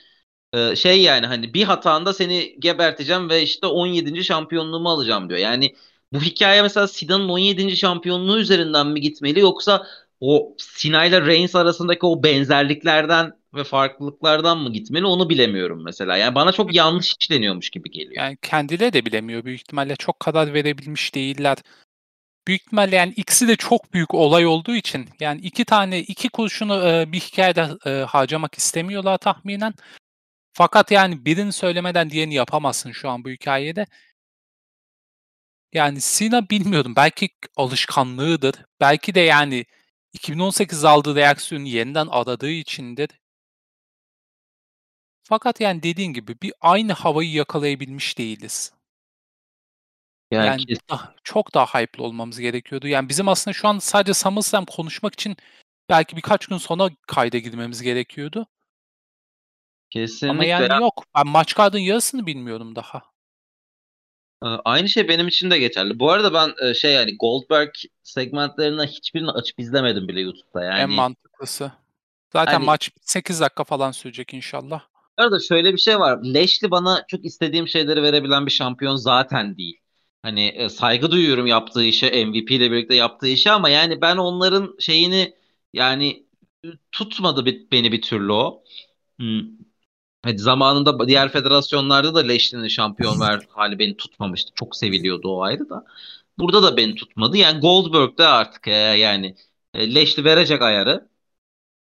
e, 0.53 0.76
şey 0.76 1.03
yani 1.03 1.26
hani 1.26 1.55
bir 1.55 1.64
hatanda 1.64 2.14
seni 2.14 2.57
geberteceğim 2.59 3.30
ve 3.30 3.42
işte 3.42 3.66
17. 3.66 4.24
şampiyonluğumu 4.24 4.90
alacağım 4.90 5.28
diyor. 5.28 5.40
Yani 5.40 5.74
bu 6.12 6.20
hikaye 6.20 6.62
mesela 6.62 6.88
Sina'nın 6.88 7.28
17. 7.28 7.76
şampiyonluğu 7.76 8.38
üzerinden 8.38 8.86
mi 8.86 9.01
gitmeli 9.01 9.40
yoksa 9.40 9.86
o 10.20 10.55
Sina 10.59 11.05
ile 11.05 11.26
Reigns 11.26 11.55
arasındaki 11.55 12.07
o 12.07 12.22
benzerliklerden 12.22 13.32
ve 13.55 13.64
farklılıklardan 13.64 14.59
mı 14.59 14.72
gitmeli 14.72 15.07
onu 15.07 15.28
bilemiyorum 15.28 15.84
mesela. 15.84 16.16
Yani 16.16 16.34
bana 16.34 16.53
çok 16.53 16.74
yanlış 16.74 17.14
işleniyormuş 17.20 17.70
gibi 17.70 17.90
geliyor. 17.90 18.24
Yani 18.24 18.38
kendileri 18.42 18.92
de 18.92 19.07
bilemiyor. 19.07 19.44
Büyük 19.44 19.61
ihtimalle 19.61 19.96
çok 19.96 20.20
kadar 20.20 20.55
verebilmiş 20.55 21.14
değiller. 21.14 21.59
Büyük 22.46 22.62
ihtimalle 22.62 22.96
yani 22.96 23.12
ikisi 23.16 23.49
de 23.49 23.57
çok 23.57 23.92
büyük 23.94 24.14
olay 24.14 24.46
olduğu 24.46 24.74
için 24.74 25.09
yani 25.20 25.40
iki 25.40 25.64
tane 25.64 26.01
iki 26.01 26.28
kurşunu 26.28 26.88
e, 26.88 27.12
bir 27.12 27.20
hikayede 27.20 27.68
e, 27.86 27.90
harcamak 27.90 28.55
istemiyorlar 28.55 29.18
tahminen. 29.18 29.74
Fakat 30.59 30.90
yani 30.90 31.24
birini 31.24 31.52
söylemeden 31.52 32.11
diğerini 32.11 32.34
yapamazsın 32.34 32.92
şu 32.92 33.09
an 33.09 33.24
bu 33.24 33.30
hikayede. 33.30 33.86
Yani 35.72 36.00
Sina 36.00 36.50
bilmiyorum. 36.50 36.96
Belki 36.96 37.28
alışkanlığıdır. 37.56 38.54
Belki 38.80 39.14
de 39.14 39.20
yani 39.20 39.66
2018 40.12 40.84
aldığı 40.84 41.14
reaksiyonu 41.14 41.66
yeniden 41.66 42.06
aradığı 42.06 42.50
içindir. 42.50 43.11
Fakat 45.22 45.61
yani 45.61 45.82
dediğin 45.82 46.12
gibi 46.12 46.36
bir 46.42 46.52
aynı 46.61 46.92
havayı 46.92 47.32
yakalayabilmiş 47.32 48.18
değiliz. 48.18 48.72
Yani, 50.30 50.46
yani 50.46 50.64
daha, 50.90 51.14
çok 51.24 51.54
daha 51.54 51.80
hype'lı 51.80 52.04
olmamız 52.04 52.40
gerekiyordu. 52.40 52.88
Yani 52.88 53.09
bizim 53.09 53.28
aslında 53.28 53.54
şu 53.54 53.68
an 53.68 53.78
sadece 53.78 54.14
SummerSlam 54.14 54.64
konuşmak 54.64 55.14
için 55.14 55.36
belki 55.88 56.16
birkaç 56.16 56.46
gün 56.46 56.59
sonra 56.59 56.90
kayda 57.06 57.38
girmemiz 57.38 57.82
gerekiyordu. 57.82 58.46
Kesinlikle. 59.91 60.30
Ama 60.30 60.45
yani 60.45 60.72
ya. 60.72 60.78
yok. 60.78 61.05
Ben 61.16 61.26
maç 61.26 61.55
kardın 61.55 61.78
yarısını 61.78 62.26
bilmiyorum 62.26 62.76
daha. 62.76 63.03
Aynı 64.43 64.89
şey 64.89 65.09
benim 65.09 65.28
için 65.28 65.51
de 65.51 65.59
geçerli. 65.59 65.99
Bu 65.99 66.11
arada 66.11 66.34
ben 66.34 66.72
şey 66.72 66.93
yani 66.93 67.16
Goldberg 67.16 67.70
segmentlerini 68.03 68.86
hiçbirini 68.86 69.30
açıp 69.30 69.61
izlemedim 69.61 70.09
bile 70.09 70.20
YouTube'da 70.20 70.64
yani. 70.64 70.80
En 70.80 70.91
mantıklısı. 70.91 71.72
Zaten 72.32 72.53
hani, 72.53 72.64
maç 72.64 72.91
8 73.01 73.41
dakika 73.41 73.64
falan 73.64 73.91
sürecek 73.91 74.34
inşallah. 74.34 74.80
Bu 75.18 75.22
arada 75.22 75.41
şöyle 75.41 75.72
bir 75.72 75.78
şey 75.78 75.99
var. 75.99 76.18
Lashley 76.22 76.70
bana 76.70 77.05
çok 77.09 77.24
istediğim 77.24 77.68
şeyleri 77.68 78.03
verebilen 78.03 78.47
bir 78.47 78.51
şampiyon 78.51 78.97
zaten 78.97 79.57
değil. 79.57 79.80
Hani 80.22 80.47
e, 80.47 80.68
saygı 80.68 81.11
duyuyorum 81.11 81.47
yaptığı 81.47 81.84
işe, 81.84 82.24
MVP 82.26 82.51
ile 82.51 82.70
birlikte 82.70 82.95
yaptığı 82.95 83.28
işe 83.28 83.51
ama 83.51 83.68
yani 83.68 84.01
ben 84.01 84.16
onların 84.16 84.76
şeyini 84.80 85.34
yani 85.72 86.26
tutmadı 86.93 87.47
beni 87.72 87.93
bir 87.93 88.03
türlü 88.03 88.32
o. 88.32 88.64
Hmm. 89.18 89.41
Hadi 90.29 90.39
zamanında 90.39 91.09
diğer 91.09 91.29
federasyonlarda 91.29 92.14
da 92.14 92.29
Lashley'nin 92.29 92.68
şampiyon 92.68 93.20
ver 93.20 93.41
hali 93.49 93.79
beni 93.79 93.97
tutmamıştı. 93.97 94.53
Çok 94.55 94.76
seviliyordu 94.76 95.29
o 95.29 95.43
ayrı 95.43 95.68
da. 95.70 95.85
Burada 96.39 96.62
da 96.62 96.76
beni 96.76 96.95
tutmadı. 96.95 97.37
Yani 97.37 97.61
Goldberg'de 97.61 98.26
artık 98.26 98.68
e, 98.68 98.70
yani 98.72 99.35
e, 99.74 99.95
Lashley 99.95 100.24
verecek 100.24 100.62
ayarı. 100.62 101.09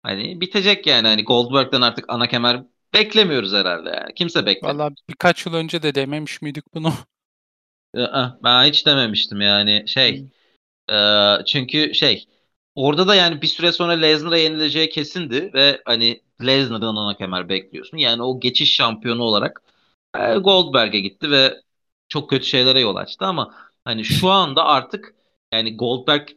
Hani 0.02 0.40
bitecek 0.40 0.86
yani. 0.86 1.08
Hani 1.08 1.24
Goldberg'den 1.24 1.80
artık 1.80 2.04
ana 2.08 2.28
kemer 2.28 2.62
beklemiyoruz 2.94 3.52
herhalde 3.52 3.88
yani. 3.88 4.14
Kimse 4.14 4.46
beklemiyor. 4.46 4.78
Valla 4.78 4.92
birkaç 5.08 5.46
yıl 5.46 5.54
önce 5.54 5.82
de 5.82 5.94
dememiş 5.94 6.42
miydik 6.42 6.64
bunu? 6.74 6.92
Ben 8.44 8.64
hiç 8.64 8.86
dememiştim 8.86 9.40
yani 9.40 9.84
şey. 9.88 10.24
E, 10.90 10.96
çünkü 11.46 11.94
şey 11.94 12.26
orada 12.74 13.08
da 13.08 13.14
yani 13.14 13.42
bir 13.42 13.46
süre 13.46 13.72
sonra 13.72 13.92
Lesnar'a 13.92 14.36
yenileceği 14.36 14.88
kesindi 14.88 15.50
ve 15.54 15.82
hani 15.84 16.22
Lesnar'dan 16.46 16.96
ana 16.96 17.16
kemer 17.16 17.48
bekliyorsun. 17.48 17.96
Yani 17.96 18.22
o 18.22 18.40
geçiş 18.40 18.74
şampiyonu 18.74 19.22
olarak 19.22 19.62
e, 20.18 20.34
Goldberg'e 20.38 21.00
gitti 21.00 21.30
ve 21.30 21.62
çok 22.08 22.30
kötü 22.30 22.46
şeylere 22.46 22.80
yol 22.80 22.96
açtı 22.96 23.24
ama 23.26 23.54
hani 23.84 24.04
şu 24.04 24.30
anda 24.30 24.64
artık 24.64 25.14
yani 25.52 25.76
Goldberg 25.76 26.28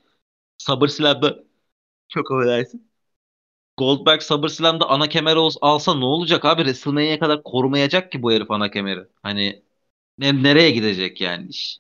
SummerSlam'da 0.58 1.40
çok 2.10 2.32
affedersin. 2.32 2.92
Goldberg 3.78 4.22
SummerSlam'da 4.22 4.90
ana 4.90 5.10
kemer 5.10 5.38
alsa 5.62 5.94
ne 5.96 6.06
olacak 6.06 6.46
abi? 6.46 6.62
WrestleMania'ya 6.64 7.20
kadar 7.20 7.44
korumayacak 7.44 8.12
ki 8.12 8.24
bu 8.24 8.32
herif 8.32 8.52
ana 8.52 8.72
kemeri. 8.72 9.08
Hani 9.24 9.64
ne, 10.18 10.44
nereye 10.44 10.72
gidecek 10.72 11.22
yani 11.22 11.48
iş? 11.50 11.80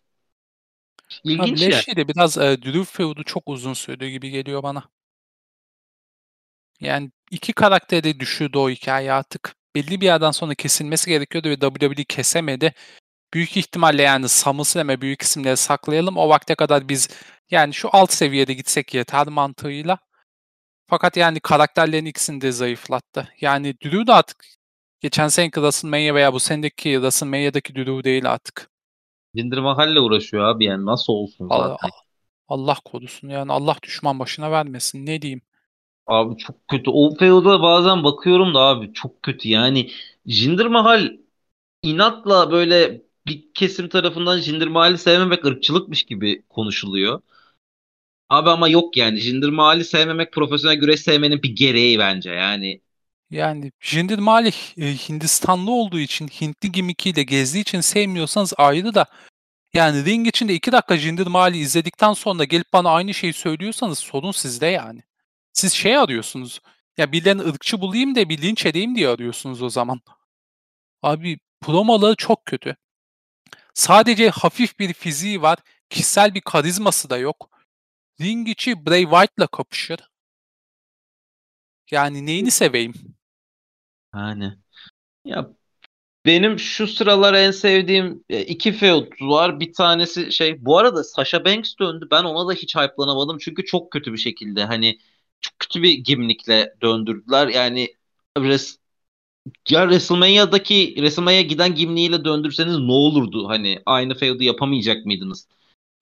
İlginç 1.23 1.59
Abi 1.59 1.59
Lashley 1.61 1.95
de 1.95 2.07
biraz 2.07 2.37
e, 2.37 2.61
Drew 2.61 2.83
feud'u 2.83 3.23
çok 3.23 3.49
uzun 3.49 3.73
sürdüğü 3.73 4.07
gibi 4.09 4.29
geliyor 4.29 4.63
bana. 4.63 4.83
Yani 6.83 7.11
iki 7.31 7.53
karakter 7.53 8.03
de 8.03 8.19
düşürdü 8.19 8.57
o 8.57 8.69
hikaye 8.69 9.13
artık. 9.13 9.55
Belli 9.75 10.01
bir 10.01 10.05
yerden 10.05 10.31
sonra 10.31 10.55
kesilmesi 10.55 11.09
gerekiyordu 11.09 11.49
ve 11.49 11.59
WWE 11.59 12.03
kesemedi. 12.03 12.73
Büyük 13.33 13.57
ihtimalle 13.57 14.01
yani 14.01 14.29
SummerSlam'e 14.29 15.01
büyük 15.01 15.21
isimleri 15.21 15.57
saklayalım. 15.57 16.17
O 16.17 16.29
vakte 16.29 16.55
kadar 16.55 16.89
biz 16.89 17.09
yani 17.51 17.73
şu 17.73 17.89
alt 17.91 18.11
seviyede 18.11 18.53
gitsek 18.53 18.93
yeter 18.93 19.27
mantığıyla. 19.27 19.97
Fakat 20.87 21.17
yani 21.17 21.39
karakterlerin 21.39 22.05
ikisini 22.05 22.41
de 22.41 22.51
zayıflattı. 22.51 23.29
Yani 23.41 23.75
Drew 23.85 24.07
da 24.07 24.15
artık 24.15 24.45
geçen 25.01 25.27
seneki 25.27 25.53
WrestleMania 25.53 26.15
veya 26.15 26.33
bu 26.33 26.39
senedeki 26.39 26.93
WrestleMania'daki 26.93 27.75
Drew 27.75 28.03
değil 28.03 28.31
artık. 28.31 28.69
Jinder 29.35 29.59
Mahal'le 29.59 29.97
uğraşıyor 29.97 30.43
abi 30.43 30.65
yani 30.65 30.85
nasıl 30.85 31.13
olsun 31.13 31.47
zaten. 31.47 31.65
Allah, 31.65 31.77
Allah 32.47 32.77
korusun 32.85 33.29
yani 33.29 33.51
Allah 33.51 33.75
düşman 33.83 34.19
başına 34.19 34.51
vermesin 34.51 35.05
ne 35.05 35.21
diyeyim. 35.21 35.41
Abi 36.07 36.37
çok 36.37 36.67
kötü. 36.67 36.89
O 36.89 37.15
feud'a 37.15 37.61
bazen 37.61 38.03
bakıyorum 38.03 38.53
da 38.53 38.59
abi 38.59 38.93
çok 38.93 39.23
kötü. 39.23 39.49
Yani 39.49 39.91
Jinder 40.25 40.67
Mahal 40.67 41.17
inatla 41.83 42.51
böyle 42.51 43.03
bir 43.27 43.53
kesim 43.53 43.89
tarafından 43.89 44.39
Jinder 44.39 44.67
Mahal'i 44.67 44.97
sevmemek 44.97 45.45
ırkçılıkmış 45.45 46.03
gibi 46.03 46.43
konuşuluyor. 46.49 47.21
Abi 48.29 48.49
ama 48.49 48.67
yok 48.67 48.97
yani. 48.97 49.19
Jinder 49.19 49.49
Mahal'i 49.49 49.85
sevmemek 49.85 50.33
profesyonel 50.33 50.77
güreş 50.77 50.99
sevmenin 51.01 51.43
bir 51.43 51.55
gereği 51.55 51.99
bence. 51.99 52.31
Yani 52.31 52.81
Yani 53.31 53.71
Jinder 53.79 54.19
Malih 54.19 54.53
e, 54.77 54.93
Hindistanlı 54.95 55.71
olduğu 55.71 55.99
için, 55.99 56.27
Hintli 56.27 56.71
gimikiyle 56.71 57.23
gezdiği 57.23 57.61
için 57.61 57.81
sevmiyorsanız 57.81 58.53
ayrı 58.57 58.93
da 58.93 59.05
yani 59.73 60.05
ring 60.05 60.27
içinde 60.27 60.53
2 60.55 60.71
dakika 60.71 60.97
Jinder 60.97 61.27
Mahal'i 61.27 61.57
izledikten 61.57 62.13
sonra 62.13 62.43
gelip 62.43 62.73
bana 62.73 62.89
aynı 62.89 63.13
şeyi 63.13 63.33
söylüyorsanız 63.33 63.99
sorun 63.99 64.31
sizde 64.31 64.67
yani. 64.67 65.03
Siz 65.53 65.73
şey 65.73 65.97
arıyorsunuz. 65.97 66.61
Ya 66.97 67.11
birilerini 67.11 67.41
ırkçı 67.41 67.81
bulayım 67.81 68.15
da 68.15 68.29
bir 68.29 68.41
linç 68.41 68.65
edeyim 68.65 68.95
diye 68.95 69.09
arıyorsunuz 69.09 69.61
o 69.61 69.69
zaman. 69.69 70.01
Abi 71.01 71.39
promoları 71.61 72.15
çok 72.15 72.45
kötü. 72.45 72.75
Sadece 73.73 74.29
hafif 74.29 74.79
bir 74.79 74.93
fiziği 74.93 75.41
var. 75.41 75.59
Kişisel 75.89 76.35
bir 76.35 76.41
karizması 76.41 77.09
da 77.09 77.17
yok. 77.17 77.49
Ring 78.21 78.49
içi 78.49 78.85
Bray 78.85 79.03
Wyatt'la 79.03 79.47
kapışır. 79.47 79.99
Yani 81.91 82.25
neyini 82.25 82.51
seveyim? 82.51 82.93
Yani 84.15 84.53
ya 85.25 85.49
benim 86.25 86.59
şu 86.59 86.87
sıralar 86.87 87.33
en 87.33 87.51
sevdiğim 87.51 88.25
e, 88.29 88.41
iki 88.41 88.73
feud 88.73 89.07
var. 89.21 89.59
Bir 89.59 89.73
tanesi 89.73 90.31
şey 90.31 90.65
bu 90.65 90.77
arada 90.77 91.03
Sasha 91.03 91.45
Banks 91.45 91.75
döndü. 91.79 92.07
Ben 92.11 92.23
ona 92.23 92.49
da 92.49 92.53
hiç 92.53 92.75
hype'lanamadım. 92.75 93.37
Çünkü 93.37 93.65
çok 93.65 93.91
kötü 93.91 94.13
bir 94.13 94.17
şekilde 94.17 94.65
hani 94.65 94.99
çok 95.43 95.59
kötü 95.59 95.83
bir 95.83 95.91
gimmickle 95.93 96.75
döndürdüler. 96.81 97.47
Yani 97.47 97.95
res 98.37 98.77
ya 99.69 99.81
WrestleMania'daki 99.83 100.93
WrestleMania'ya 100.95 101.41
giden 101.41 101.75
gimniğiyle 101.75 102.25
döndürseniz 102.25 102.77
ne 102.77 102.91
olurdu? 102.91 103.49
Hani 103.49 103.79
aynı 103.85 104.15
feud'u 104.15 104.43
yapamayacak 104.43 105.05
mıydınız? 105.05 105.47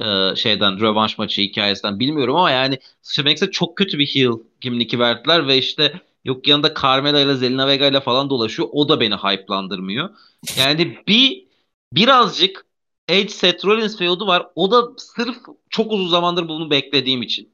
Ee, 0.02 0.36
şeyden 0.36 0.80
rövanş 0.80 1.18
maçı 1.18 1.42
hikayesinden 1.42 2.00
bilmiyorum 2.00 2.36
ama 2.36 2.52
yani 2.52 2.80
Banks'e 3.26 3.52
çok 3.52 3.78
kötü 3.78 4.00
bir 4.00 4.08
heel 4.08 4.32
gimniki 4.62 5.00
verdiler 5.00 5.48
ve 5.48 5.58
işte 5.58 6.02
yok 6.26 6.48
yanında 6.48 6.74
Carmella 6.82 7.20
ile 7.20 7.36
Zelina 7.36 7.68
Vega 7.68 7.88
ile 7.88 8.02
falan 8.02 8.30
dolaşıyor. 8.30 8.70
O 8.72 8.90
da 8.90 9.00
beni 9.00 9.16
hype'landırmıyor. 9.16 10.10
Yani 10.58 10.98
bir 11.08 11.48
birazcık 11.94 12.66
Edge 13.08 13.30
Seth 13.30 13.66
Rollins 13.66 13.98
feud'u 13.98 14.28
var. 14.28 14.48
O 14.56 14.72
da 14.72 14.94
sırf 14.98 15.38
çok 15.70 15.92
uzun 15.92 16.08
zamandır 16.08 16.48
bunu 16.48 16.70
beklediğim 16.70 17.22
için. 17.22 17.54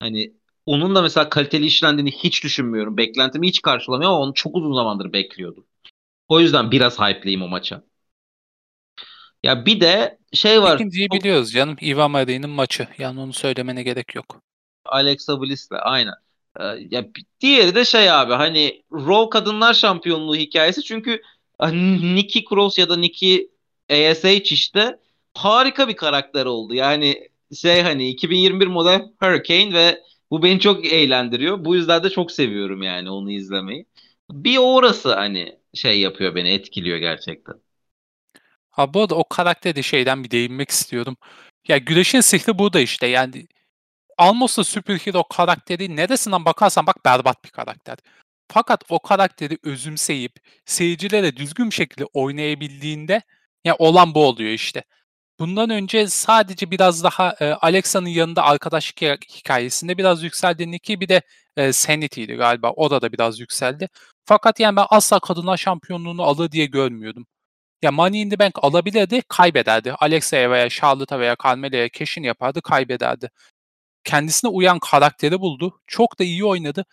Hani 0.00 0.34
onun 0.66 0.94
da 0.94 1.02
mesela 1.02 1.28
kaliteli 1.28 1.66
işlendiğini 1.66 2.10
hiç 2.10 2.44
düşünmüyorum. 2.44 2.96
Beklentimi 2.96 3.48
hiç 3.48 3.62
karşılamıyor 3.62 4.10
ama 4.10 4.20
onu 4.20 4.34
çok 4.34 4.56
uzun 4.56 4.74
zamandır 4.74 5.12
bekliyordum. 5.12 5.66
O 6.28 6.40
yüzden 6.40 6.70
biraz 6.70 6.98
hype'lıyım 7.00 7.42
o 7.42 7.48
maça. 7.48 7.82
Ya 9.42 9.66
bir 9.66 9.80
de 9.80 10.18
şey 10.32 10.62
var. 10.62 10.74
İkinciyi 10.74 11.08
çok- 11.08 11.20
biliyoruz 11.20 11.52
canım. 11.52 11.76
Ivan 11.82 12.10
Marie'nin 12.10 12.50
maçı. 12.50 12.88
Yani 12.98 13.20
onu 13.20 13.32
söylemene 13.32 13.82
gerek 13.82 14.14
yok. 14.14 14.40
Alexa 14.84 15.40
Bliss'le 15.40 15.72
aynen. 15.72 16.14
Ee, 16.60 16.64
ya 16.90 17.04
diğeri 17.40 17.74
de 17.74 17.84
şey 17.84 18.10
abi 18.10 18.32
hani 18.32 18.82
Raw 18.92 19.30
Kadınlar 19.30 19.74
Şampiyonluğu 19.74 20.36
hikayesi 20.36 20.82
çünkü 20.82 21.22
hani 21.58 22.14
Nikki 22.16 22.44
Cross 22.44 22.78
ya 22.78 22.88
da 22.88 22.96
Nikki 22.96 23.50
ASH 23.90 24.52
işte 24.52 24.98
harika 25.34 25.88
bir 25.88 25.96
karakter 25.96 26.46
oldu. 26.46 26.74
Yani 26.74 27.28
şey 27.54 27.82
hani 27.82 28.08
2021 28.08 28.66
model 28.66 29.02
Hurricane 29.22 29.74
ve 29.74 30.00
bu 30.30 30.42
beni 30.42 30.60
çok 30.60 30.86
eğlendiriyor. 30.86 31.64
Bu 31.64 31.74
yüzden 31.74 32.04
de 32.04 32.10
çok 32.10 32.32
seviyorum 32.32 32.82
yani 32.82 33.10
onu 33.10 33.30
izlemeyi. 33.30 33.86
Bir 34.30 34.58
orası 34.58 35.14
hani 35.14 35.58
şey 35.74 36.00
yapıyor 36.00 36.34
beni 36.34 36.48
etkiliyor 36.50 36.98
gerçekten. 36.98 37.54
Ha 38.70 38.94
bu 38.94 39.00
arada 39.00 39.14
o 39.14 39.28
karakterde 39.28 39.82
şeyden 39.82 40.24
bir 40.24 40.30
değinmek 40.30 40.70
istiyorum. 40.70 41.16
Ya 41.68 41.78
güreşin 41.78 42.20
sihri 42.20 42.58
burada 42.58 42.80
işte. 42.80 43.06
Yani 43.06 43.46
Almos'ta 44.18 44.64
superhero 44.64 45.24
karakteri 45.24 45.96
neresinden 45.96 46.44
bakarsan 46.44 46.86
bak 46.86 47.04
berbat 47.04 47.44
bir 47.44 47.50
karakter. 47.50 47.98
Fakat 48.48 48.84
o 48.88 48.98
karakteri 48.98 49.58
özümseyip 49.62 50.32
seyircilere 50.66 51.36
düzgün 51.36 51.70
bir 51.70 51.74
şekilde 51.74 52.04
oynayabildiğinde 52.04 53.22
ya 53.64 53.76
olan 53.78 54.14
bu 54.14 54.26
oluyor 54.26 54.50
işte. 54.50 54.84
Bundan 55.38 55.70
önce 55.70 56.06
sadece 56.08 56.70
biraz 56.70 57.04
daha 57.04 57.34
e, 57.40 57.52
Alexa'nın 57.52 58.08
yanında 58.08 58.42
arkadaşlık 58.42 59.24
hikayesinde 59.24 59.98
biraz 59.98 60.22
yükseldiğini 60.22 60.78
ki 60.78 61.00
bir 61.00 61.08
de 61.08 61.22
e, 61.56 61.72
Sanity'ydi 61.72 62.34
galiba. 62.34 62.70
Orada 62.70 63.02
da 63.02 63.12
biraz 63.12 63.40
yükseldi. 63.40 63.88
Fakat 64.24 64.60
yani 64.60 64.76
ben 64.76 64.86
asla 64.90 65.20
kadınlar 65.20 65.56
şampiyonluğunu 65.56 66.22
alır 66.22 66.50
diye 66.52 66.66
görmüyordum. 66.66 67.26
Ya 67.82 67.92
Money 67.92 68.22
in 68.22 68.30
the 68.30 68.38
Bank 68.38 68.54
alabilirdi, 68.62 69.22
kaybederdi. 69.28 69.92
Alexa'ya 69.92 70.50
veya 70.50 70.68
Charlotte'a 70.70 71.20
veya 71.20 71.36
Carmela'ya 71.44 71.88
keşin 71.88 72.22
yapardı, 72.22 72.62
kaybederdi. 72.62 73.30
Kendisine 74.04 74.50
uyan 74.50 74.78
karakteri 74.78 75.40
buldu. 75.40 75.80
Çok 75.86 76.18
da 76.18 76.24
iyi 76.24 76.44
oynadı. 76.44 76.84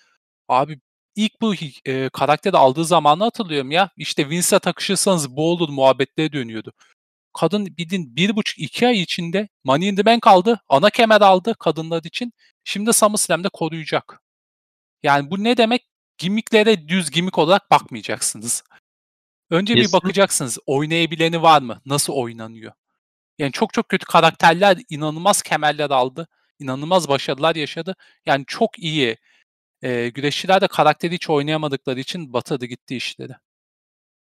Abi 0.50 0.80
ilk 1.16 1.42
bu 1.42 1.56
e, 1.86 2.10
karakteri 2.10 2.58
aldığı 2.58 2.86
zamanı 2.86 3.24
hatırlıyorum 3.24 3.72
ya. 3.72 3.90
İşte 3.98 4.30
Vince'e 4.30 4.60
takışırsanız 4.60 5.36
bu 5.38 5.52
olur 5.52 5.70
muhabbetlere 5.70 6.34
dönüyordu. 6.34 6.74
Kadın 7.34 7.66
bildiğin 7.78 8.16
bir 8.16 8.36
buçuk 8.36 8.60
iki 8.60 8.88
ay 8.88 9.02
içinde 9.02 9.50
Money 9.64 9.90
in 9.90 9.96
the 9.96 10.06
Bank 10.06 10.28
aldı. 10.28 10.62
Ana 10.70 10.90
kemer 10.90 11.22
aldı 11.22 11.56
kadınlar 11.60 12.04
için. 12.04 12.34
Şimdi 12.64 12.94
SummerSlam'da 12.94 13.50
koruyacak. 13.50 14.22
Yani 15.04 15.32
bu 15.32 15.44
ne 15.44 15.58
demek? 15.58 15.88
Gimmiklere 16.18 16.88
düz 16.88 17.12
gimmick 17.12 17.38
olarak 17.38 17.72
bakmayacaksınız. 17.72 18.64
Önce 19.50 19.76
bir 19.76 19.92
bakacaksınız 19.94 20.58
oynayabileni 20.66 21.42
var 21.42 21.62
mı? 21.62 21.82
Nasıl 21.86 22.14
oynanıyor? 22.14 22.74
Yani 23.40 23.52
çok 23.52 23.74
çok 23.74 23.90
kötü 23.90 24.06
karakterler 24.06 24.78
inanılmaz 24.90 25.42
kemerler 25.42 25.90
aldı. 25.90 26.28
İnanılmaz 26.60 27.08
başarılar 27.10 27.56
yaşadı. 27.56 27.96
Yani 28.26 28.44
çok 28.48 28.80
iyi 28.80 29.18
e, 29.82 30.10
güreşçiler 30.10 30.62
de 30.62 30.68
karakteri 30.68 31.14
hiç 31.14 31.30
oynayamadıkları 31.30 32.00
için 32.00 32.34
batırdı 32.34 32.66
gitti 32.66 32.96
işleri. 32.96 33.34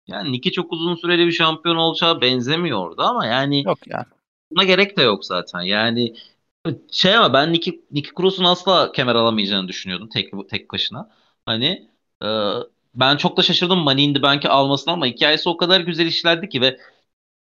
Yani 0.07 0.33
Nikki 0.33 0.53
çok 0.53 0.73
uzun 0.73 0.95
süreli 0.95 1.27
bir 1.27 1.33
şampiyon 1.33 1.77
olacağı 1.77 2.21
benzemiyor 2.21 2.79
orada 2.79 3.05
ama 3.05 3.27
yani 3.27 3.63
Yok 3.63 3.79
yani. 3.87 4.07
buna 4.51 4.65
gerek 4.65 4.97
de 4.97 5.03
yok 5.03 5.25
zaten. 5.25 5.61
Yani 5.61 6.15
şey 6.93 7.17
ama 7.17 7.33
ben 7.33 7.53
Nikki, 7.53 7.85
Nikki 7.91 8.11
Cross'un 8.17 8.45
asla 8.45 8.93
kemer 8.93 9.15
alamayacağını 9.15 9.69
düşünüyordum 9.69 10.09
tek 10.09 10.33
tek 10.51 10.73
başına. 10.73 11.11
Hani 11.47 11.89
e, 12.25 12.27
ben 12.95 13.17
çok 13.17 13.37
da 13.37 13.43
şaşırdım 13.43 13.79
Money 13.79 14.05
in 14.05 14.15
the 14.15 14.23
Bank'i 14.23 14.49
almasına 14.49 14.95
ama 14.95 15.07
hikayesi 15.07 15.49
o 15.49 15.57
kadar 15.57 15.81
güzel 15.81 16.07
işlendi 16.07 16.49
ki 16.49 16.61
ve 16.61 16.79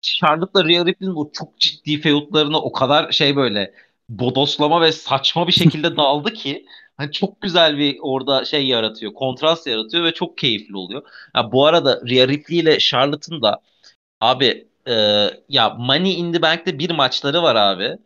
Charlotte'la 0.02 0.64
Rhea 0.64 0.86
Ripley'nin 0.86 1.14
o 1.16 1.30
çok 1.32 1.58
ciddi 1.58 2.00
feudlarını 2.00 2.58
o 2.62 2.72
kadar 2.72 3.12
şey 3.12 3.36
böyle 3.36 3.74
bodoslama 4.08 4.80
ve 4.80 4.92
saçma 4.92 5.46
bir 5.48 5.52
şekilde 5.52 5.96
daldı 5.98 6.32
ki 6.32 6.66
hani 6.96 7.12
çok 7.12 7.40
güzel 7.42 7.78
bir 7.78 7.98
orada 8.02 8.44
şey 8.44 8.66
yaratıyor, 8.66 9.14
kontrast 9.14 9.66
yaratıyor 9.66 10.04
ve 10.04 10.14
çok 10.14 10.38
keyifli 10.38 10.76
oluyor. 10.76 11.02
Ya 11.36 11.52
bu 11.52 11.66
arada 11.66 12.00
Rhea 12.10 12.28
Ripley 12.28 12.58
ile 12.58 12.78
Charlotte'ın 12.78 13.42
da 13.42 13.62
abi 14.20 14.68
e, 14.88 14.92
ya 15.48 15.70
Money 15.70 16.20
in 16.20 16.32
the 16.32 16.42
Bank'te 16.42 16.78
bir 16.78 16.90
maçları 16.90 17.42
var 17.44 17.56
abi. 17.56 17.98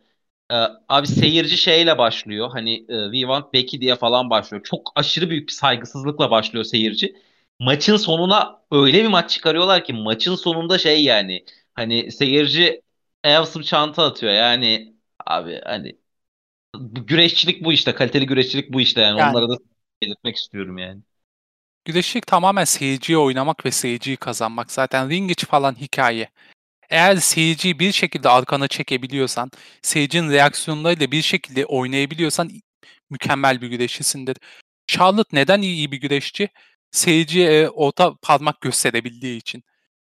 E, 0.51 0.55
abi 0.89 1.07
seyirci 1.07 1.57
şeyle 1.57 1.97
başlıyor. 1.97 2.49
Hani 2.53 2.73
e, 2.89 3.03
We 3.03 3.19
Want 3.21 3.53
Becky 3.53 3.81
diye 3.81 3.95
falan 3.95 4.29
başlıyor. 4.29 4.63
Çok 4.63 4.91
aşırı 4.95 5.29
büyük 5.29 5.47
bir 5.49 5.53
saygısızlıkla 5.53 6.31
başlıyor 6.31 6.65
seyirci. 6.65 7.15
Maçın 7.59 7.97
sonuna 7.97 8.61
öyle 8.71 9.03
bir 9.03 9.07
maç 9.09 9.31
çıkarıyorlar 9.31 9.83
ki 9.85 9.93
maçın 9.93 10.35
sonunda 10.35 10.77
şey 10.77 11.03
yani 11.03 11.45
hani 11.73 12.11
seyirci 12.11 12.81
Avsım 13.25 13.61
çanta 13.61 14.03
atıyor. 14.05 14.33
Yani 14.33 14.95
abi 15.27 15.61
hani 15.65 15.98
güreşçilik 16.77 17.63
bu 17.63 17.73
işte. 17.73 17.95
Kaliteli 17.95 18.25
güreşçilik 18.25 18.73
bu 18.73 18.81
işte 18.81 19.01
yani. 19.01 19.19
Yani. 19.19 19.31
Onlara 19.31 19.49
da 19.49 19.57
belirtmek 20.01 20.35
istiyorum 20.35 20.77
yani. 20.77 21.01
Güreşlik 21.85 22.27
tamamen 22.27 22.63
seyirciyi 22.63 23.17
oynamak 23.17 23.65
ve 23.65 23.71
seyirciyi 23.71 24.17
kazanmak. 24.17 24.71
Zaten 24.71 25.09
ring 25.09 25.31
içi 25.31 25.45
falan 25.45 25.75
hikaye. 25.75 26.29
Eğer 26.89 27.15
seyirciyi 27.15 27.79
bir 27.79 27.91
şekilde 27.91 28.29
arkana 28.29 28.67
çekebiliyorsan, 28.67 29.51
seyircinin 29.81 30.31
reaksiyonlarıyla 30.31 31.11
bir 31.11 31.21
şekilde 31.21 31.65
oynayabiliyorsan 31.65 32.51
mükemmel 33.09 33.61
bir 33.61 33.67
güreşçisindir. 33.67 34.37
Charlotte 34.87 35.37
neden 35.37 35.61
iyi, 35.61 35.75
iyi 35.75 35.91
bir 35.91 36.01
güreşçi? 36.01 36.49
Seyirciye 36.91 37.51
e, 37.61 37.69
orta 37.69 38.15
parmak 38.21 38.61
gösterebildiği 38.61 39.37
için. 39.37 39.63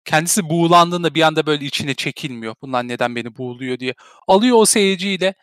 Kendisi 0.04 0.50
buğulandığında 0.50 1.14
bir 1.14 1.22
anda 1.22 1.46
böyle 1.46 1.64
içine 1.64 1.94
çekilmiyor. 1.94 2.54
Bunlar 2.62 2.88
neden 2.88 3.16
beni 3.16 3.36
buğuluyor 3.36 3.78
diye. 3.78 3.94
Alıyor 4.28 4.56
o 4.58 4.66
seyirciyle 4.66 5.34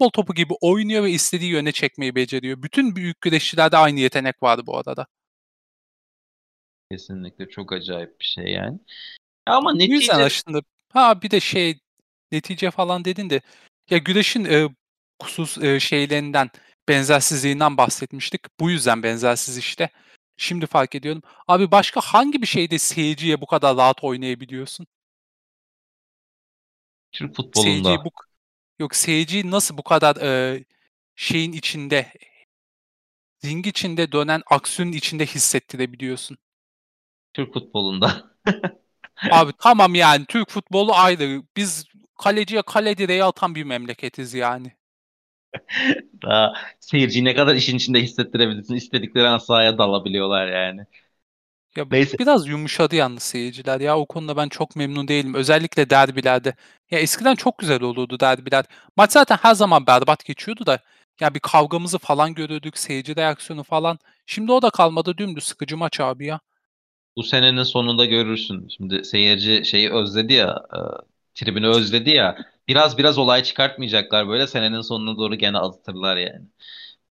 bol 0.00 0.10
topu 0.10 0.34
gibi 0.34 0.54
oynuyor 0.60 1.04
ve 1.04 1.10
istediği 1.10 1.50
yöne 1.50 1.72
çekmeyi 1.72 2.14
beceriyor. 2.14 2.62
Bütün 2.62 2.96
büyük 2.96 3.20
güreşçilerde 3.20 3.76
aynı 3.76 4.00
yetenek 4.00 4.42
vardı 4.42 4.62
bu 4.66 4.78
arada. 4.78 5.06
Kesinlikle 6.90 7.48
çok 7.48 7.72
acayip 7.72 8.20
bir 8.20 8.24
şey 8.24 8.44
yani. 8.44 8.78
Ama 9.46 9.74
netice 9.74 9.94
yüzden 9.94 10.20
aslında 10.20 10.62
ha 10.92 11.22
bir 11.22 11.30
de 11.30 11.40
şey 11.40 11.78
netice 12.32 12.70
falan 12.70 13.04
dedin 13.04 13.30
de 13.30 13.40
ya 13.90 13.98
güreşin 13.98 14.44
e, 14.44 14.68
kusur 15.18 15.62
e, 15.62 15.80
şeylerinden 15.80 16.50
benzersizliğinden 16.88 17.76
bahsetmiştik. 17.76 18.60
Bu 18.60 18.70
yüzden 18.70 19.02
benzersiz 19.02 19.58
işte. 19.58 19.90
Şimdi 20.36 20.66
fark 20.66 20.94
ediyorum. 20.94 21.22
Abi 21.48 21.70
başka 21.70 22.00
hangi 22.00 22.42
bir 22.42 22.46
şeyde 22.46 22.78
seyirciye 22.78 23.40
bu 23.40 23.46
kadar 23.46 23.76
rahat 23.76 24.04
oynayabiliyorsun? 24.04 24.86
Türk 27.12 27.36
Seyirciyi 27.36 27.52
futbolunda 27.52 28.04
bu 28.04 28.10
yok 28.78 28.96
seyirciyi 28.96 29.50
nasıl 29.50 29.78
bu 29.78 29.82
kadar 29.82 30.16
e, 30.16 30.64
şeyin 31.16 31.52
içinde 31.52 32.12
ring 33.44 33.66
içinde 33.66 34.12
dönen 34.12 34.42
aksiyonun 34.50 34.92
içinde 34.92 35.26
hissettirebiliyorsun. 35.26 36.38
Türk 37.34 37.52
futbolunda. 37.54 38.30
Abi 39.30 39.52
tamam 39.58 39.94
yani 39.94 40.26
Türk 40.26 40.50
futbolu 40.50 40.94
ayrı. 40.94 41.42
Biz 41.56 41.84
kaleciye 42.18 42.62
kale 42.62 42.98
direği 42.98 43.24
atan 43.24 43.54
bir 43.54 43.64
memleketiz 43.64 44.34
yani. 44.34 44.72
Daha 46.22 46.52
seyirciyi 46.80 47.24
ne 47.24 47.34
kadar 47.34 47.54
işin 47.54 47.76
içinde 47.76 48.02
hissettirebilirsin. 48.02 48.74
İstedikleri 48.74 49.28
an 49.28 49.38
sahaya 49.38 49.78
dalabiliyorlar 49.78 50.46
yani. 50.48 50.86
Ya 51.76 51.84
Neyse. 51.90 52.16
biraz 52.18 52.46
yumuşadı 52.48 52.96
yalnız 52.96 53.22
seyirciler 53.22 53.80
ya 53.80 53.98
o 53.98 54.06
konuda 54.06 54.36
ben 54.36 54.48
çok 54.48 54.76
memnun 54.76 55.08
değilim. 55.08 55.34
Özellikle 55.34 55.90
derbilerde. 55.90 56.54
Ya 56.90 56.98
eskiden 56.98 57.34
çok 57.34 57.58
güzel 57.58 57.82
olurdu 57.82 58.20
derbiler. 58.20 58.64
Maç 58.96 59.12
zaten 59.12 59.36
her 59.42 59.54
zaman 59.54 59.86
berbat 59.86 60.24
geçiyordu 60.24 60.66
da 60.66 60.78
ya 61.20 61.34
bir 61.34 61.40
kavgamızı 61.40 61.98
falan 61.98 62.34
görüyorduk, 62.34 62.78
seyirci 62.78 63.16
reaksiyonu 63.16 63.62
falan. 63.62 63.98
Şimdi 64.26 64.52
o 64.52 64.62
da 64.62 64.70
kalmadı 64.70 65.18
dümdüz 65.18 65.44
sıkıcı 65.44 65.76
maç 65.76 66.00
abi 66.00 66.26
ya. 66.26 66.40
Bu 67.16 67.22
senenin 67.22 67.62
sonunda 67.62 68.04
görürsün. 68.04 68.68
Şimdi 68.68 69.04
seyirci 69.04 69.64
şeyi 69.64 69.92
özledi 69.92 70.32
ya, 70.32 70.62
e, 70.74 70.78
tribünü 71.34 71.68
özledi 71.68 72.10
ya. 72.10 72.38
Biraz 72.68 72.98
biraz 72.98 73.18
olay 73.18 73.42
çıkartmayacaklar 73.42 74.28
böyle 74.28 74.46
senenin 74.46 74.80
sonuna 74.80 75.16
doğru 75.18 75.34
gene 75.34 75.58
azıtırlar 75.58 76.16
yani. 76.16 76.46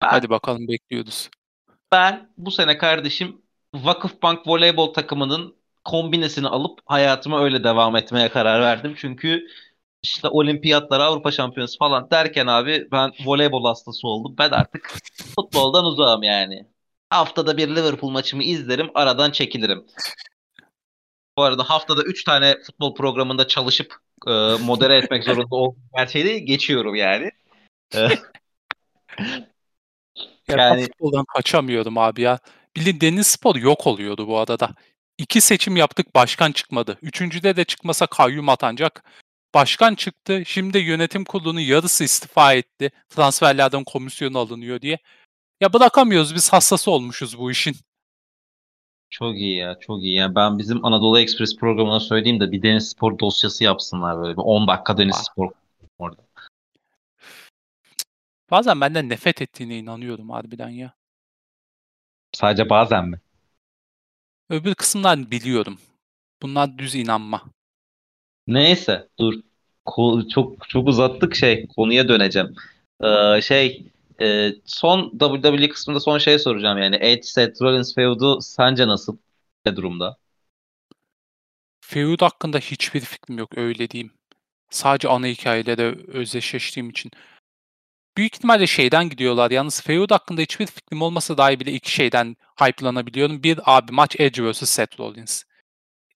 Ben, 0.01 0.07
Hadi 0.09 0.29
bakalım 0.29 0.67
bekliyoruz. 0.67 1.29
Ben 1.91 2.29
bu 2.37 2.51
sene 2.51 2.77
kardeşim 2.77 3.40
Vakıfbank 3.73 4.47
voleybol 4.47 4.93
takımının 4.93 5.55
kombinesini 5.85 6.47
alıp 6.47 6.79
hayatıma 6.85 7.43
öyle 7.43 7.63
devam 7.63 7.95
etmeye 7.95 8.29
karar 8.29 8.61
verdim. 8.61 8.93
Çünkü 8.97 9.47
işte 10.03 10.27
olimpiyatlar, 10.27 10.99
Avrupa 10.99 11.31
şampiyonası 11.31 11.77
falan 11.77 12.11
derken 12.11 12.47
abi 12.47 12.87
ben 12.91 13.11
voleybol 13.25 13.65
hastası 13.65 14.07
oldum. 14.07 14.35
Ben 14.37 14.49
artık 14.49 14.97
futboldan 15.35 15.85
uzağım 15.85 16.23
yani. 16.23 16.65
Haftada 17.09 17.57
bir 17.57 17.75
Liverpool 17.75 18.11
maçımı 18.11 18.43
izlerim, 18.43 18.91
aradan 18.95 19.31
çekilirim. 19.31 19.85
Bu 21.37 21.43
arada 21.43 21.63
haftada 21.63 22.03
3 22.03 22.23
tane 22.23 22.57
futbol 22.65 22.95
programında 22.95 23.47
çalışıp 23.47 23.95
e, 24.27 24.31
modere 24.65 24.97
etmek 24.97 25.23
zorunda 25.23 25.55
olduğum 25.55 25.79
gerçeği 25.97 26.45
geçiyorum 26.45 26.95
yani. 26.95 27.31
E, 27.95 27.99
ya 30.47 30.57
yani... 30.57 30.83
futboldan 30.83 31.25
kaçamıyordum 31.25 31.97
abi 31.97 32.21
ya. 32.21 32.39
Bildiğin 32.75 33.01
deniz 33.01 33.27
spor 33.27 33.55
yok 33.55 33.87
oluyordu 33.87 34.27
bu 34.27 34.37
arada. 34.39 34.75
İki 35.17 35.41
seçim 35.41 35.77
yaptık 35.77 36.15
başkan 36.15 36.51
çıkmadı. 36.51 36.97
Üçüncüde 37.01 37.55
de 37.55 37.65
çıkmasa 37.65 38.07
kayyum 38.07 38.49
atanacak. 38.49 39.03
Başkan 39.53 39.95
çıktı. 39.95 40.43
Şimdi 40.45 40.77
yönetim 40.77 41.25
kurulunun 41.25 41.59
yarısı 41.59 42.03
istifa 42.03 42.53
etti. 42.53 42.91
Transferlerden 43.09 43.83
komisyon 43.83 44.33
alınıyor 44.33 44.81
diye. 44.81 44.97
Ya 45.61 45.73
bırakamıyoruz 45.73 46.35
biz 46.35 46.53
hassası 46.53 46.91
olmuşuz 46.91 47.37
bu 47.37 47.51
işin. 47.51 47.75
Çok 49.09 49.35
iyi 49.35 49.57
ya 49.57 49.79
çok 49.79 50.03
iyi. 50.03 50.15
Yani 50.15 50.35
ben 50.35 50.57
bizim 50.57 50.85
Anadolu 50.85 51.19
Express 51.19 51.57
programına 51.57 51.99
söyleyeyim 51.99 52.39
de 52.39 52.51
bir 52.51 52.61
deniz 52.61 52.89
spor 52.89 53.19
dosyası 53.19 53.63
yapsınlar 53.63 54.21
böyle. 54.21 54.33
Bir 54.33 54.41
10 54.41 54.67
dakika 54.67 54.97
deniz 54.97 55.15
ah. 55.19 55.23
spor 55.23 55.51
orada. 55.99 56.21
Bazen 58.51 58.81
benden 58.81 59.09
nefret 59.09 59.41
ettiğine 59.41 59.77
inanıyorum 59.77 60.29
harbiden 60.29 60.69
ya. 60.69 60.93
Sadece 62.33 62.69
bazen 62.69 63.07
mi? 63.09 63.19
Öbür 64.49 64.75
kısımdan 64.75 65.31
biliyorum. 65.31 65.79
Bunlar 66.41 66.77
düz 66.77 66.95
inanma. 66.95 67.43
Neyse 68.47 69.07
dur. 69.19 69.33
Ko- 69.85 70.29
çok 70.29 70.69
çok 70.69 70.87
uzattık 70.87 71.35
şey 71.35 71.67
konuya 71.67 72.07
döneceğim. 72.09 72.55
Ee, 73.03 73.41
şey 73.41 73.85
e, 74.21 74.51
son 74.65 75.17
WWE 75.19 75.69
kısmında 75.69 75.99
son 75.99 76.17
şey 76.17 76.39
soracağım 76.39 76.77
yani 76.77 76.95
Edge 77.01 77.21
Seth 77.23 77.61
Rollins 77.61 77.95
feud'u 77.95 78.41
sence 78.41 78.87
nasıl? 78.87 79.17
Ne 79.65 79.75
durumda? 79.75 80.17
Feud 81.81 82.21
hakkında 82.21 82.57
hiçbir 82.59 82.99
fikrim 82.99 83.37
yok 83.37 83.57
öyle 83.57 83.89
diyeyim. 83.89 84.13
Sadece 84.69 85.09
ana 85.09 85.27
hikayeyle 85.27 85.83
özdeşleştiğim 86.07 86.89
için. 86.89 87.11
Büyük 88.17 88.35
ihtimalle 88.35 88.67
şeyden 88.67 89.09
gidiyorlar. 89.09 89.51
Yalnız 89.51 89.81
feud 89.81 90.11
hakkında 90.11 90.41
hiçbir 90.41 90.65
fikrim 90.67 91.01
olmasa 91.01 91.37
dahi 91.37 91.59
bile 91.59 91.71
iki 91.71 91.91
şeyden 91.91 92.35
hype'lanabiliyorum. 92.59 93.43
Bir 93.43 93.59
abi 93.65 93.91
maç 93.91 94.15
Edge 94.19 94.51
vs 94.51 94.69
Seth 94.69 94.99
Rollins. 94.99 95.43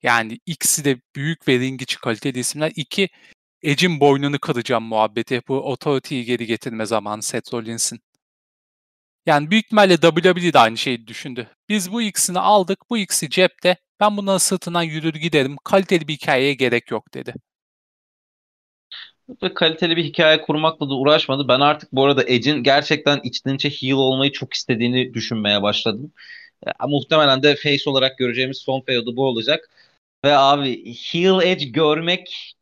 Yani 0.04 0.39
ikisi 0.46 0.86
de 0.86 1.02
büyük 1.16 1.48
ve 1.48 1.60
ring 1.60 1.82
içi 1.82 2.00
kaliteli 2.00 2.39
isimler. 2.39 2.72
İki 2.76 3.10
Edge'in 3.64 4.00
boynunu 4.00 4.39
kıracağım 4.39 4.84
muhabbeti. 4.84 5.41
Bu 5.48 5.70
Authority'yi 5.70 6.26
geri 6.26 6.46
getirme 6.46 6.86
zamanı 6.86 7.24
Seth 7.24 7.54
Rollins'in. 7.54 8.00
Yani 9.26 9.52
büyük 9.52 9.66
ihtimalle 9.66 9.98
WWE 9.98 10.54
de 10.54 10.60
aynı 10.60 10.78
şeyi 10.78 11.08
düşündü. 11.08 11.50
Biz 11.70 11.91
bu 11.91 12.02
ikisini 12.02 12.39
aldık, 12.39 12.80
bu 12.89 12.98
ikisi 12.98 13.30
cepte. 13.30 13.78
Ben 14.00 14.18
bunların 14.18 14.38
sırtından 14.38 14.84
yürür 14.84 15.14
giderim. 15.14 15.58
Kaliteli 15.64 16.08
bir 16.08 16.14
hikayeye 16.14 16.54
gerek 16.54 16.91
yok 16.91 17.14
dedi. 17.14 17.34
Ve 19.43 19.53
kaliteli 19.53 19.97
bir 19.97 20.03
hikaye 20.03 20.41
kurmakla 20.41 20.89
da 20.89 20.93
uğraşmadı. 20.93 21.47
Ben 21.47 21.59
artık 21.59 21.91
bu 21.91 22.05
arada 22.05 22.23
Edge'in 22.23 22.63
gerçekten 22.63 23.19
içten 23.23 23.55
içe 23.55 23.69
heel 23.69 23.93
olmayı 23.93 24.32
çok 24.32 24.53
istediğini 24.53 25.13
düşünmeye 25.13 25.61
başladım. 25.61 26.11
Ya, 26.65 26.73
muhtemelen 26.88 27.43
de 27.43 27.55
face 27.55 27.89
olarak 27.89 28.17
göreceğimiz 28.17 28.57
son 28.57 28.82
feud'u 28.82 29.15
bu 29.15 29.26
olacak. 29.26 29.69
Ve 30.26 30.38
abi 30.38 30.95
heel 30.95 31.41
Edge 31.41 31.65
görmek 31.65 32.55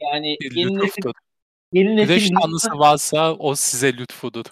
yani 0.00 0.36
yeni 0.54 0.78
nesil, 0.78 1.02
yeni 1.72 1.96
nesil 1.96 2.14
Güneş 2.14 2.30
tanrısı 2.42 2.78
varsa 2.78 3.34
o 3.34 3.54
size 3.54 3.92
lütfudur. 3.92 4.44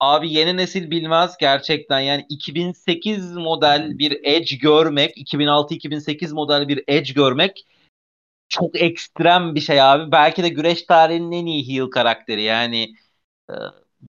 Abi 0.00 0.32
yeni 0.32 0.56
nesil 0.56 0.90
bilmez 0.90 1.36
gerçekten. 1.40 2.00
Yani 2.00 2.26
2008 2.28 3.32
model 3.32 3.98
bir 3.98 4.20
Edge 4.24 4.56
görmek, 4.56 5.16
2006-2008 5.16 6.34
model 6.34 6.68
bir 6.68 6.84
Edge 6.88 7.12
görmek 7.12 7.66
çok 8.48 8.80
ekstrem 8.82 9.54
bir 9.54 9.60
şey 9.60 9.82
abi. 9.82 10.12
Belki 10.12 10.42
de 10.42 10.48
güreş 10.48 10.82
tarihinin 10.82 11.32
en 11.32 11.46
iyi 11.46 11.68
heel 11.68 11.90
karakteri. 11.90 12.42
Yani 12.42 12.94
e, 13.50 13.54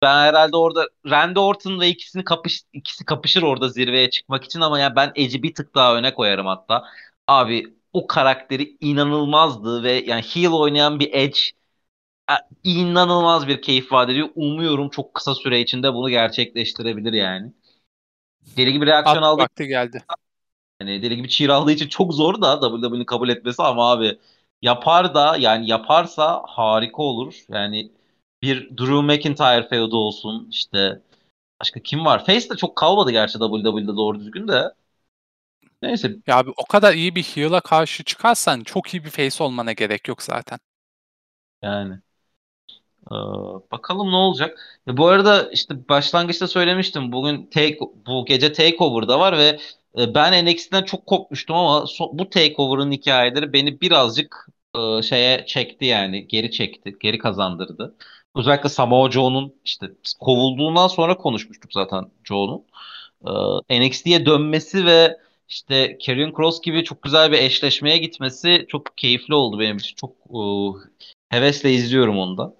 ben 0.02 0.16
herhalde 0.16 0.56
orada 0.56 0.88
Randy 1.10 1.40
Orton 1.40 1.80
ve 1.80 1.88
ikisini 1.88 2.24
kapış 2.24 2.62
ikisi 2.72 3.04
kapışır 3.04 3.42
orada 3.42 3.68
zirveye 3.68 4.10
çıkmak 4.10 4.44
için 4.44 4.60
ama 4.60 4.78
ya 4.80 4.96
ben 4.96 5.12
Edge'i 5.16 5.42
bir 5.42 5.54
tık 5.54 5.74
daha 5.74 5.96
öne 5.96 6.14
koyarım 6.14 6.46
hatta. 6.46 6.84
Abi 7.26 7.74
o 7.92 8.06
karakteri 8.06 8.76
inanılmazdı 8.80 9.82
ve 9.82 9.92
yani 9.92 10.22
heel 10.22 10.52
oynayan 10.52 11.00
bir 11.00 11.14
Edge 11.14 11.38
inanılmaz 12.64 13.48
bir 13.48 13.62
keyif 13.62 13.92
vaat 13.92 14.10
ediyor. 14.10 14.28
Umuyorum 14.34 14.90
çok 14.90 15.14
kısa 15.14 15.34
süre 15.34 15.60
içinde 15.60 15.94
bunu 15.94 16.10
gerçekleştirebilir 16.10 17.12
yani. 17.12 17.52
Deli 18.56 18.72
gibi 18.72 18.86
reaksiyon 18.86 19.22
aldı. 19.22 19.42
Vakti 19.42 19.66
geldi. 19.66 20.02
Yani 20.80 21.02
deli 21.02 21.16
gibi 21.16 21.28
cheer 21.28 21.48
aldığı 21.48 21.72
için 21.72 21.88
çok 21.88 22.14
zor 22.14 22.40
da 22.42 22.60
WWE'nin 22.60 23.04
kabul 23.04 23.28
etmesi 23.28 23.62
ama 23.62 23.90
abi 23.92 24.18
yapar 24.62 25.14
da 25.14 25.36
yani 25.36 25.68
yaparsa 25.70 26.42
harika 26.46 27.02
olur. 27.02 27.34
Yani 27.48 27.92
bir 28.42 28.70
Drew 28.78 29.02
McIntyre 29.02 29.68
feud'u 29.68 29.96
olsun 29.96 30.48
işte 30.50 31.02
başka 31.60 31.80
kim 31.80 32.04
var? 32.04 32.26
Face 32.26 32.50
de 32.50 32.56
çok 32.56 32.76
kalmadı 32.76 33.10
gerçi 33.12 33.38
WWE'de 33.38 33.96
doğru 33.96 34.20
düzgün 34.20 34.48
de. 34.48 34.74
Neyse. 35.82 36.16
Ya 36.26 36.36
abi 36.38 36.50
o 36.56 36.64
kadar 36.64 36.94
iyi 36.94 37.14
bir 37.14 37.22
heel'a 37.22 37.60
karşı 37.60 38.04
çıkarsan 38.04 38.60
çok 38.64 38.94
iyi 38.94 39.04
bir 39.04 39.10
face 39.10 39.44
olmana 39.44 39.72
gerek 39.72 40.08
yok 40.08 40.22
zaten. 40.22 40.58
Yani. 41.62 42.00
Ee, 43.12 43.14
bakalım 43.72 44.10
ne 44.10 44.16
olacak. 44.16 44.80
E, 44.88 44.96
bu 44.96 45.06
arada 45.06 45.50
işte 45.50 45.88
başlangıçta 45.88 46.48
söylemiştim. 46.48 47.12
Bugün 47.12 47.46
take, 47.46 47.78
bu 48.06 48.24
gece 48.26 48.52
Takeover'da 48.52 49.20
var 49.20 49.38
ve 49.38 49.58
e, 49.98 50.14
ben 50.14 50.46
NXT'den 50.46 50.82
çok 50.82 51.06
kopmuştum 51.06 51.56
ama 51.56 51.86
so, 51.86 52.10
bu 52.12 52.30
Takeover'ın 52.30 52.92
hikayeleri 52.92 53.52
beni 53.52 53.80
birazcık 53.80 54.46
e, 54.78 55.02
şeye 55.02 55.46
çekti 55.46 55.84
yani. 55.84 56.28
Geri 56.28 56.50
çekti. 56.50 56.96
Geri 57.00 57.18
kazandırdı. 57.18 57.96
Özellikle 58.36 58.68
Samoa 58.68 59.10
Joe'nun 59.10 59.54
işte 59.64 59.86
kovulduğundan 60.20 60.88
sonra 60.88 61.16
konuşmuştuk 61.16 61.72
zaten 61.72 62.04
Joe'nun. 62.24 62.64
E, 63.70 63.80
NXT'ye 63.88 64.26
dönmesi 64.26 64.86
ve 64.86 65.18
işte 65.48 65.98
Karrion 66.06 66.32
Cross 66.36 66.60
gibi 66.60 66.84
çok 66.84 67.02
güzel 67.02 67.32
bir 67.32 67.38
eşleşmeye 67.38 67.98
gitmesi 67.98 68.66
çok 68.68 68.98
keyifli 68.98 69.34
oldu 69.34 69.60
benim 69.60 69.76
için. 69.76 69.96
Çok 69.96 70.16
uh, 70.28 70.76
hevesle 71.28 71.72
izliyorum 71.72 72.18
onu 72.18 72.38
da. 72.38 72.54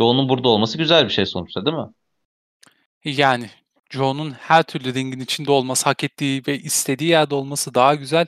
Joe'nun 0.00 0.28
burada 0.28 0.48
olması 0.48 0.78
güzel 0.78 1.04
bir 1.04 1.10
şey 1.10 1.26
sonuçta 1.26 1.66
değil 1.66 1.76
mi? 1.76 1.88
Yani 3.04 3.50
Joe'nun 3.90 4.30
her 4.30 4.62
türlü 4.62 4.94
ringin 4.94 5.20
içinde 5.20 5.52
olması, 5.52 5.84
hak 5.84 6.04
ettiği 6.04 6.42
ve 6.46 6.58
istediği 6.58 7.10
yerde 7.10 7.34
olması 7.34 7.74
daha 7.74 7.94
güzel. 7.94 8.26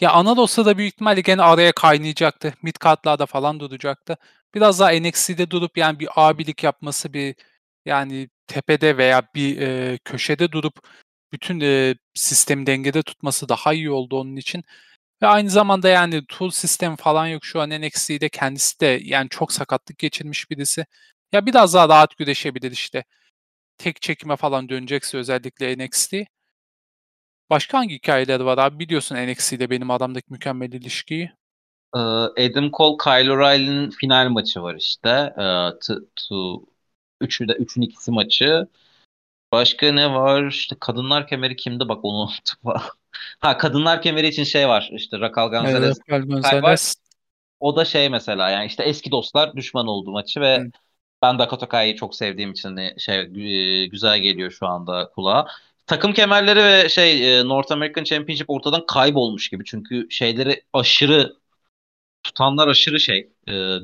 Ya 0.00 0.12
ana 0.12 0.36
da 0.36 0.78
büyük 0.78 0.94
ihtimalle 0.94 1.20
gene 1.20 1.42
araya 1.42 1.72
kaynayacaktı. 1.72 2.54
Mid 2.62 2.74
kartlarda 2.80 3.26
falan 3.26 3.60
duracaktı. 3.60 4.16
Biraz 4.54 4.80
daha 4.80 4.90
NXT'de 4.90 5.50
durup 5.50 5.78
yani 5.78 6.00
bir 6.00 6.08
abilik 6.16 6.64
yapması, 6.64 7.12
bir 7.12 7.34
yani 7.86 8.28
tepede 8.46 8.96
veya 8.96 9.22
bir 9.34 9.60
e, 9.60 9.98
köşede 10.04 10.52
durup 10.52 10.74
bütün 11.32 11.60
e, 11.60 11.94
sistemi 12.14 12.66
dengede 12.66 13.02
tutması 13.02 13.48
daha 13.48 13.74
iyi 13.74 13.90
oldu 13.90 14.20
onun 14.20 14.36
için. 14.36 14.64
Ve 15.22 15.26
aynı 15.26 15.50
zamanda 15.50 15.88
yani 15.88 16.26
tool 16.28 16.50
sistem 16.50 16.96
falan 16.96 17.26
yok 17.26 17.44
şu 17.44 17.60
an 17.60 17.70
NXT'de 17.70 18.28
kendisi 18.28 18.80
de 18.80 19.00
yani 19.04 19.28
çok 19.28 19.52
sakatlık 19.52 19.98
geçirmiş 19.98 20.50
birisi. 20.50 20.86
Ya 21.32 21.46
biraz 21.46 21.74
daha 21.74 21.88
rahat 21.88 22.16
güreşebilir 22.18 22.70
işte. 22.72 23.04
tek 23.78 24.02
çekime 24.02 24.36
falan 24.36 24.68
dönecekse 24.70 25.18
özellikle 25.18 25.78
NXT. 25.78 26.26
Başka 27.50 27.78
hangi 27.78 27.94
hikayeler 27.96 28.40
var 28.40 28.58
abi? 28.58 28.78
Biliyorsun 28.80 29.16
NXT'de 29.16 29.70
benim 29.70 29.90
adamdaki 29.90 30.26
mükemmel 30.32 30.72
ilişkiyi. 30.72 31.32
Ee, 31.94 31.98
Adam 31.98 32.70
Cole, 32.72 32.96
Kyle 33.04 33.32
O'Reilly'nin 33.32 33.90
final 33.90 34.28
maçı 34.28 34.62
var 34.62 34.74
işte. 34.74 35.08
Ee, 35.38 35.70
üçü 37.20 37.48
de 37.48 37.52
üçün 37.52 37.82
ikisi 37.82 38.10
maçı. 38.10 38.68
Başka 39.52 39.92
ne 39.92 40.12
var? 40.14 40.46
İşte 40.48 40.76
kadınlar 40.80 41.28
kemeri 41.28 41.56
kimdi? 41.56 41.88
Bak 41.88 42.00
onu 42.04 42.18
unuttum. 42.22 42.72
Ha 43.38 43.58
kadınlar 43.58 44.02
kemeri 44.02 44.28
için 44.28 44.44
şey 44.44 44.68
var. 44.68 44.88
İşte 44.92 45.20
Raquel 45.20 45.48
Gonzalez. 45.48 45.98
Gonzalez. 46.08 46.94
O 47.60 47.76
da 47.76 47.84
şey 47.84 48.08
mesela 48.08 48.50
yani 48.50 48.66
işte 48.66 48.82
eski 48.82 49.10
dostlar 49.10 49.56
düşman 49.56 49.86
oldu 49.86 50.10
maçı 50.10 50.40
ve 50.40 50.58
Hı. 50.58 50.70
ben 51.22 51.38
Dakota 51.38 51.68
Kai'yi 51.68 51.96
çok 51.96 52.14
sevdiğim 52.14 52.52
için 52.52 52.98
şey 52.98 53.24
güzel 53.86 54.18
geliyor 54.18 54.50
şu 54.50 54.66
anda 54.66 55.10
kulağa. 55.14 55.46
Takım 55.86 56.12
kemerleri 56.12 56.64
ve 56.64 56.88
şey 56.88 57.38
North 57.48 57.72
American 57.72 58.04
Championship 58.04 58.50
ortadan 58.50 58.86
kaybolmuş 58.86 59.48
gibi. 59.48 59.64
Çünkü 59.64 60.06
şeyleri 60.10 60.62
aşırı 60.72 61.36
tutanlar 62.22 62.68
aşırı 62.68 63.00
şey 63.00 63.28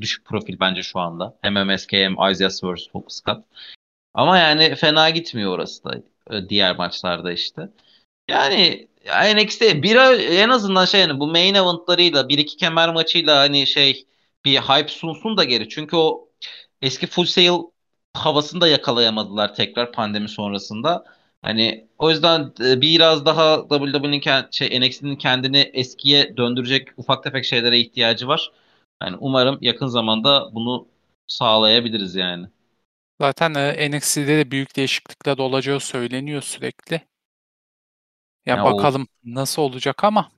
düşük 0.00 0.24
profil 0.24 0.60
bence 0.60 0.82
şu 0.82 0.98
anda. 0.98 1.38
Hem 1.42 1.66
MSK 1.66 1.92
hem 1.92 2.12
Isaiah 2.30 2.50
Swerve 2.50 2.90
Focus 2.92 3.22
Cup. 3.24 3.44
Ama 4.14 4.38
yani 4.38 4.74
fena 4.74 5.10
gitmiyor 5.10 5.52
orası 5.54 5.84
da 5.84 6.02
diğer 6.48 6.76
maçlarda 6.76 7.32
işte. 7.32 7.68
Yani 8.28 8.88
NXT 9.06 9.82
bir 9.82 9.96
en 10.40 10.48
azından 10.48 10.84
şey 10.84 11.00
yani 11.00 11.20
bu 11.20 11.26
main 11.26 11.54
eventlarıyla 11.54 12.28
bir 12.28 12.38
iki 12.38 12.56
kemer 12.56 12.92
maçıyla 12.92 13.38
hani 13.38 13.66
şey 13.66 14.06
bir 14.44 14.56
hype 14.58 14.88
sunsun 14.88 15.36
da 15.36 15.44
geri. 15.44 15.68
Çünkü 15.68 15.96
o 15.96 16.28
eski 16.82 17.06
full 17.06 17.24
sail 17.24 17.52
havasını 18.14 18.60
da 18.60 18.68
yakalayamadılar 18.68 19.54
tekrar 19.54 19.92
pandemi 19.92 20.28
sonrasında. 20.28 21.04
Hani 21.42 21.88
o 21.98 22.10
yüzden 22.10 22.52
e, 22.64 22.80
biraz 22.80 23.26
daha 23.26 23.56
WWE'nin 23.68 24.50
şey 24.50 24.80
NXT'nin 24.80 25.16
kendini 25.16 25.58
eskiye 25.58 26.36
döndürecek 26.36 26.88
ufak 26.96 27.24
tefek 27.24 27.44
şeylere 27.44 27.78
ihtiyacı 27.78 28.28
var. 28.28 28.52
Yani 29.02 29.16
umarım 29.20 29.58
yakın 29.60 29.86
zamanda 29.86 30.54
bunu 30.54 30.88
sağlayabiliriz 31.26 32.14
yani. 32.14 32.46
Zaten 33.20 33.54
e, 33.54 33.90
NXT'de 33.90 34.38
de 34.38 34.50
büyük 34.50 34.76
değişiklikler 34.76 35.38
olacağı 35.38 35.80
söyleniyor 35.80 36.42
sürekli. 36.42 37.00
Ya, 38.46 38.56
ya 38.56 38.64
bakalım 38.64 39.02
o... 39.02 39.06
nasıl 39.24 39.62
olacak 39.62 40.04
ama. 40.04 40.30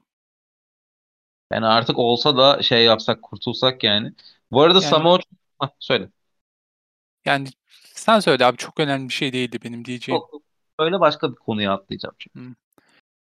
Yani 1.53 1.67
artık 1.67 1.99
olsa 1.99 2.37
da 2.37 2.63
şey 2.63 2.85
yapsak 2.85 3.23
kurtulsak 3.23 3.85
yani. 3.85 4.13
Bu 4.51 4.63
arada 4.63 4.79
yani, 4.79 4.91
Samoa 4.91 5.19
Hah, 5.59 5.71
söyle. 5.79 6.09
Yani 7.25 7.49
sen 7.95 8.21
söyle 8.21 8.47
abi 8.47 8.57
çok 8.57 8.81
önemli 8.81 9.09
bir 9.09 9.15
şey 9.15 9.33
değildi 9.33 9.59
benim 9.65 9.85
diyeceğim. 9.85 10.21
Çok, 10.21 10.43
öyle 10.79 11.01
başka 11.01 11.31
bir 11.31 11.37
konuya 11.37 11.73
atlayacağım 11.73 12.15
çünkü. 12.19 12.55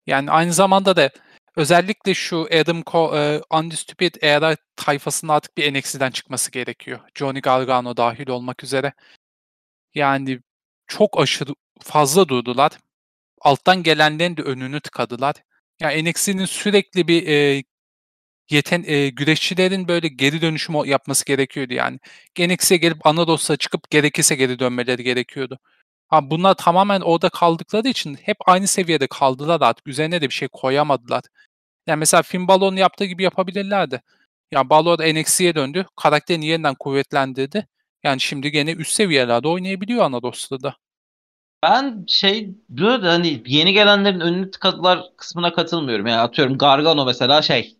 Yani 0.06 0.30
aynı 0.30 0.52
zamanda 0.52 0.96
da 0.96 1.10
özellikle 1.56 2.14
şu 2.14 2.48
Adam 2.60 2.82
Cole, 2.86 3.34
e, 3.34 3.42
Undisputed 3.56 4.14
Era 4.22 4.56
tayfasının 4.76 5.32
artık 5.32 5.56
bir 5.56 5.74
NXT'den 5.74 6.10
çıkması 6.10 6.50
gerekiyor. 6.50 7.00
Johnny 7.14 7.40
Gargano 7.40 7.96
dahil 7.96 8.28
olmak 8.28 8.64
üzere. 8.64 8.92
Yani 9.94 10.40
çok 10.86 11.20
aşırı 11.20 11.54
fazla 11.80 12.28
durdular. 12.28 12.72
Alttan 13.40 13.82
gelenlerin 13.82 14.36
de 14.36 14.42
önünü 14.42 14.80
tıkadılar. 14.80 15.34
Yani 15.80 16.10
NXT'nin 16.10 16.44
sürekli 16.44 17.08
bir 17.08 17.26
e, 17.28 17.64
yeten 18.50 18.84
e, 18.86 19.08
güreşçilerin 19.08 19.88
böyle 19.88 20.08
geri 20.08 20.42
dönüşüm 20.42 20.84
yapması 20.84 21.24
gerekiyordu 21.24 21.74
yani. 21.74 21.98
NXT'ye 22.38 22.78
gelip 22.78 23.06
ana 23.06 23.26
dosya 23.26 23.56
çıkıp 23.56 23.90
gerekirse 23.90 24.34
geri 24.34 24.58
dönmeleri 24.58 25.04
gerekiyordu. 25.04 25.58
Ha, 26.08 26.30
bunlar 26.30 26.54
tamamen 26.54 27.00
orada 27.00 27.28
kaldıkları 27.28 27.88
için 27.88 28.14
hep 28.22 28.36
aynı 28.46 28.66
seviyede 28.66 29.06
kaldılar 29.06 29.60
artık. 29.60 29.86
Üzerine 29.88 30.20
de 30.22 30.28
bir 30.28 30.34
şey 30.34 30.48
koyamadılar. 30.48 31.22
Yani 31.86 31.98
mesela 31.98 32.22
Finn 32.22 32.48
Balor'un 32.48 32.76
yaptığı 32.76 33.04
gibi 33.04 33.22
yapabilirlerdi. 33.22 34.02
Yani 34.52 34.70
Balor 34.70 34.98
NXT'ye 34.98 35.54
döndü. 35.54 35.86
Karakterini 35.96 36.46
yeniden 36.46 36.74
kuvvetlendirdi. 36.74 37.68
Yani 38.04 38.20
şimdi 38.20 38.50
gene 38.50 38.72
üst 38.72 38.92
seviyelerde 38.92 39.48
oynayabiliyor 39.48 40.04
ana 40.04 40.22
dostada. 40.22 40.76
Ben 41.66 42.04
şey 42.08 42.54
diyor 42.76 43.02
da 43.02 43.12
hani 43.12 43.42
yeni 43.46 43.72
gelenlerin 43.72 44.20
önünü 44.20 44.50
tıkadılar 44.50 45.12
kısmına 45.16 45.52
katılmıyorum. 45.52 46.06
Yani 46.06 46.20
atıyorum 46.20 46.58
Gargano 46.58 47.04
mesela 47.06 47.42
şey 47.42 47.78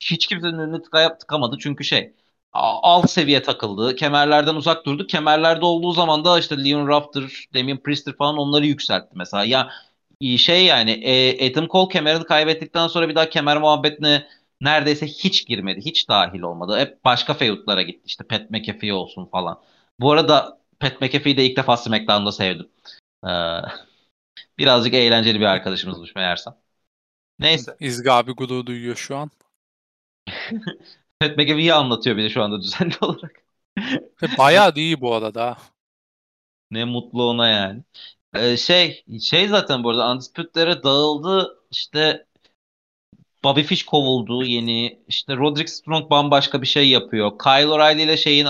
hiç 0.00 0.26
kimsenin 0.26 0.58
önünü 0.58 0.82
tıkayıp 0.82 1.20
tıkamadı 1.20 1.56
çünkü 1.60 1.84
şey 1.84 2.14
alt 2.52 3.10
seviye 3.10 3.42
takıldı. 3.42 3.96
Kemerlerden 3.96 4.54
uzak 4.54 4.86
durdu. 4.86 5.06
Kemerlerde 5.06 5.64
olduğu 5.64 5.92
zaman 5.92 6.24
da 6.24 6.38
işte 6.38 6.64
Leon 6.64 6.86
Ruff'tır, 6.88 7.46
Damien 7.54 7.78
Priest'tir 7.82 8.12
falan 8.16 8.38
onları 8.38 8.66
yükseltti 8.66 9.10
mesela. 9.16 9.44
Ya 9.44 9.70
şey 10.38 10.64
yani 10.66 10.90
e, 10.90 11.50
Adam 11.52 11.68
Cole 11.68 11.92
kemerini 11.92 12.24
kaybettikten 12.24 12.86
sonra 12.88 13.08
bir 13.08 13.14
daha 13.14 13.28
kemer 13.30 13.56
muhabbetine 13.60 14.26
neredeyse 14.60 15.06
hiç 15.06 15.46
girmedi. 15.46 15.80
Hiç 15.80 16.08
dahil 16.08 16.40
olmadı. 16.42 16.78
Hep 16.78 17.04
başka 17.04 17.34
feudlara 17.34 17.82
gitti. 17.82 18.02
İşte 18.06 18.24
Pat 18.24 18.50
McAfee 18.50 18.92
olsun 18.92 19.26
falan. 19.26 19.60
Bu 20.00 20.12
arada 20.12 20.61
Pat 20.82 21.00
McAfee'yi 21.00 21.36
de 21.36 21.46
ilk 21.46 21.56
defa 21.56 21.76
SmackDown'da 21.76 22.32
sevdim. 22.32 22.68
Ee, 23.24 23.28
birazcık 24.58 24.94
eğlenceli 24.94 25.40
bir 25.40 25.44
arkadaşımızmış 25.44 26.14
meğersem. 26.14 26.54
Neyse. 27.38 27.76
İzgi 27.80 28.10
abi 28.10 28.36
duyuyor 28.66 28.96
şu 28.96 29.16
an. 29.16 29.30
Pat 31.20 31.36
McAfee'yi 31.36 31.74
anlatıyor 31.74 32.16
beni 32.16 32.30
şu 32.30 32.42
anda 32.42 32.60
düzenli 32.60 32.94
olarak. 33.00 33.42
Bayağı 34.38 34.72
iyi 34.76 35.00
bu 35.00 35.14
arada. 35.14 35.56
Ne 36.70 36.84
mutlu 36.84 37.28
ona 37.28 37.48
yani. 37.48 37.82
Ee, 38.34 38.56
şey 38.56 39.04
şey 39.20 39.48
zaten 39.48 39.84
bu 39.84 39.90
arada 39.90 40.12
Undisputed'lere 40.12 40.82
dağıldı. 40.82 41.58
İşte 41.70 42.26
Bobby 43.44 43.62
Fish 43.62 43.84
kovuldu 43.84 44.44
yeni. 44.44 45.02
İşte 45.08 45.36
Roderick 45.36 45.72
Strong 45.72 46.10
bambaşka 46.10 46.62
bir 46.62 46.66
şey 46.66 46.88
yapıyor. 46.88 47.38
Kyle 47.38 47.66
O'Reilly 47.66 48.02
ile 48.02 48.16
şeyin 48.16 48.46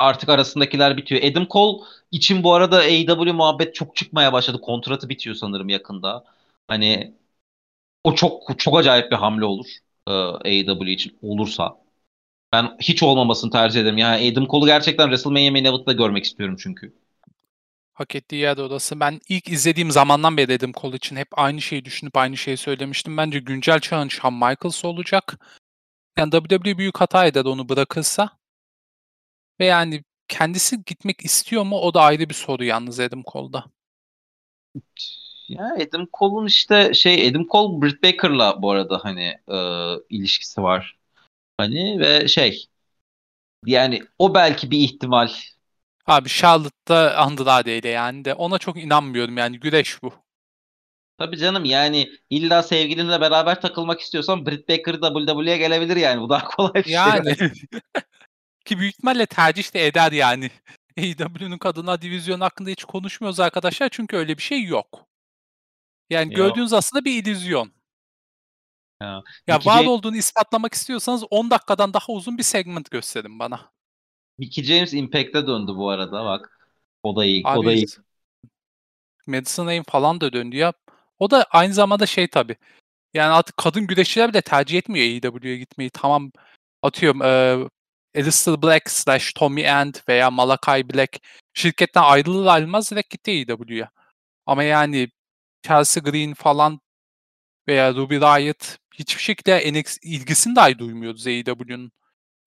artık 0.00 0.28
arasındakiler 0.28 0.96
bitiyor. 0.96 1.22
Adam 1.22 1.46
Cole 1.50 1.84
için 2.10 2.42
bu 2.42 2.54
arada 2.54 2.76
AEW 2.76 3.32
muhabbet 3.32 3.74
çok 3.74 3.96
çıkmaya 3.96 4.32
başladı. 4.32 4.60
Kontratı 4.60 5.08
bitiyor 5.08 5.36
sanırım 5.36 5.68
yakında. 5.68 6.24
Hani 6.68 7.14
o 8.04 8.14
çok 8.14 8.58
çok 8.58 8.78
acayip 8.78 9.10
bir 9.10 9.16
hamle 9.16 9.44
olur. 9.44 9.66
AEW 10.06 10.92
için 10.92 11.18
olursa. 11.22 11.76
Ben 12.52 12.76
hiç 12.80 13.02
olmamasını 13.02 13.50
tercih 13.50 13.80
ederim. 13.80 13.98
Yani 13.98 14.32
Adam 14.32 14.46
Cole'u 14.46 14.66
gerçekten 14.66 15.04
WrestleMania 15.04 15.50
Main 15.50 15.64
Event'da 15.64 15.92
görmek 15.92 16.24
istiyorum 16.24 16.56
çünkü. 16.58 16.94
Hak 17.92 18.14
ettiği 18.14 18.36
yerde 18.36 18.62
odası. 18.62 19.00
Ben 19.00 19.20
ilk 19.28 19.48
izlediğim 19.48 19.90
zamandan 19.90 20.36
beri 20.36 20.54
Adam 20.54 20.72
Cole 20.72 20.96
için 20.96 21.16
hep 21.16 21.28
aynı 21.32 21.60
şeyi 21.60 21.84
düşünüp 21.84 22.16
aynı 22.16 22.36
şeyi 22.36 22.56
söylemiştim. 22.56 23.16
Bence 23.16 23.38
güncel 23.38 23.80
çağın 23.80 24.08
Shawn 24.08 24.34
Michaels 24.34 24.84
olacak. 24.84 25.38
Yani 26.18 26.30
WWE 26.30 26.78
büyük 26.78 27.00
hata 27.00 27.26
eder 27.26 27.44
onu 27.44 27.68
bırakırsa. 27.68 28.39
Ve 29.60 29.64
yani 29.64 30.04
kendisi 30.28 30.84
gitmek 30.84 31.24
istiyor 31.24 31.62
mu 31.62 31.80
o 31.80 31.94
da 31.94 32.02
ayrı 32.02 32.28
bir 32.28 32.34
soru 32.34 32.64
yalnız 32.64 33.00
Adam 33.00 33.22
Cole'da. 33.32 33.64
Ya 35.48 35.74
Adam 35.74 36.06
Cole'un 36.18 36.46
işte 36.46 36.94
şey 36.94 37.28
Adam 37.28 37.46
Cole 37.50 37.82
Britt 37.82 38.02
Baker'la 38.02 38.62
bu 38.62 38.70
arada 38.70 39.00
hani 39.02 39.34
e, 39.48 39.58
ilişkisi 40.10 40.62
var. 40.62 40.98
Hani 41.58 42.00
ve 42.00 42.28
şey 42.28 42.66
yani 43.66 44.02
o 44.18 44.34
belki 44.34 44.70
bir 44.70 44.78
ihtimal. 44.78 45.28
Abi 46.06 46.28
Charlotte'da 46.28 47.16
Andrade 47.18 47.78
ile 47.78 47.88
yani 47.88 48.24
de 48.24 48.34
ona 48.34 48.58
çok 48.58 48.76
inanmıyorum 48.76 49.36
yani 49.36 49.60
güreş 49.60 50.02
bu. 50.02 50.12
Tabii 51.18 51.36
canım 51.36 51.64
yani 51.64 52.10
illa 52.30 52.62
sevgilinle 52.62 53.20
beraber 53.20 53.60
takılmak 53.60 54.00
istiyorsan 54.00 54.46
Britt 54.46 54.68
Baker 54.68 54.94
WWE'ye 54.94 55.56
gelebilir 55.58 55.96
yani 55.96 56.20
bu 56.20 56.28
daha 56.28 56.44
kolay 56.44 56.74
bir 56.74 56.90
yani. 56.90 57.36
şey. 57.36 57.46
Yani. 57.46 57.52
Ki 58.64 58.78
büyük 58.78 58.94
ihtimalle 58.94 59.26
tercih 59.26 59.74
de 59.74 59.86
eder 59.86 60.12
yani. 60.12 60.50
AEW'nun 60.98 61.58
kadınlar 61.58 62.02
divizyonu 62.02 62.44
hakkında 62.44 62.70
hiç 62.70 62.84
konuşmuyoruz 62.84 63.40
arkadaşlar 63.40 63.88
çünkü 63.88 64.16
öyle 64.16 64.36
bir 64.36 64.42
şey 64.42 64.64
yok. 64.64 65.06
Yani 66.10 66.24
Yok. 66.24 66.36
gördüğünüz 66.36 66.72
aslında 66.72 67.04
bir 67.04 67.22
illüzyon. 67.22 67.72
Ya, 69.02 69.22
ya 69.46 69.56
Mickey 69.56 69.72
var 69.72 69.76
James, 69.76 69.88
olduğunu 69.88 70.16
ispatlamak 70.16 70.74
istiyorsanız 70.74 71.24
10 71.30 71.50
dakikadan 71.50 71.94
daha 71.94 72.12
uzun 72.12 72.38
bir 72.38 72.42
segment 72.42 72.90
gösterin 72.90 73.38
bana. 73.38 73.72
Mickey 74.38 74.64
James 74.64 74.92
Impact'e 74.92 75.46
döndü 75.46 75.72
bu 75.74 75.90
arada 75.90 76.24
bak. 76.24 76.60
O 77.02 77.16
da 77.16 77.24
iyi. 77.24 77.42
Abi, 77.44 77.58
o 77.58 77.64
da 77.64 77.72
iyi. 77.72 77.86
Madison 79.26 79.66
Rain 79.66 79.82
falan 79.82 80.20
da 80.20 80.32
döndü 80.32 80.56
ya. 80.56 80.72
O 81.18 81.30
da 81.30 81.46
aynı 81.50 81.74
zamanda 81.74 82.06
şey 82.06 82.28
tabi. 82.28 82.56
Yani 83.14 83.32
artık 83.32 83.56
kadın 83.56 83.86
güreşçiler 83.86 84.28
bile 84.28 84.42
tercih 84.42 84.78
etmiyor 84.78 85.06
AEW'ye 85.06 85.56
gitmeyi. 85.56 85.90
Tamam 85.90 86.32
atıyorum 86.82 87.22
e, 87.22 87.58
Alistair 88.16 88.62
Black 88.62 88.90
slash 88.90 89.32
Tommy 89.32 89.62
End 89.62 89.94
veya 90.08 90.30
Malakai 90.30 90.88
Black 90.90 91.18
şirketten 91.54 92.02
ayrılır 92.02 92.46
ayrılmaz 92.46 92.90
direkt 92.90 93.10
gitti 93.10 93.30
AEW'ye. 93.30 93.88
Ama 94.46 94.62
yani 94.64 95.08
Chelsea 95.62 96.02
Green 96.02 96.34
falan 96.34 96.80
veya 97.68 97.94
Ruby 97.94 98.16
Riot 98.16 98.76
hiçbir 98.94 99.22
şekilde 99.22 99.72
NX 99.72 99.98
ilgisini 100.02 100.56
dahi 100.56 100.78
duymuyoruz 100.78 101.26
AEW'nun. 101.26 101.92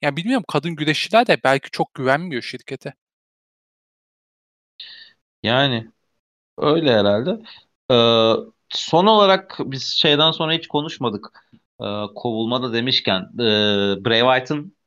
Yani 0.01 0.17
bilmiyorum 0.17 0.45
kadın 0.47 0.75
güreşçiler 0.75 1.27
de 1.27 1.37
belki 1.43 1.71
çok 1.71 1.93
güvenmiyor 1.93 2.41
şirkete. 2.41 2.93
Yani 5.43 5.91
öyle 6.57 6.93
herhalde. 6.99 7.31
Ee, 7.91 7.95
son 8.69 9.05
olarak 9.07 9.57
biz 9.59 9.83
şeyden 9.87 10.31
sonra 10.31 10.53
hiç 10.53 10.67
konuşmadık. 10.67 11.27
Ee, 11.81 11.85
kovulma 12.15 12.63
da 12.63 12.73
demişken 12.73 13.21
e, 13.21 13.45
Bray 14.05 14.19
Wyatt'ın 14.19 14.77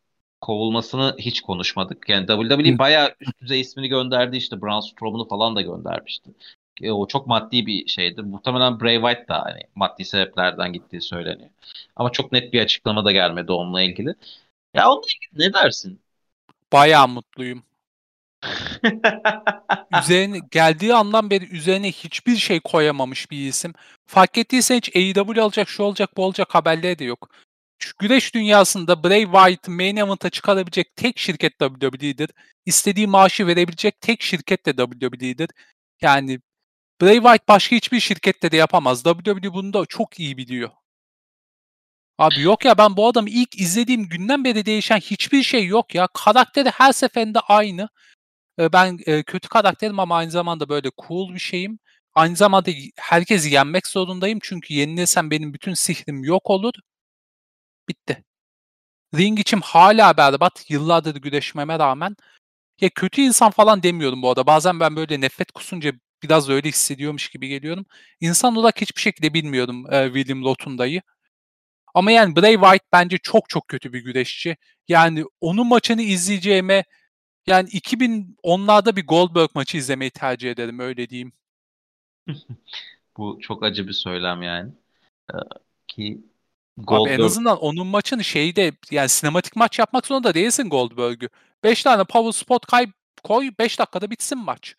kovulmasını 0.40 1.16
hiç 1.18 1.40
konuşmadık. 1.40 2.08
Yani 2.08 2.26
WWE 2.26 2.78
bayağı 2.78 3.14
üst 3.20 3.40
düzey 3.40 3.60
ismini 3.60 3.88
gönderdi 3.88 4.36
işte 4.36 4.62
Braun 4.62 4.80
Strowman'ı 4.80 5.28
falan 5.28 5.56
da 5.56 5.60
göndermişti. 5.60 6.30
E, 6.82 6.90
o 6.90 7.08
çok 7.08 7.26
maddi 7.26 7.66
bir 7.66 7.86
şeydi. 7.86 8.22
Muhtemelen 8.22 8.80
Bray 8.80 8.94
Wyatt 8.94 9.28
da 9.28 9.44
hani 9.44 9.60
maddi 9.74 10.04
sebeplerden 10.04 10.72
gittiği 10.72 11.00
söyleniyor. 11.00 11.50
Ama 11.96 12.12
çok 12.12 12.32
net 12.32 12.52
bir 12.52 12.60
açıklama 12.60 13.04
da 13.04 13.12
gelmedi 13.12 13.52
onunla 13.52 13.82
ilgili. 13.82 14.14
Ya 14.74 14.90
onunla 14.90 15.06
ilgili 15.16 15.48
ne 15.48 15.52
dersin? 15.54 16.00
Bayağı 16.72 17.08
mutluyum. 17.08 17.62
üzerine 20.02 20.38
geldiği 20.50 20.94
andan 20.94 21.30
beri 21.30 21.48
üzerine 21.56 21.92
hiçbir 21.92 22.36
şey 22.36 22.60
koyamamış 22.60 23.30
bir 23.30 23.48
isim. 23.48 23.74
Fark 24.06 24.38
ettiysen 24.38 24.76
hiç 24.76 24.96
AEW 24.96 25.42
alacak, 25.42 25.68
şu 25.68 25.82
olacak, 25.82 26.10
bu 26.16 26.24
olacak 26.24 26.54
haberleri 26.54 26.98
de 26.98 27.04
yok. 27.04 27.28
Şu 27.78 27.92
güreş 27.98 28.34
dünyasında 28.34 29.04
Bray 29.04 29.24
Wyatt 29.24 29.68
main 29.68 29.96
event'a 29.96 30.30
çıkarabilecek 30.30 30.96
tek 30.96 31.18
şirket 31.18 31.58
WWE'dir. 31.58 32.30
İstediği 32.66 33.06
maaşı 33.06 33.46
verebilecek 33.46 34.00
tek 34.00 34.22
şirket 34.22 34.66
de 34.66 34.76
WWE'dir. 34.76 35.50
Yani 36.00 36.40
Bray 37.00 37.14
Wyatt 37.14 37.48
başka 37.48 37.76
hiçbir 37.76 38.00
şirkette 38.00 38.50
de 38.52 38.56
yapamaz. 38.56 39.02
WWE 39.02 39.52
bunu 39.54 39.72
da 39.72 39.86
çok 39.86 40.20
iyi 40.20 40.36
biliyor. 40.36 40.70
Abi 42.18 42.40
yok 42.40 42.64
ya 42.64 42.78
ben 42.78 42.96
bu 42.96 43.08
adamı 43.08 43.30
ilk 43.30 43.60
izlediğim 43.60 44.08
günden 44.08 44.44
beri 44.44 44.66
değişen 44.66 44.98
hiçbir 45.00 45.42
şey 45.42 45.66
yok 45.66 45.94
ya. 45.94 46.08
Karakteri 46.14 46.70
her 46.70 46.92
seferinde 46.92 47.40
aynı. 47.40 47.88
Ben 48.58 48.98
kötü 49.26 49.48
karakterim 49.48 50.00
ama 50.00 50.16
aynı 50.16 50.30
zamanda 50.30 50.68
böyle 50.68 50.90
cool 51.08 51.34
bir 51.34 51.38
şeyim. 51.38 51.78
Aynı 52.14 52.36
zamanda 52.36 52.70
herkesi 52.96 53.50
yenmek 53.50 53.86
zorundayım 53.86 54.38
çünkü 54.42 54.74
yenilirsem 54.74 55.30
benim 55.30 55.54
bütün 55.54 55.74
sihrim 55.74 56.24
yok 56.24 56.50
olur. 56.50 56.74
Bitti. 57.88 58.24
Ring 59.14 59.40
içim 59.40 59.60
hala 59.60 60.16
berbat. 60.16 60.70
Yıllardır 60.70 61.16
güreşmeme 61.16 61.78
rağmen. 61.78 62.16
Ya 62.80 62.90
kötü 62.90 63.22
insan 63.22 63.50
falan 63.50 63.82
demiyorum 63.82 64.22
bu 64.22 64.28
arada. 64.28 64.46
Bazen 64.46 64.80
ben 64.80 64.96
böyle 64.96 65.20
nefret 65.20 65.52
kusunca 65.52 65.92
biraz 66.22 66.48
öyle 66.48 66.68
hissediyormuş 66.68 67.28
gibi 67.28 67.48
geliyorum. 67.48 67.86
İnsan 68.20 68.56
olarak 68.56 68.80
hiçbir 68.80 69.00
şekilde 69.00 69.34
bilmiyorum 69.34 69.84
William 70.14 70.44
Lotunda'yı. 70.44 71.02
Ama 71.94 72.10
yani 72.10 72.36
Bray 72.36 72.54
Wyatt 72.54 72.82
bence 72.92 73.18
çok 73.18 73.48
çok 73.48 73.68
kötü 73.68 73.92
bir 73.92 74.00
güreşçi. 74.00 74.56
Yani 74.88 75.24
onun 75.40 75.66
maçını 75.66 76.02
izleyeceğime 76.02 76.84
yani 77.46 77.68
2010'larda 77.68 78.96
bir 78.96 79.06
Goldberg 79.06 79.50
maçı 79.54 79.76
izlemeyi 79.76 80.10
tercih 80.10 80.50
ederim 80.50 80.78
öyle 80.78 81.08
diyeyim. 81.08 81.32
Bu 83.16 83.38
çok 83.42 83.62
acı 83.62 83.88
bir 83.88 83.92
söylem 83.92 84.42
yani. 84.42 84.72
Ee, 85.30 85.36
ki 85.88 86.20
Goldberg... 86.76 87.14
Abi 87.14 87.22
en 87.22 87.26
azından 87.26 87.58
onun 87.58 87.86
maçını 87.86 88.24
şeyde 88.24 88.72
yani 88.90 89.08
sinematik 89.08 89.56
maç 89.56 89.78
yapmak 89.78 90.06
zorunda 90.06 90.34
değilsin 90.34 90.68
Goldberg'ü. 90.68 91.28
5 91.64 91.82
tane 91.82 92.04
power 92.04 92.32
spot 92.32 92.66
kay 92.66 92.86
koy 93.24 93.50
5 93.58 93.78
dakikada 93.78 94.10
bitsin 94.10 94.38
maç. 94.38 94.74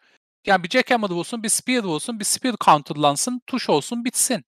Yani 0.45 0.63
bir 0.63 0.69
jackhammer 0.69 1.09
vursun, 1.09 1.43
bir 1.43 1.49
spear 1.49 1.83
vursun, 1.83 2.19
bir 2.19 2.25
spear 2.25 2.55
counterlansın, 2.65 3.41
tuş 3.47 3.69
olsun 3.69 4.05
bitsin. 4.05 4.45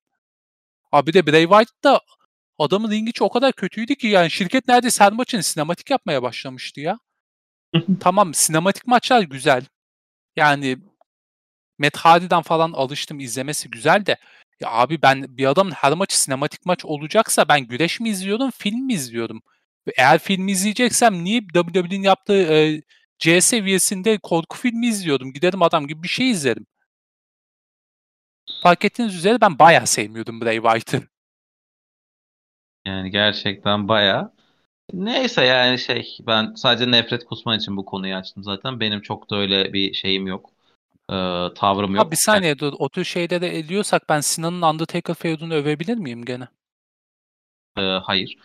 Abi 0.91 1.14
de 1.14 1.28
Bray 1.28 1.43
Wyatt 1.43 1.84
da 1.84 2.02
adamın 2.58 2.91
ringi 2.91 3.12
o 3.22 3.30
kadar 3.30 3.54
kötüydü 3.54 3.95
ki 3.95 4.08
yani 4.08 4.32
şirket 4.32 4.68
neredeyse 4.68 5.04
her 5.04 5.12
maçını 5.12 5.43
sinematik 5.43 5.89
yapmaya 5.89 6.24
başlamıştı 6.24 6.82
ya. 6.82 7.00
tamam 8.00 8.34
sinematik 8.34 8.88
maçlar 8.88 9.22
güzel. 9.22 9.66
Yani 10.36 10.78
Matt 11.80 11.97
Hardy'den 11.97 12.41
falan 12.41 12.72
alıştım 12.72 13.20
izlemesi 13.20 13.70
güzel 13.70 14.06
de 14.06 14.18
ya 14.60 14.72
abi 14.72 15.01
ben 15.01 15.38
bir 15.38 15.45
adamın 15.45 15.72
her 15.72 15.93
maçı 15.93 16.22
sinematik 16.22 16.66
maç 16.66 16.86
olacaksa 16.86 17.47
ben 17.49 17.62
güreş 17.68 17.99
mi 17.99 18.10
izliyorum, 18.10 18.51
film 18.51 18.86
mi 18.86 18.93
izliyorum? 18.93 19.41
Ve 19.88 19.91
eğer 19.97 20.20
film 20.20 20.47
izleyeceksem 20.47 21.24
niye 21.24 21.41
WWE'nin 21.53 22.03
yaptığı 22.03 22.53
e, 22.53 22.82
C 23.20 23.41
seviyesinde 23.41 24.18
korku 24.18 24.57
filmi 24.57 24.88
izliyordum? 24.88 25.34
Giderim 25.34 25.62
adam 25.62 25.88
gibi 25.88 26.03
bir 26.03 26.07
şey 26.07 26.30
izlerim. 26.32 26.66
Fark 28.64 28.86
ettiğiniz 28.86 29.16
üzere 29.16 29.41
ben 29.41 29.60
bayağı 29.60 29.88
sevmiyordum 29.88 30.41
Bray 30.41 30.55
Wyatt'ı. 30.55 31.10
Yani 32.86 33.12
gerçekten 33.12 33.88
bayağı. 33.88 34.34
Neyse 34.93 35.45
yani 35.45 35.80
şey 35.80 36.18
ben 36.22 36.53
sadece 36.55 36.91
nefret 36.91 37.26
kusman 37.26 37.60
için 37.60 37.78
bu 37.78 37.86
konuyu 37.86 38.16
açtım 38.16 38.43
zaten. 38.43 38.80
Benim 38.80 39.01
çok 39.01 39.30
da 39.30 39.36
öyle 39.36 39.74
bir 39.74 39.93
şeyim 39.93 40.28
yok. 40.28 40.51
Ee, 41.10 41.53
tavrım 41.55 41.95
yok. 41.95 42.05
Abi 42.05 42.12
bir 42.12 42.16
saniye 42.16 42.60
dur. 42.60 42.74
O 42.80 42.89
tür 42.89 43.03
şeyde 43.03 43.41
de 43.41 43.57
ediyorsak 43.57 44.10
ben 44.10 44.20
Sinan'ın 44.20 44.62
Undertaker 44.62 45.16
feudunu 45.16 45.53
övebilir 45.53 45.97
miyim 45.97 46.26
gene? 46.26 46.47
Ee, 47.78 47.82
hayır. 47.82 48.38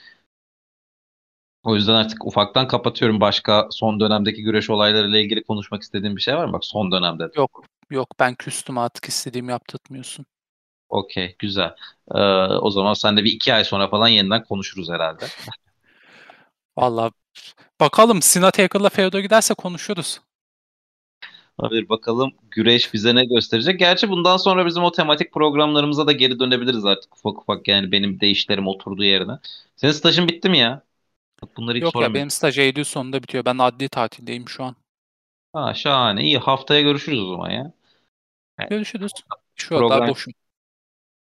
O 1.63 1.75
yüzden 1.75 1.95
artık 1.95 2.27
ufaktan 2.27 2.69
kapatıyorum. 2.69 3.21
Başka 3.21 3.69
son 3.71 4.01
dönemdeki 4.01 4.43
güreş 4.43 4.71
olaylarıyla 4.71 5.19
ilgili 5.19 5.43
konuşmak 5.43 5.83
istediğim 5.83 6.17
bir 6.17 6.21
şey 6.21 6.37
var 6.37 6.45
mı? 6.45 6.53
Bak 6.53 6.65
son 6.65 6.93
dönemde. 6.93 7.31
Yok. 7.37 7.65
Yok 7.91 8.09
ben 8.19 8.35
küstüm 8.35 8.79
artık 8.79 9.05
istediğimi 9.05 9.51
yaptırtmıyorsun. 9.51 10.27
Okey 10.89 11.37
güzel. 11.39 11.75
Ee, 12.15 12.19
o 12.47 12.71
zaman 12.71 12.95
sen 12.95 13.17
de 13.17 13.25
bir 13.25 13.33
iki 13.33 13.55
ay 13.55 13.65
sonra 13.65 13.89
falan 13.89 14.09
yeniden 14.09 14.45
konuşuruz 14.45 14.91
herhalde. 14.91 15.25
Valla 16.77 17.11
bakalım 17.81 18.23
Sina 18.23 18.51
Taker'la 18.51 18.89
Feudo 18.89 19.21
giderse 19.21 19.55
konuşuruz. 19.55 20.21
Hayır 21.61 21.89
bakalım 21.89 22.33
güreş 22.51 22.95
bize 22.95 23.15
ne 23.15 23.25
gösterecek. 23.25 23.79
Gerçi 23.79 24.09
bundan 24.09 24.37
sonra 24.37 24.67
bizim 24.67 24.83
o 24.83 24.93
tematik 24.93 25.33
programlarımıza 25.33 26.07
da 26.07 26.13
geri 26.13 26.41
dönebiliriz 26.41 26.85
artık 26.85 27.17
ufak 27.17 27.41
ufak 27.43 27.69
yani 27.69 27.93
benim 27.93 28.21
değişlerim 28.21 28.67
oturduğu 28.67 29.05
yerine. 29.05 29.33
Senin 29.77 29.93
stajın 29.93 30.29
bitti 30.29 30.49
mi 30.49 30.59
ya? 30.59 30.83
Bunları 31.57 31.77
hiç 31.77 31.83
Yok 31.83 31.95
ya 31.95 32.15
benim 32.15 32.31
staj 32.31 32.59
Eylül 32.59 32.85
sonunda 32.85 33.23
bitiyor. 33.23 33.45
Ben 33.45 33.59
adli 33.59 33.89
tatildeyim 33.89 34.49
şu 34.49 34.65
an. 34.65 34.77
Ha 35.53 35.75
şahane. 35.75 36.23
iyi 36.23 36.39
haftaya 36.39 36.81
görüşürüz 36.81 37.21
o 37.21 37.27
zaman 37.27 37.51
ya. 37.51 37.73
Görüşürüz. 38.71 39.13
Şu 39.55 39.69
Program... 39.69 40.03
anda 40.03 40.13
boşum. 40.13 40.33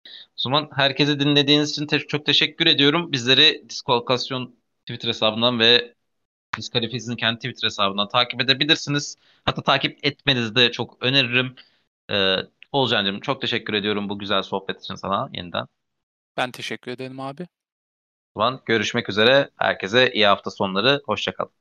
O 0.07 0.09
zaman 0.37 0.69
herkese 0.75 1.19
dinlediğiniz 1.19 1.69
için 1.71 1.87
te- 1.87 1.99
çok 1.99 2.25
teşekkür 2.25 2.67
ediyorum. 2.67 3.11
Bizleri 3.11 3.69
Diskolokasyon 3.69 4.55
Twitter 4.85 5.07
hesabından 5.09 5.59
ve 5.59 5.93
Diskalifiz'in 6.57 7.15
kendi 7.15 7.37
Twitter 7.39 7.65
hesabından 7.67 8.07
takip 8.07 8.41
edebilirsiniz. 8.41 9.17
Hatta 9.45 9.61
takip 9.63 9.99
etmenizi 10.05 10.55
de 10.55 10.71
çok 10.71 10.97
öneririm. 11.03 11.55
Ee, 12.11 12.35
Olcan'cığım 12.71 13.19
çok 13.19 13.41
teşekkür 13.41 13.73
ediyorum 13.73 14.09
bu 14.09 14.19
güzel 14.19 14.43
sohbet 14.43 14.81
için 14.81 14.95
sana 14.95 15.29
yeniden. 15.33 15.67
Ben 16.37 16.51
teşekkür 16.51 16.91
ederim 16.91 17.19
abi. 17.19 17.47
O 18.35 18.39
zaman 18.41 18.61
görüşmek 18.65 19.09
üzere. 19.09 19.49
Herkese 19.57 20.11
iyi 20.13 20.25
hafta 20.27 20.51
sonları. 20.51 21.01
Hoşçakalın. 21.05 21.51